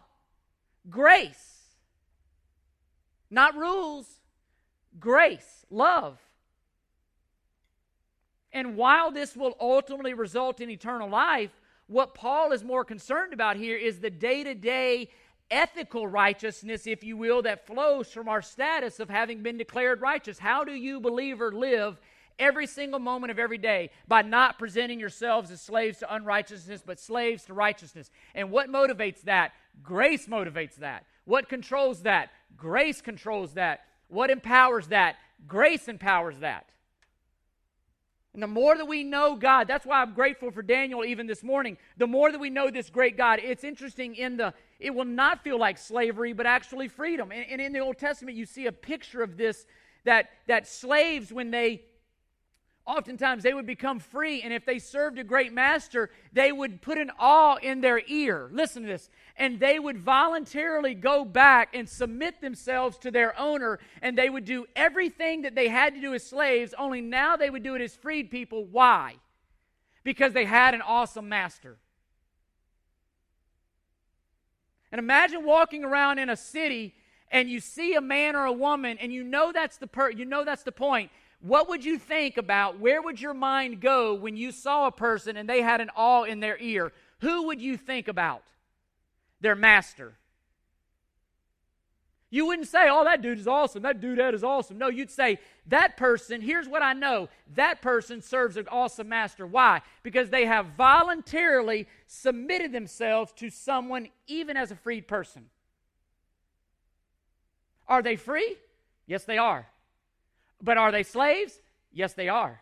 grace. 0.91 1.59
Not 3.31 3.57
rules, 3.57 4.07
grace, 4.99 5.65
love. 5.71 6.19
And 8.53 8.77
while 8.77 9.11
this 9.11 9.37
will 9.37 9.57
ultimately 9.61 10.15
result 10.15 10.61
in 10.61 10.71
eternal 10.71 11.09
life, 11.09 11.51
what 11.87 12.15
Paul 12.15 12.53
is 12.53 12.65
more 12.65 12.85
concerned 12.85 13.33
about 13.33 13.57
here 13.57 13.77
is 13.77 14.01
the 14.01 14.11
day 14.11 14.45
to 14.45 14.55
day 14.55 15.09
ethical 15.51 16.07
righteousness, 16.07 16.87
if 16.87 17.03
you 17.03 17.17
will, 17.17 17.43
that 17.43 17.67
flows 17.67 18.13
from 18.13 18.29
our 18.29 18.43
status 18.43 19.01
of 19.01 19.09
having 19.09 19.43
been 19.43 19.57
declared 19.57 20.01
righteous. 20.01 20.39
How 20.39 20.65
do 20.65 20.73
you, 20.73 21.01
believer, 21.01 21.53
live 21.53 21.99
every 22.39 22.67
single 22.67 23.01
moment 23.01 23.31
of 23.31 23.39
every 23.39 23.59
day 23.59 23.91
by 24.07 24.23
not 24.23 24.59
presenting 24.59 25.01
yourselves 25.01 25.51
as 25.51 25.61
slaves 25.61 25.99
to 25.99 26.15
unrighteousness, 26.15 26.83
but 26.85 27.01
slaves 27.01 27.45
to 27.45 27.55
righteousness? 27.55 28.11
And 28.35 28.51
what 28.51 28.69
motivates 28.69 29.23
that? 29.23 29.53
Grace 29.83 30.27
motivates 30.27 30.77
that. 30.77 31.05
What 31.25 31.49
controls 31.49 32.03
that? 32.03 32.31
Grace 32.57 33.01
controls 33.01 33.55
that. 33.55 33.81
What 34.09 34.31
empowers 34.31 34.89
that? 34.89 35.17
Grace 35.47 35.89
empowers 35.89 36.39
that. 36.39 36.67
And 38.35 38.43
the 38.43 38.47
more 38.47 38.77
that 38.77 38.87
we 38.87 39.05
know 39.05 39.37
God, 39.37 39.67
that's 39.67 39.85
why 39.85 40.01
I'm 40.01 40.15
grateful 40.15 40.51
for 40.51 40.63
Daniel 40.63 41.05
even 41.05 41.27
this 41.27 41.43
morning. 41.43 41.77
The 41.97 42.07
more 42.07 42.31
that 42.31 42.39
we 42.39 42.51
know 42.51 42.71
this 42.71 42.89
great 42.89 43.17
God, 43.17 43.41
it's 43.43 43.65
interesting 43.65 44.15
in 44.15 44.37
the, 44.37 44.55
it 44.79 44.95
will 44.95 45.05
not 45.05 45.43
feel 45.43 45.59
like 45.59 45.77
slavery, 45.77 46.33
but 46.33 46.47
actually 46.47 46.89
freedom. 46.89 47.33
And, 47.33 47.45
and 47.51 47.61
in 47.61 47.73
the 47.73 47.81
Old 47.81 47.99
Testament, 47.99 48.37
you 48.37 48.47
see 48.47 48.67
a 48.67 48.73
picture 48.73 49.23
of 49.23 49.37
this 49.37 49.67
that, 50.05 50.29
that 50.47 50.69
slaves, 50.69 51.33
when 51.33 51.51
they 51.51 51.83
oftentimes 52.89 53.43
they 53.43 53.53
would 53.53 53.67
become 53.67 54.01
free 54.01 54.41
and 54.41 54.53
if 54.53 54.65
they 54.65 54.79
served 54.79 55.19
a 55.19 55.25
great 55.25 55.53
master 55.53 56.11
they 56.33 56.51
would 56.51 56.81
put 56.81 56.97
an 56.97 57.11
awe 57.19 57.57
in 57.57 57.83
their 57.83 58.01
ear. 58.09 58.49
Listen 58.51 58.83
to 58.83 58.89
this. 58.89 59.11
And 59.37 59.61
they 59.61 59.79
would 59.79 59.99
voluntarily 59.99 60.95
go 60.95 61.25
back 61.25 61.75
and 61.75 61.89
submit 61.89 62.41
themselves 62.41 62.97
to 62.99 63.11
their 63.11 63.39
owner 63.39 63.79
and 64.01 64.17
they 64.17 64.31
would 64.31 64.47
do 64.47 64.67
everything 64.75 65.43
that 65.43 65.55
they 65.55 65.69
had 65.69 65.95
to 65.95 66.01
do 66.01 66.15
as 66.15 66.27
slaves 66.27 66.75
only 66.79 67.03
now 67.03 67.37
they 67.37 67.51
would 67.51 67.63
do 67.63 67.75
it 67.75 67.83
as 67.83 67.95
freed 67.95 68.31
people. 68.31 68.65
Why? 68.65 69.17
Because 70.03 70.33
they 70.33 70.47
had 70.47 70.75
an 70.75 70.81
awesome 70.81 71.29
master. 71.29 71.77
And 74.91 74.99
imagine 74.99 75.45
walking 75.45 75.85
around 75.85 76.19
in 76.19 76.31
a 76.31 76.37
city 76.37 76.95
and 77.31 77.51
you 77.51 77.61
see 77.61 77.95
a 77.95 78.01
man 78.01 78.35
or 78.35 78.47
a 78.47 78.53
woman 78.53 78.97
and 78.99 79.13
you 79.13 79.23
know 79.23 79.53
that's 79.53 79.77
the 79.77 79.87
per- 79.87 80.11
you 80.11 80.25
know 80.25 80.45
that's 80.45 80.63
the 80.63 80.73
point 80.73 81.11
what 81.41 81.69
would 81.69 81.85
you 81.85 81.99
think 81.99 82.37
about? 82.37 82.81
Where 82.81 83.01
would 83.01 83.21
your 83.21 83.35
mind 83.35 83.81
go 83.81 84.15
when 84.15 84.37
you 84.37 84.51
saw 84.51 84.87
a 84.87 84.93
person 84.93 85.37
and 85.37 85.49
they 85.49 85.63
had 85.63 85.81
an 85.81 85.91
awe 85.95 86.25
in 86.25 86.41
their 86.41 86.59
ear? 86.59 86.93
Who 87.21 87.47
would 87.47 87.61
you 87.61 87.77
think 87.77 88.09
about? 88.09 88.43
Their 89.41 89.55
master. 89.55 90.15
You 92.31 92.47
wouldn't 92.47 92.69
say, 92.69 92.89
oh, 92.91 93.05
that 93.05 93.23
dude 93.23 93.39
is 93.39 93.47
awesome. 93.47 93.83
That 93.83 94.01
dude 94.01 94.19
that 94.19 94.35
is 94.35 94.45
awesome. 94.45 94.77
No, 94.77 94.89
you'd 94.89 95.11
say, 95.11 95.39
that 95.69 95.97
person, 95.97 96.43
here's 96.43 96.69
what 96.69 96.83
I 96.83 96.93
know 96.93 97.29
that 97.55 97.81
person 97.81 98.21
serves 98.21 98.57
an 98.57 98.69
awesome 98.71 99.09
master. 99.09 99.47
Why? 99.47 99.81
Because 100.03 100.29
they 100.29 100.45
have 100.45 100.67
voluntarily 100.77 101.87
submitted 102.07 102.73
themselves 102.73 103.33
to 103.37 103.49
someone, 103.49 104.09
even 104.27 104.57
as 104.57 104.71
a 104.71 104.77
freed 104.77 105.09
person. 105.09 105.47
Are 107.87 108.03
they 108.03 108.17
free? 108.17 108.57
Yes, 109.07 109.25
they 109.25 109.39
are. 109.39 109.67
But 110.63 110.79
are 110.79 110.93
they 110.93 111.03
slaves? 111.03 111.61
Yes, 111.93 112.15
they 112.15 112.29
are. 112.29 112.61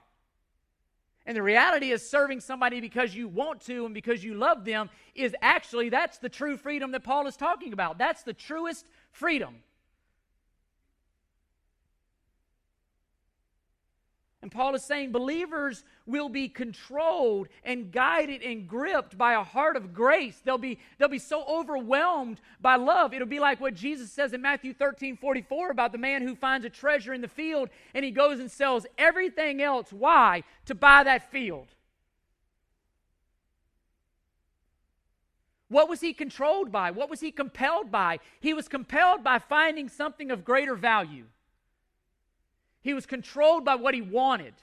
And 1.27 1.37
the 1.37 1.43
reality 1.43 1.91
is, 1.91 2.09
serving 2.09 2.41
somebody 2.41 2.81
because 2.81 3.15
you 3.15 3.27
want 3.27 3.63
to 3.63 3.85
and 3.85 3.93
because 3.93 4.23
you 4.23 4.35
love 4.35 4.65
them 4.65 4.89
is 5.15 5.35
actually 5.43 5.89
that's 5.89 6.19
the 6.19 6.29
true 6.29 6.57
freedom 6.57 6.93
that 6.93 7.03
Paul 7.03 7.27
is 7.27 7.37
talking 7.37 7.73
about. 7.73 7.99
That's 7.99 8.23
the 8.23 8.33
truest 8.33 8.87
freedom. 9.11 9.57
And 14.47 14.53
Paul 14.53 14.77
is 14.77 14.85
saying 14.85 15.11
believers 15.11 15.83
will 16.07 16.29
be 16.29 16.49
controlled 16.49 17.49
and 17.65 17.91
guided 17.91 18.43
and 18.43 18.69
gripped 18.69 19.19
by 19.19 19.33
a 19.33 19.43
heart 19.43 19.75
of 19.75 19.93
grace. 19.93 20.41
They'll 20.45 20.57
be, 20.57 20.79
they'll 20.99 21.09
be 21.09 21.19
so 21.19 21.45
overwhelmed 21.49 22.41
by 22.61 22.77
love. 22.77 23.13
It'll 23.13 23.27
be 23.27 23.41
like 23.41 23.61
what 23.61 23.75
Jesus 23.75 24.13
says 24.13 24.33
in 24.33 24.41
Matthew 24.41 24.73
13 24.73 25.17
44 25.17 25.73
about 25.73 25.91
the 25.91 25.99
man 25.99 26.23
who 26.23 26.37
finds 26.37 26.65
a 26.65 26.71
treasure 26.71 27.13
in 27.13 27.23
the 27.23 27.27
field 27.27 27.71
and 27.93 28.05
he 28.05 28.13
goes 28.13 28.39
and 28.39 28.49
sells 28.49 28.87
everything 28.97 29.61
else. 29.61 29.93
Why? 29.93 30.45
To 30.67 30.77
buy 30.77 31.03
that 31.03 31.33
field. 31.33 31.67
What 35.67 35.89
was 35.89 36.01
he 36.01 36.13
controlled 36.13 36.71
by? 36.71 36.93
What 36.93 37.11
was 37.11 37.19
he 37.19 37.33
compelled 37.33 37.91
by? 37.91 38.21
He 38.39 38.55
was 38.55 38.69
compelled 38.69 39.25
by 39.25 39.41
finding 39.41 39.89
something 39.89 40.31
of 40.31 40.45
greater 40.45 40.77
value. 40.77 41.25
He 42.87 42.95
was 42.95 43.05
controlled 43.05 43.65
by 43.65 43.75
what 43.75 43.95
he 43.95 44.01
wanted, 44.01 44.55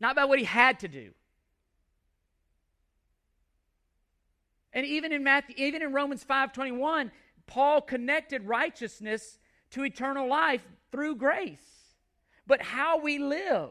not 0.00 0.16
by 0.16 0.24
what 0.24 0.40
he 0.40 0.44
had 0.44 0.80
to 0.80 0.88
do. 0.88 1.12
And 4.72 4.84
even 4.84 5.12
in 5.12 5.22
Matthew, 5.22 5.54
even 5.58 5.80
in 5.80 5.92
Romans 5.92 6.24
5:21, 6.24 7.12
Paul 7.46 7.82
connected 7.82 8.48
righteousness 8.48 9.38
to 9.70 9.84
eternal 9.84 10.26
life 10.26 10.66
through 10.90 11.14
grace. 11.14 11.94
But 12.48 12.60
how 12.60 12.98
we 12.98 13.18
live. 13.18 13.70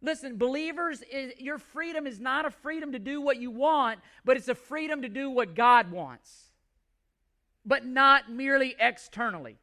Listen, 0.00 0.36
believers, 0.36 1.02
your 1.38 1.58
freedom 1.58 2.06
is 2.06 2.20
not 2.20 2.46
a 2.46 2.50
freedom 2.52 2.92
to 2.92 3.00
do 3.00 3.20
what 3.20 3.38
you 3.38 3.50
want, 3.50 3.98
but 4.24 4.36
it's 4.36 4.46
a 4.46 4.54
freedom 4.54 5.02
to 5.02 5.08
do 5.08 5.30
what 5.30 5.56
God 5.56 5.90
wants. 5.90 6.52
But 7.64 7.84
not 7.84 8.30
merely 8.30 8.76
externally. 8.78 9.58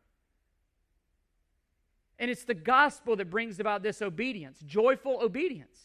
And 2.24 2.32
it's 2.32 2.46
the 2.46 2.54
gospel 2.54 3.18
that 3.18 3.30
brings 3.30 3.60
about 3.60 3.84
this 3.84 4.02
obedience, 4.02 4.58
joyful 4.66 5.20
obedience. 5.22 5.78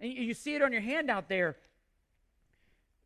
And 0.00 0.10
you 0.10 0.32
see 0.32 0.54
it 0.54 0.62
on 0.62 0.72
your 0.72 0.80
handout 0.80 1.28
there. 1.28 1.58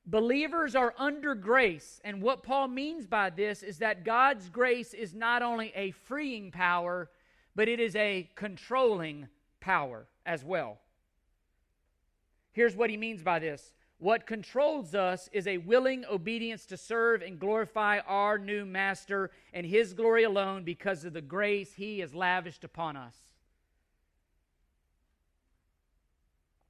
Believers 0.07 0.77
are 0.77 0.95
under 0.97 1.35
grace. 1.35 2.01
And 2.05 2.23
what 2.23 2.45
Paul 2.45 2.69
means 2.69 3.09
by 3.09 3.31
this 3.31 3.65
is 3.65 3.79
that 3.79 4.05
God's 4.05 4.49
grace 4.51 4.95
is 4.95 5.13
not 5.13 5.43
only 5.43 5.73
a 5.75 5.91
freeing 5.91 6.53
power, 6.53 7.11
but 7.57 7.67
it 7.67 7.81
is 7.81 7.97
a 7.97 8.31
controlling 8.37 9.27
power 9.59 10.07
as 10.25 10.45
well. 10.45 10.79
Here's 12.53 12.77
what 12.77 12.89
he 12.89 12.97
means 12.97 13.25
by 13.25 13.41
this 13.41 13.73
what 14.01 14.27
controls 14.27 14.95
us 14.95 15.29
is 15.31 15.47
a 15.47 15.59
willing 15.59 16.07
obedience 16.11 16.65
to 16.65 16.79
serve 16.79 17.21
and 17.21 17.39
glorify 17.39 17.99
our 18.07 18.39
new 18.39 18.65
master 18.65 19.31
and 19.53 19.67
his 19.67 19.93
glory 19.93 20.25
alone 20.25 20.65
because 20.65 21.05
of 21.05 21.13
the 21.13 21.21
grace 21.21 21.75
he 21.75 22.01
has 22.01 22.15
lavished 22.15 22.65
upon 22.65 22.97
us. 22.97 23.15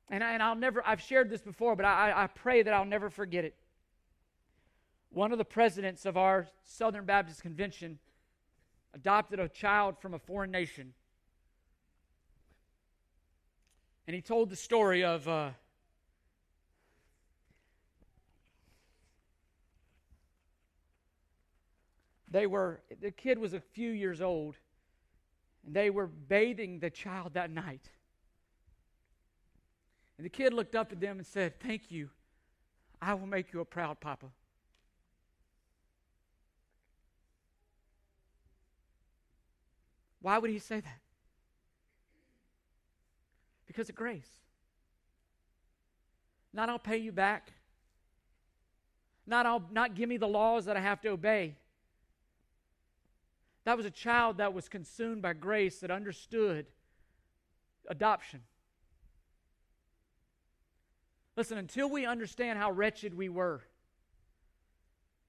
And, 0.09 0.24
I, 0.24 0.33
and 0.33 0.43
I'll 0.43 0.57
never, 0.57 0.83
I've 0.85 1.01
shared 1.01 1.31
this 1.31 1.41
before, 1.41 1.76
but 1.76 1.87
I, 1.87 2.12
I 2.24 2.26
pray 2.26 2.64
that 2.64 2.74
I'll 2.74 2.85
never 2.85 3.09
forget 3.09 3.45
it. 3.45 3.55
One 5.11 5.31
of 5.31 5.39
the 5.39 5.45
presidents 5.45 6.05
of 6.07 6.16
our 6.16 6.49
Southern 6.64 7.05
Baptist 7.05 7.43
Convention 7.43 8.01
adopted 8.93 9.39
a 9.39 9.49
child 9.49 10.01
from 10.01 10.14
a 10.14 10.18
foreign 10.18 10.51
nation. 10.51 10.95
And 14.09 14.16
he 14.16 14.20
told 14.20 14.51
the 14.51 14.57
story 14.57 15.05
of. 15.05 15.28
Uh, 15.28 15.51
they 22.31 22.47
were, 22.47 22.81
the 23.01 23.11
kid 23.11 23.39
was 23.39 23.55
a 23.55 23.61
few 23.61 23.91
years 23.91 24.20
old, 24.20 24.57
and 25.66 25.74
they 25.74 25.91
were 25.91 26.07
bathing 26.07 26.78
the 26.78 26.91
child 26.91 27.35
that 27.35 27.51
night. 27.51 27.91
And 30.16 30.24
the 30.24 30.31
kid 30.31 30.53
looked 30.53 30.74
up 30.74 30.93
at 30.93 31.01
them 31.01 31.18
and 31.18 31.26
said, 31.26 31.59
Thank 31.61 31.91
you. 31.91 32.11
I 33.03 33.14
will 33.14 33.26
make 33.26 33.53
you 33.53 33.61
a 33.61 33.64
proud 33.64 33.99
papa. 34.01 34.26
Why 40.20 40.39
would 40.39 40.51
he 40.51 40.59
say 40.59 40.81
that? 40.81 40.99
Because 43.66 43.89
of 43.89 43.95
grace. 43.95 44.28
Not 46.53 46.68
I'll 46.68 46.78
pay 46.78 46.99
you 46.99 47.12
back. 47.12 47.53
Not 49.26 49.47
I'll 49.47 49.64
not 49.70 49.95
give 49.95 50.09
me 50.09 50.16
the 50.16 50.28
laws 50.28 50.66
that 50.66 50.76
I 50.76 50.81
have 50.81 51.01
to 51.03 51.09
obey. 51.09 51.55
That 53.64 53.76
was 53.76 53.86
a 53.86 53.90
child 53.90 54.38
that 54.38 54.54
was 54.54 54.68
consumed 54.68 55.22
by 55.22 55.34
grace 55.34 55.80
that 55.80 55.90
understood 55.90 56.66
adoption. 57.88 58.40
Listen, 61.36 61.58
until 61.58 61.88
we 61.88 62.06
understand 62.06 62.58
how 62.58 62.70
wretched 62.70 63.14
we 63.14 63.28
were, 63.28 63.62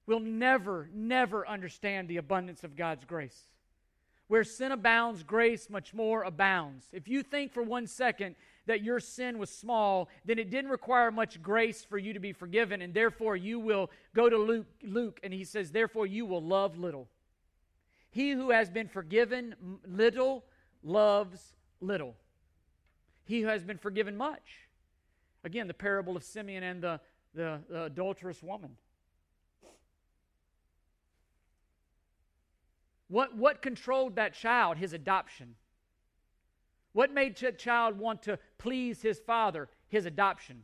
we'll 0.06 0.20
never, 0.20 0.90
never 0.94 1.48
understand 1.48 2.08
the 2.08 2.18
abundance 2.18 2.64
of 2.64 2.76
God's 2.76 3.06
grace. 3.06 3.48
Where 4.28 4.44
sin 4.46 4.72
abounds, 4.72 5.24
grace 5.24 5.70
much 5.70 5.94
more 5.94 6.24
abounds. 6.24 6.86
If 6.94 7.10
you 7.10 7.22
think 7.22 7.52
for 7.52 7.64
one 7.64 7.86
second 7.86 8.36
that 8.66 8.82
your 8.82 9.02
sin 9.02 9.40
was 9.40 9.50
small, 9.50 10.08
then 10.24 10.40
it 10.40 10.50
didn't 10.50 10.72
require 10.72 11.12
much 11.12 11.42
grace 11.42 11.84
for 11.84 11.98
you 11.98 12.14
to 12.14 12.20
be 12.20 12.32
forgiven, 12.32 12.82
and 12.82 12.94
therefore 12.94 13.36
you 13.36 13.60
will 13.60 13.92
go 14.16 14.30
to 14.30 14.38
Luke, 14.38 14.68
Luke 14.84 15.20
and 15.22 15.34
he 15.34 15.44
says, 15.44 15.72
therefore 15.72 16.08
you 16.08 16.26
will 16.26 16.42
love 16.42 16.78
little. 16.78 17.10
He 18.12 18.32
who 18.32 18.52
has 18.52 18.70
been 18.70 18.88
forgiven 18.88 19.56
little 19.88 20.46
loves 20.84 21.54
little. 21.80 22.16
He 23.24 23.42
who 23.42 23.48
has 23.48 23.64
been 23.64 23.78
forgiven 23.78 24.18
much. 24.18 24.68
Again, 25.44 25.68
the 25.68 25.74
parable 25.74 26.18
of 26.18 26.24
Simeon 26.24 26.64
and 26.64 26.84
the, 26.84 27.00
the, 27.34 27.62
the 27.70 27.84
adulterous 27.86 28.44
woman. 28.44 28.72
What, 33.08 33.36
what 33.36 33.62
controlled 33.62 34.18
that 34.18 34.34
child? 34.34 34.78
His 34.78 34.94
adoption. 34.94 35.56
What 36.94 37.14
made 37.14 37.38
that 37.38 37.58
child 37.58 37.98
want 37.98 38.22
to 38.24 38.38
please 38.58 39.02
his 39.02 39.20
father? 39.20 39.70
His 39.88 40.06
adoption. 40.06 40.64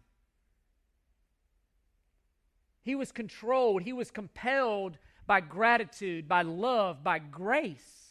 He 2.84 2.96
was 2.96 3.12
controlled, 3.12 3.82
he 3.82 3.92
was 3.92 4.12
compelled 4.12 4.98
by 5.28 5.42
gratitude, 5.42 6.28
by 6.28 6.42
love, 6.42 7.04
by 7.04 7.20
grace, 7.20 8.08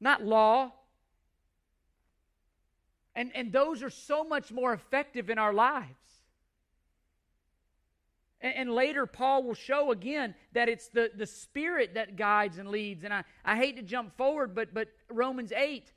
not 0.00 0.22
law. 0.22 0.72
And, 3.14 3.30
and 3.34 3.52
those 3.52 3.82
are 3.82 3.90
so 3.90 4.24
much 4.24 4.52
more 4.52 4.72
effective 4.72 5.30
in 5.30 5.38
our 5.38 5.52
lives. 5.52 5.94
And, 8.40 8.54
and, 8.54 8.70
later, 8.70 9.06
Paul 9.06 9.42
will 9.42 9.54
show 9.54 9.90
again 9.90 10.34
that 10.52 10.68
it's 10.68 10.88
the, 10.88 11.10
the 11.16 11.26
Spirit 11.26 11.94
that 11.94 12.16
guides 12.16 12.58
and 12.58 12.68
leads. 12.68 13.02
And 13.02 13.12
I, 13.12 13.24
I 13.44 13.56
hate 13.56 13.76
to 13.76 13.82
jump 13.82 14.16
forward, 14.16 14.54
but, 14.54 14.72
but 14.72 14.88
Romans 15.10 15.50
8, 15.50 15.92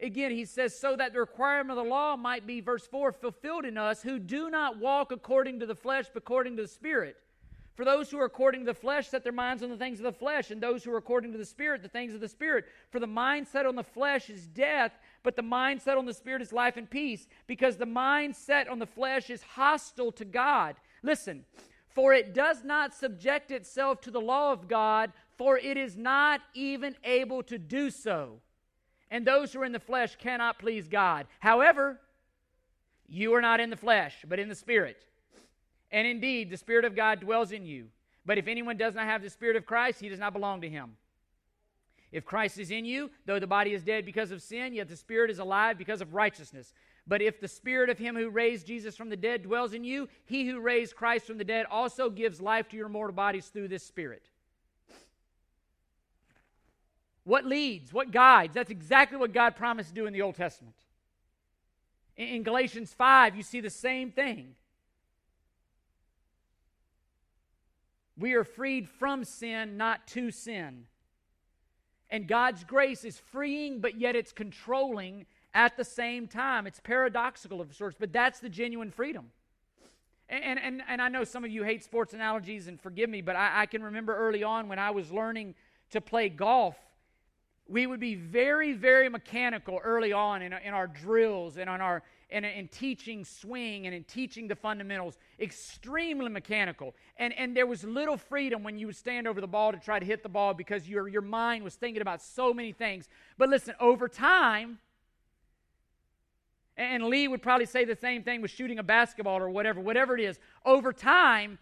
again, 0.00 0.30
he 0.30 0.44
says, 0.44 0.78
so 0.78 0.94
that 0.96 1.12
the 1.12 1.20
requirement 1.20 1.76
of 1.76 1.84
the 1.84 1.90
law 1.90 2.16
might 2.16 2.46
be, 2.46 2.60
verse 2.60 2.86
4, 2.86 3.12
fulfilled 3.12 3.64
in 3.64 3.76
us 3.76 4.02
who 4.02 4.20
do 4.20 4.50
not 4.50 4.78
walk 4.78 5.10
according 5.10 5.60
to 5.60 5.66
the 5.66 5.74
flesh, 5.74 6.06
but 6.12 6.22
according 6.22 6.56
to 6.56 6.62
the 6.62 6.68
Spirit. 6.68 7.16
For 7.80 7.86
those 7.86 8.10
who 8.10 8.20
are 8.20 8.26
according 8.26 8.60
to 8.60 8.66
the 8.66 8.74
flesh 8.74 9.08
set 9.08 9.24
their 9.24 9.32
minds 9.32 9.62
on 9.62 9.70
the 9.70 9.76
things 9.78 10.00
of 10.00 10.04
the 10.04 10.12
flesh, 10.12 10.50
and 10.50 10.60
those 10.60 10.84
who 10.84 10.92
are 10.92 10.98
according 10.98 11.32
to 11.32 11.38
the 11.38 11.46
Spirit, 11.46 11.82
the 11.82 11.88
things 11.88 12.12
of 12.12 12.20
the 12.20 12.28
Spirit. 12.28 12.66
For 12.90 13.00
the 13.00 13.06
mind 13.06 13.48
set 13.48 13.64
on 13.64 13.74
the 13.74 13.82
flesh 13.82 14.28
is 14.28 14.46
death, 14.46 14.92
but 15.22 15.34
the 15.34 15.40
mind 15.40 15.80
set 15.80 15.96
on 15.96 16.04
the 16.04 16.12
Spirit 16.12 16.42
is 16.42 16.52
life 16.52 16.76
and 16.76 16.90
peace, 16.90 17.26
because 17.46 17.78
the 17.78 17.86
mind 17.86 18.36
set 18.36 18.68
on 18.68 18.80
the 18.80 18.86
flesh 18.86 19.30
is 19.30 19.42
hostile 19.42 20.12
to 20.12 20.26
God. 20.26 20.76
Listen, 21.02 21.46
for 21.88 22.12
it 22.12 22.34
does 22.34 22.62
not 22.64 22.92
subject 22.92 23.50
itself 23.50 24.02
to 24.02 24.10
the 24.10 24.20
law 24.20 24.52
of 24.52 24.68
God, 24.68 25.14
for 25.38 25.56
it 25.56 25.78
is 25.78 25.96
not 25.96 26.42
even 26.52 26.94
able 27.02 27.42
to 27.44 27.56
do 27.56 27.88
so. 27.88 28.40
And 29.10 29.26
those 29.26 29.54
who 29.54 29.62
are 29.62 29.64
in 29.64 29.72
the 29.72 29.80
flesh 29.80 30.16
cannot 30.16 30.58
please 30.58 30.86
God. 30.86 31.26
However, 31.38 31.98
you 33.08 33.32
are 33.32 33.40
not 33.40 33.58
in 33.58 33.70
the 33.70 33.74
flesh, 33.74 34.16
but 34.28 34.38
in 34.38 34.50
the 34.50 34.54
Spirit. 34.54 35.06
And 35.92 36.06
indeed, 36.06 36.50
the 36.50 36.56
Spirit 36.56 36.84
of 36.84 36.94
God 36.94 37.20
dwells 37.20 37.52
in 37.52 37.64
you. 37.64 37.86
But 38.24 38.38
if 38.38 38.46
anyone 38.46 38.76
does 38.76 38.94
not 38.94 39.06
have 39.06 39.22
the 39.22 39.30
Spirit 39.30 39.56
of 39.56 39.66
Christ, 39.66 40.00
he 40.00 40.08
does 40.08 40.18
not 40.18 40.32
belong 40.32 40.60
to 40.60 40.68
him. 40.68 40.96
If 42.12 42.24
Christ 42.24 42.58
is 42.58 42.70
in 42.70 42.84
you, 42.84 43.10
though 43.26 43.38
the 43.38 43.46
body 43.46 43.72
is 43.72 43.84
dead 43.84 44.04
because 44.04 44.30
of 44.30 44.42
sin, 44.42 44.72
yet 44.72 44.88
the 44.88 44.96
Spirit 44.96 45.30
is 45.30 45.38
alive 45.38 45.78
because 45.78 46.00
of 46.00 46.14
righteousness. 46.14 46.72
But 47.06 47.22
if 47.22 47.40
the 47.40 47.48
Spirit 47.48 47.88
of 47.88 47.98
him 47.98 48.16
who 48.16 48.30
raised 48.30 48.66
Jesus 48.66 48.96
from 48.96 49.10
the 49.10 49.16
dead 49.16 49.42
dwells 49.42 49.72
in 49.72 49.84
you, 49.84 50.08
he 50.26 50.46
who 50.46 50.60
raised 50.60 50.96
Christ 50.96 51.26
from 51.26 51.38
the 51.38 51.44
dead 51.44 51.66
also 51.70 52.10
gives 52.10 52.40
life 52.40 52.68
to 52.68 52.76
your 52.76 52.88
mortal 52.88 53.14
bodies 53.14 53.46
through 53.46 53.68
this 53.68 53.84
Spirit. 53.84 54.28
What 57.24 57.46
leads? 57.46 57.92
What 57.92 58.10
guides? 58.10 58.54
That's 58.54 58.70
exactly 58.70 59.18
what 59.18 59.32
God 59.32 59.54
promised 59.54 59.90
to 59.90 59.94
do 59.94 60.06
in 60.06 60.12
the 60.12 60.22
Old 60.22 60.34
Testament. 60.34 60.74
In, 62.16 62.42
Galatians 62.42 62.92
5, 62.92 63.36
you 63.36 63.42
see 63.42 63.60
the 63.60 63.70
same 63.70 64.10
thing. 64.10 64.56
We 68.20 68.34
are 68.34 68.44
freed 68.44 68.86
from 68.86 69.24
sin, 69.24 69.78
not 69.78 70.06
to 70.08 70.30
sin. 70.30 70.84
And 72.10 72.28
God's 72.28 72.64
grace 72.64 73.02
is 73.04 73.18
freeing, 73.18 73.80
but 73.80 73.98
yet 73.98 74.14
it's 74.14 74.30
controlling 74.30 75.24
at 75.54 75.78
the 75.78 75.84
same 75.84 76.28
time. 76.28 76.66
It's 76.66 76.80
paradoxical 76.80 77.62
of 77.62 77.74
sorts, 77.74 77.96
but 77.98 78.12
that's 78.12 78.38
the 78.38 78.50
genuine 78.50 78.90
freedom. 78.90 79.30
And, 80.28 80.60
and, 80.60 80.82
and 80.86 81.00
I 81.00 81.08
know 81.08 81.24
some 81.24 81.44
of 81.44 81.50
you 81.50 81.64
hate 81.64 81.82
sports 81.82 82.12
analogies, 82.12 82.68
and 82.68 82.78
forgive 82.78 83.08
me, 83.08 83.22
but 83.22 83.36
I, 83.36 83.62
I 83.62 83.66
can 83.66 83.82
remember 83.82 84.14
early 84.14 84.42
on 84.42 84.68
when 84.68 84.78
I 84.78 84.90
was 84.90 85.10
learning 85.10 85.54
to 85.90 86.02
play 86.02 86.28
golf, 86.28 86.76
we 87.68 87.86
would 87.86 88.00
be 88.00 88.16
very, 88.16 88.72
very 88.72 89.08
mechanical 89.08 89.80
early 89.82 90.12
on 90.12 90.42
in, 90.42 90.52
in 90.52 90.74
our 90.74 90.86
drills 90.86 91.56
and 91.56 91.70
on 91.70 91.80
our 91.80 92.02
and 92.32 92.44
in 92.44 92.68
teaching 92.68 93.24
swing 93.24 93.86
and 93.86 93.94
in 93.94 94.04
teaching 94.04 94.48
the 94.48 94.54
fundamentals, 94.54 95.18
extremely 95.38 96.28
mechanical. 96.28 96.94
And, 97.16 97.32
and 97.34 97.56
there 97.56 97.66
was 97.66 97.84
little 97.84 98.16
freedom 98.16 98.62
when 98.62 98.78
you 98.78 98.86
would 98.86 98.96
stand 98.96 99.26
over 99.26 99.40
the 99.40 99.48
ball 99.48 99.72
to 99.72 99.78
try 99.78 99.98
to 99.98 100.06
hit 100.06 100.22
the 100.22 100.28
ball 100.28 100.54
because 100.54 100.88
your, 100.88 101.08
your 101.08 101.22
mind 101.22 101.64
was 101.64 101.74
thinking 101.74 102.02
about 102.02 102.22
so 102.22 102.54
many 102.54 102.72
things. 102.72 103.08
But 103.38 103.48
listen, 103.48 103.74
over 103.80 104.08
time, 104.08 104.78
and 106.76 107.04
Lee 107.04 107.28
would 107.28 107.42
probably 107.42 107.66
say 107.66 107.84
the 107.84 107.96
same 107.96 108.22
thing 108.22 108.40
with 108.40 108.50
shooting 108.50 108.78
a 108.78 108.82
basketball 108.82 109.38
or 109.38 109.50
whatever, 109.50 109.80
whatever 109.80 110.16
it 110.16 110.22
is. 110.22 110.38
Over 110.64 110.92
time, 110.92 111.58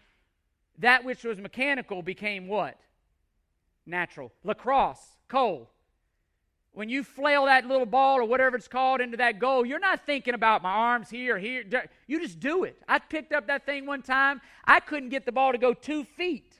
that 0.77 1.03
which 1.03 1.23
was 1.23 1.39
mechanical 1.39 2.01
became 2.01 2.47
what? 2.47 2.79
Natural. 3.85 4.31
Lacrosse, 4.43 5.17
Cole. 5.27 5.69
When 6.71 6.87
you 6.87 7.03
flail 7.03 7.45
that 7.45 7.65
little 7.65 7.85
ball 7.85 8.19
or 8.19 8.25
whatever 8.25 8.55
it's 8.55 8.67
called 8.67 9.01
into 9.01 9.17
that 9.17 9.39
goal, 9.39 9.65
you're 9.65 9.79
not 9.79 10.05
thinking 10.05 10.33
about 10.33 10.61
my 10.61 10.71
arms 10.71 11.09
here, 11.09 11.37
here. 11.37 11.63
You 12.07 12.19
just 12.21 12.39
do 12.39 12.63
it. 12.63 12.81
I 12.87 12.99
picked 12.99 13.33
up 13.33 13.47
that 13.47 13.65
thing 13.65 13.85
one 13.85 14.01
time. 14.01 14.39
I 14.63 14.79
couldn't 14.79 15.09
get 15.09 15.25
the 15.25 15.31
ball 15.31 15.51
to 15.51 15.57
go 15.57 15.73
two 15.73 16.03
feet. 16.03 16.53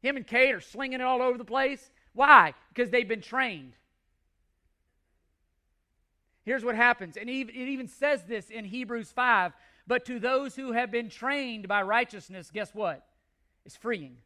Him 0.00 0.16
and 0.16 0.26
Kate 0.26 0.54
are 0.54 0.60
slinging 0.60 1.00
it 1.00 1.04
all 1.04 1.22
over 1.22 1.38
the 1.38 1.44
place. 1.44 1.90
Why? 2.12 2.54
Because 2.68 2.90
they've 2.90 3.08
been 3.08 3.22
trained. 3.22 3.72
Here's 6.44 6.64
what 6.64 6.76
happens, 6.76 7.16
and 7.16 7.28
it 7.28 7.50
even 7.54 7.88
says 7.88 8.24
this 8.24 8.48
in 8.48 8.64
Hebrews 8.64 9.10
5 9.12 9.52
but 9.88 10.04
to 10.04 10.20
those 10.20 10.54
who 10.54 10.72
have 10.72 10.90
been 10.90 11.08
trained 11.08 11.66
by 11.66 11.82
righteousness, 11.82 12.50
guess 12.52 12.74
what? 12.74 13.06
It's 13.64 13.74
freeing 13.74 14.18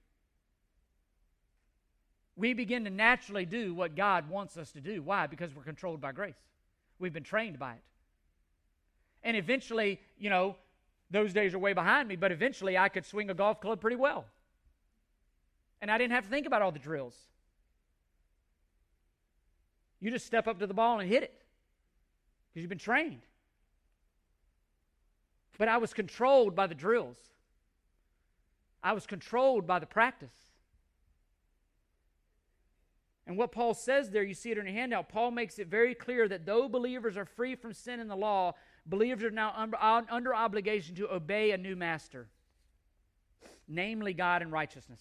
we 2.37 2.55
begin 2.55 2.85
to 2.85 2.91
naturally 2.91 3.45
do 3.45 3.75
what 3.75 3.95
God 3.95 4.29
wants 4.29 4.57
us 4.57 4.73
to 4.73 4.81
do. 4.81 5.03
Why? 5.03 5.27
Because 5.27 5.55
we're 5.55 5.63
controlled 5.63 6.01
by 6.01 6.13
grace. 6.13 6.37
We've 6.99 7.13
been 7.13 7.25
trained 7.25 7.59
by 7.59 7.75
it. 7.75 7.83
And 9.23 9.37
eventually, 9.37 10.01
you 10.19 10.31
know, 10.31 10.57
those 11.11 11.33
days 11.33 11.55
are 11.55 11.59
way 11.59 11.75
behind 11.75 12.09
me, 12.09 12.17
but 12.17 12.33
eventually 12.33 12.79
I 12.79 12.89
could 12.89 13.05
swing 13.05 13.29
a 13.31 13.35
golf 13.35 13.61
club 13.61 13.81
pretty 13.81 13.97
well. 13.97 14.25
And 15.81 15.91
I 15.91 15.99
didn't 15.99 16.13
have 16.13 16.25
to 16.25 16.31
think 16.31 16.47
about 16.47 16.63
all 16.63 16.73
the 16.73 16.79
drills. 16.79 17.17
You 20.01 20.11
just 20.11 20.27
step 20.27 20.49
up 20.49 20.59
to 20.59 20.67
the 20.67 20.75
ball 20.75 21.01
and 21.01 21.09
hit 21.09 21.23
it 21.23 21.35
because 22.49 22.63
you've 22.63 22.71
been 22.71 22.79
trained. 22.79 23.23
But 25.59 25.69
I 25.69 25.77
was 25.77 25.93
controlled 25.93 26.57
by 26.57 26.67
the 26.67 26.75
drills, 26.75 27.19
I 28.83 28.95
was 28.95 29.07
controlled 29.07 29.67
by 29.67 29.79
the 29.79 29.87
practice. 29.87 30.52
And 33.33 33.39
what 33.39 33.51
Paul 33.51 33.73
says 33.73 34.11
there, 34.11 34.23
you 34.23 34.35
see 34.35 34.51
it 34.51 34.59
in 34.59 34.67
your 34.67 34.75
handout. 34.75 35.09
Paul 35.09 35.31
makes 35.31 35.59
it 35.59 35.69
very 35.69 35.95
clear 35.95 36.29
that 36.29 36.45
though 36.45 36.69
believers 36.69 37.17
are 37.17 37.25
free 37.25 37.55
from 37.55 37.73
sin 37.73 37.99
in 37.99 38.07
the 38.07 38.15
law, 38.15 38.53
believers 38.85 39.25
are 39.25 39.31
now 39.31 39.55
under 40.11 40.35
obligation 40.35 40.95
to 40.97 41.11
obey 41.11 41.53
a 41.53 41.57
new 41.57 41.75
master, 41.75 42.29
namely 43.67 44.13
God 44.13 44.43
and 44.43 44.53
righteousness. 44.53 45.01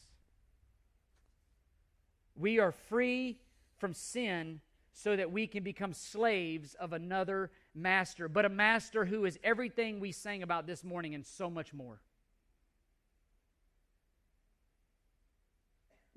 We 2.38 2.58
are 2.60 2.72
free 2.72 3.38
from 3.80 3.94
sin 3.94 4.62
so 4.94 5.18
that 5.18 5.34
we 5.34 5.46
can 5.46 5.64
become 5.64 5.92
slaves 5.92 6.74
of 6.76 6.94
another 6.94 7.52
master, 7.76 8.30
but 8.30 8.46
a 8.46 8.50
master 8.50 9.04
who 9.04 9.26
is 9.26 9.38
everything 9.44 10.00
we 10.00 10.14
sang 10.14 10.42
about 10.42 10.68
this 10.68 10.86
morning 10.86 11.14
and 11.16 11.26
so 11.26 11.50
much 11.50 11.74
more. 11.74 12.00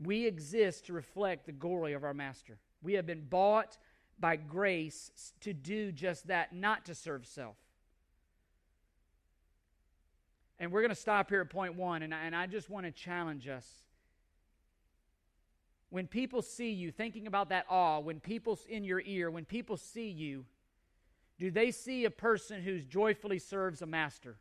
We 0.03 0.27
exist 0.27 0.87
to 0.87 0.93
reflect 0.93 1.47
the 1.47 1.53
glory 1.53 1.93
of 1.93 2.05
our 2.05 2.15
Master. 2.15 2.59
We 2.83 2.95
have 2.95 3.07
been 3.07 3.25
bought 3.29 3.79
by 4.19 4.37
grace 4.37 5.33
to 5.41 5.53
do 5.53 5.93
just 5.93 6.27
that, 6.29 6.53
not 6.55 6.85
to 6.87 6.95
serve 6.95 7.27
self. 7.27 7.57
And 10.59 10.71
we're 10.71 10.83
going 10.83 10.91
to 10.91 10.95
stop 10.95 11.31
here 11.31 11.41
at 11.41 11.51
point 11.51 11.75
one, 11.75 12.03
and 12.03 12.15
I, 12.15 12.25
and 12.25 12.35
I 12.35 12.47
just 12.47 12.71
want 12.71 12.87
to 12.87 12.93
challenge 12.93 13.49
us. 13.49 13.67
When 15.91 16.07
people 16.07 16.43
see 16.43 16.71
you, 16.71 16.91
thinking 16.91 17.27
about 17.27 17.51
that 17.51 17.67
awe, 17.69 18.01
when 18.01 18.21
people's 18.21 18.65
in 18.67 18.85
your 18.85 19.03
ear, 19.05 19.31
when 19.31 19.45
people 19.45 19.77
see 19.77 20.09
you, 20.09 20.45
do 21.39 21.51
they 21.51 21.71
see 21.71 22.05
a 22.05 22.11
person 22.11 22.63
who 22.63 22.81
joyfully 22.81 23.39
serves 23.39 23.83
a 23.83 23.87
master? 23.87 24.37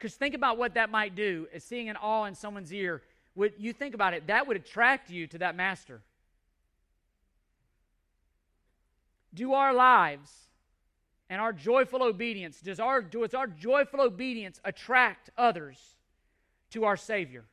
Because 0.00 0.14
think 0.14 0.34
about 0.34 0.56
what 0.56 0.74
that 0.74 0.88
might 0.88 1.14
do, 1.14 1.46
is 1.52 1.62
seeing 1.62 1.90
an 1.90 1.96
awe 1.96 2.24
in 2.24 2.34
someone's 2.34 2.72
ear. 2.72 3.02
Would 3.34 3.52
you 3.58 3.74
think 3.74 3.94
about 3.94 4.14
it? 4.14 4.28
That 4.28 4.48
would 4.48 4.56
attract 4.56 5.10
you 5.10 5.26
to 5.26 5.38
that 5.38 5.54
master. 5.54 6.00
Do 9.34 9.52
our 9.52 9.74
lives 9.74 10.32
and 11.28 11.38
our 11.38 11.52
joyful 11.52 12.02
obedience, 12.02 12.62
does 12.62 12.80
our, 12.80 13.02
does 13.02 13.34
our 13.34 13.46
joyful 13.46 14.00
obedience 14.00 14.58
attract 14.64 15.28
others 15.36 15.78
to 16.70 16.86
our 16.86 16.96
Savior? 16.96 17.44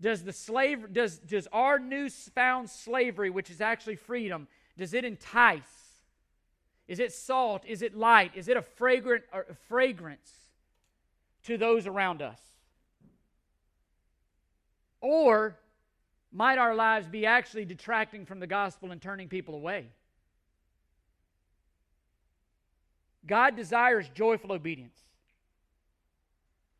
Does 0.00 0.22
the 0.22 0.32
slave 0.32 0.94
does 0.94 1.18
does 1.18 1.46
our 1.52 1.78
newfound 1.78 2.70
slavery, 2.70 3.28
which 3.28 3.50
is 3.50 3.60
actually 3.60 3.96
freedom, 3.96 4.48
does 4.78 4.94
it 4.94 5.04
entice? 5.04 5.79
Is 6.90 6.98
it 6.98 7.12
salt? 7.12 7.62
Is 7.68 7.82
it 7.82 7.96
light? 7.96 8.32
Is 8.34 8.48
it 8.48 8.56
a 8.56 8.62
fragrant 8.62 9.22
a 9.32 9.54
fragrance 9.68 10.32
to 11.44 11.56
those 11.56 11.86
around 11.86 12.20
us? 12.20 12.40
Or 15.00 15.56
might 16.32 16.58
our 16.58 16.74
lives 16.74 17.06
be 17.06 17.26
actually 17.26 17.64
detracting 17.64 18.26
from 18.26 18.40
the 18.40 18.46
gospel 18.48 18.90
and 18.90 19.00
turning 19.00 19.28
people 19.28 19.54
away? 19.54 19.86
God 23.24 23.54
desires 23.54 24.10
joyful 24.12 24.50
obedience. 24.50 24.98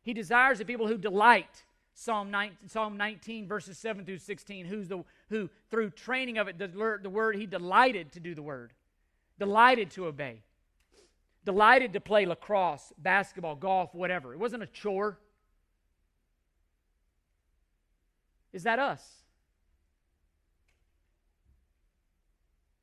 He 0.03 0.13
desires 0.13 0.57
the 0.57 0.65
people 0.65 0.87
who 0.87 0.97
delight 0.97 1.63
Psalm 1.93 2.29
19, 2.31 2.57
Psalm 2.67 2.97
19 2.97 3.47
verses 3.47 3.77
7 3.77 4.03
through 4.03 4.17
16, 4.17 4.65
who's 4.65 4.89
the, 4.89 5.05
who 5.29 5.49
through 5.69 5.91
training 5.91 6.37
of 6.37 6.49
it, 6.49 6.57
the, 6.57 6.67
the 7.01 7.09
word, 7.09 7.37
he 7.37 7.45
delighted 7.45 8.11
to 8.11 8.19
do 8.19 8.35
the 8.35 8.41
word, 8.41 8.73
delighted 9.41 9.89
to 9.89 10.05
obey, 10.05 10.43
delighted 11.43 11.93
to 11.93 11.99
play 11.99 12.27
lacrosse, 12.27 12.93
basketball, 12.99 13.55
golf, 13.55 13.89
whatever. 13.95 14.33
It 14.33 14.39
wasn't 14.39 14.61
a 14.61 14.67
chore. 14.67 15.17
Is 18.53 18.61
that 18.63 18.77
us? 18.77 19.03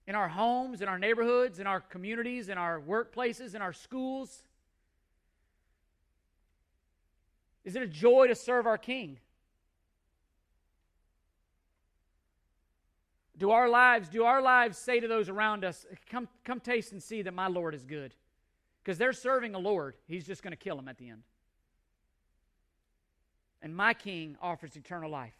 In 0.08 0.16
our 0.16 0.26
homes, 0.26 0.82
in 0.82 0.88
our 0.88 0.98
neighborhoods, 0.98 1.60
in 1.60 1.68
our 1.68 1.78
communities, 1.78 2.48
in 2.48 2.58
our 2.58 2.80
workplaces, 2.80 3.54
in 3.54 3.62
our 3.62 3.72
schools? 3.72 4.42
Is 7.64 7.76
it 7.76 7.82
a 7.82 7.86
joy 7.86 8.26
to 8.26 8.34
serve 8.34 8.66
our 8.66 8.78
King? 8.78 9.20
Do 13.38 13.52
our 13.52 13.68
lives, 13.68 14.08
do 14.08 14.24
our 14.24 14.42
lives 14.42 14.76
say 14.76 14.98
to 14.98 15.06
those 15.06 15.28
around 15.28 15.64
us, 15.64 15.86
come, 16.10 16.28
come 16.44 16.58
taste 16.58 16.90
and 16.90 17.00
see 17.00 17.22
that 17.22 17.32
my 17.32 17.46
Lord 17.46 17.74
is 17.74 17.84
good? 17.84 18.14
Because 18.82 18.98
they're 18.98 19.12
serving 19.12 19.54
a 19.54 19.58
Lord. 19.58 19.94
He's 20.08 20.26
just 20.26 20.42
going 20.42 20.52
to 20.52 20.56
kill 20.56 20.74
them 20.74 20.88
at 20.88 20.98
the 20.98 21.08
end. 21.08 21.22
And 23.62 23.74
my 23.74 23.94
King 23.94 24.36
offers 24.42 24.76
eternal 24.76 25.10
life. 25.10 25.34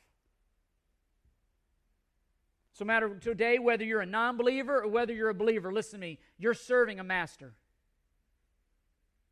So, 2.72 2.84
matter 2.84 3.12
today, 3.16 3.59
whether 3.59 3.84
you're 3.84 4.01
a 4.01 4.07
non 4.07 4.36
believer 4.36 4.82
or 4.82 4.88
whether 4.88 5.12
you're 5.12 5.30
a 5.30 5.34
believer, 5.34 5.72
listen 5.72 5.99
to 5.99 6.07
me, 6.07 6.20
you're 6.38 6.55
serving 6.55 7.01
a 7.01 7.05
master. 7.05 7.55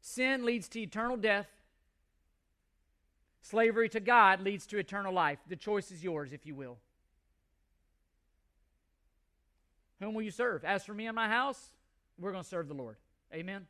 Sin 0.00 0.44
leads 0.44 0.68
to 0.70 0.80
eternal 0.80 1.16
death. 1.16 1.48
Slavery 3.42 3.88
to 3.90 4.00
God 4.00 4.40
leads 4.40 4.66
to 4.66 4.78
eternal 4.78 5.12
life. 5.12 5.38
The 5.48 5.54
choice 5.54 5.92
is 5.92 6.02
yours, 6.02 6.32
if 6.32 6.44
you 6.44 6.56
will. 6.56 6.78
Whom 10.01 10.14
will 10.14 10.22
you 10.22 10.30
serve? 10.30 10.64
As 10.64 10.84
for 10.84 10.94
me 10.94 11.07
and 11.07 11.14
my 11.14 11.28
house, 11.28 11.74
we're 12.18 12.32
going 12.32 12.44
to 12.44 12.49
serve 12.49 12.68
the 12.68 12.74
Lord. 12.74 12.97
Amen. 13.32 13.66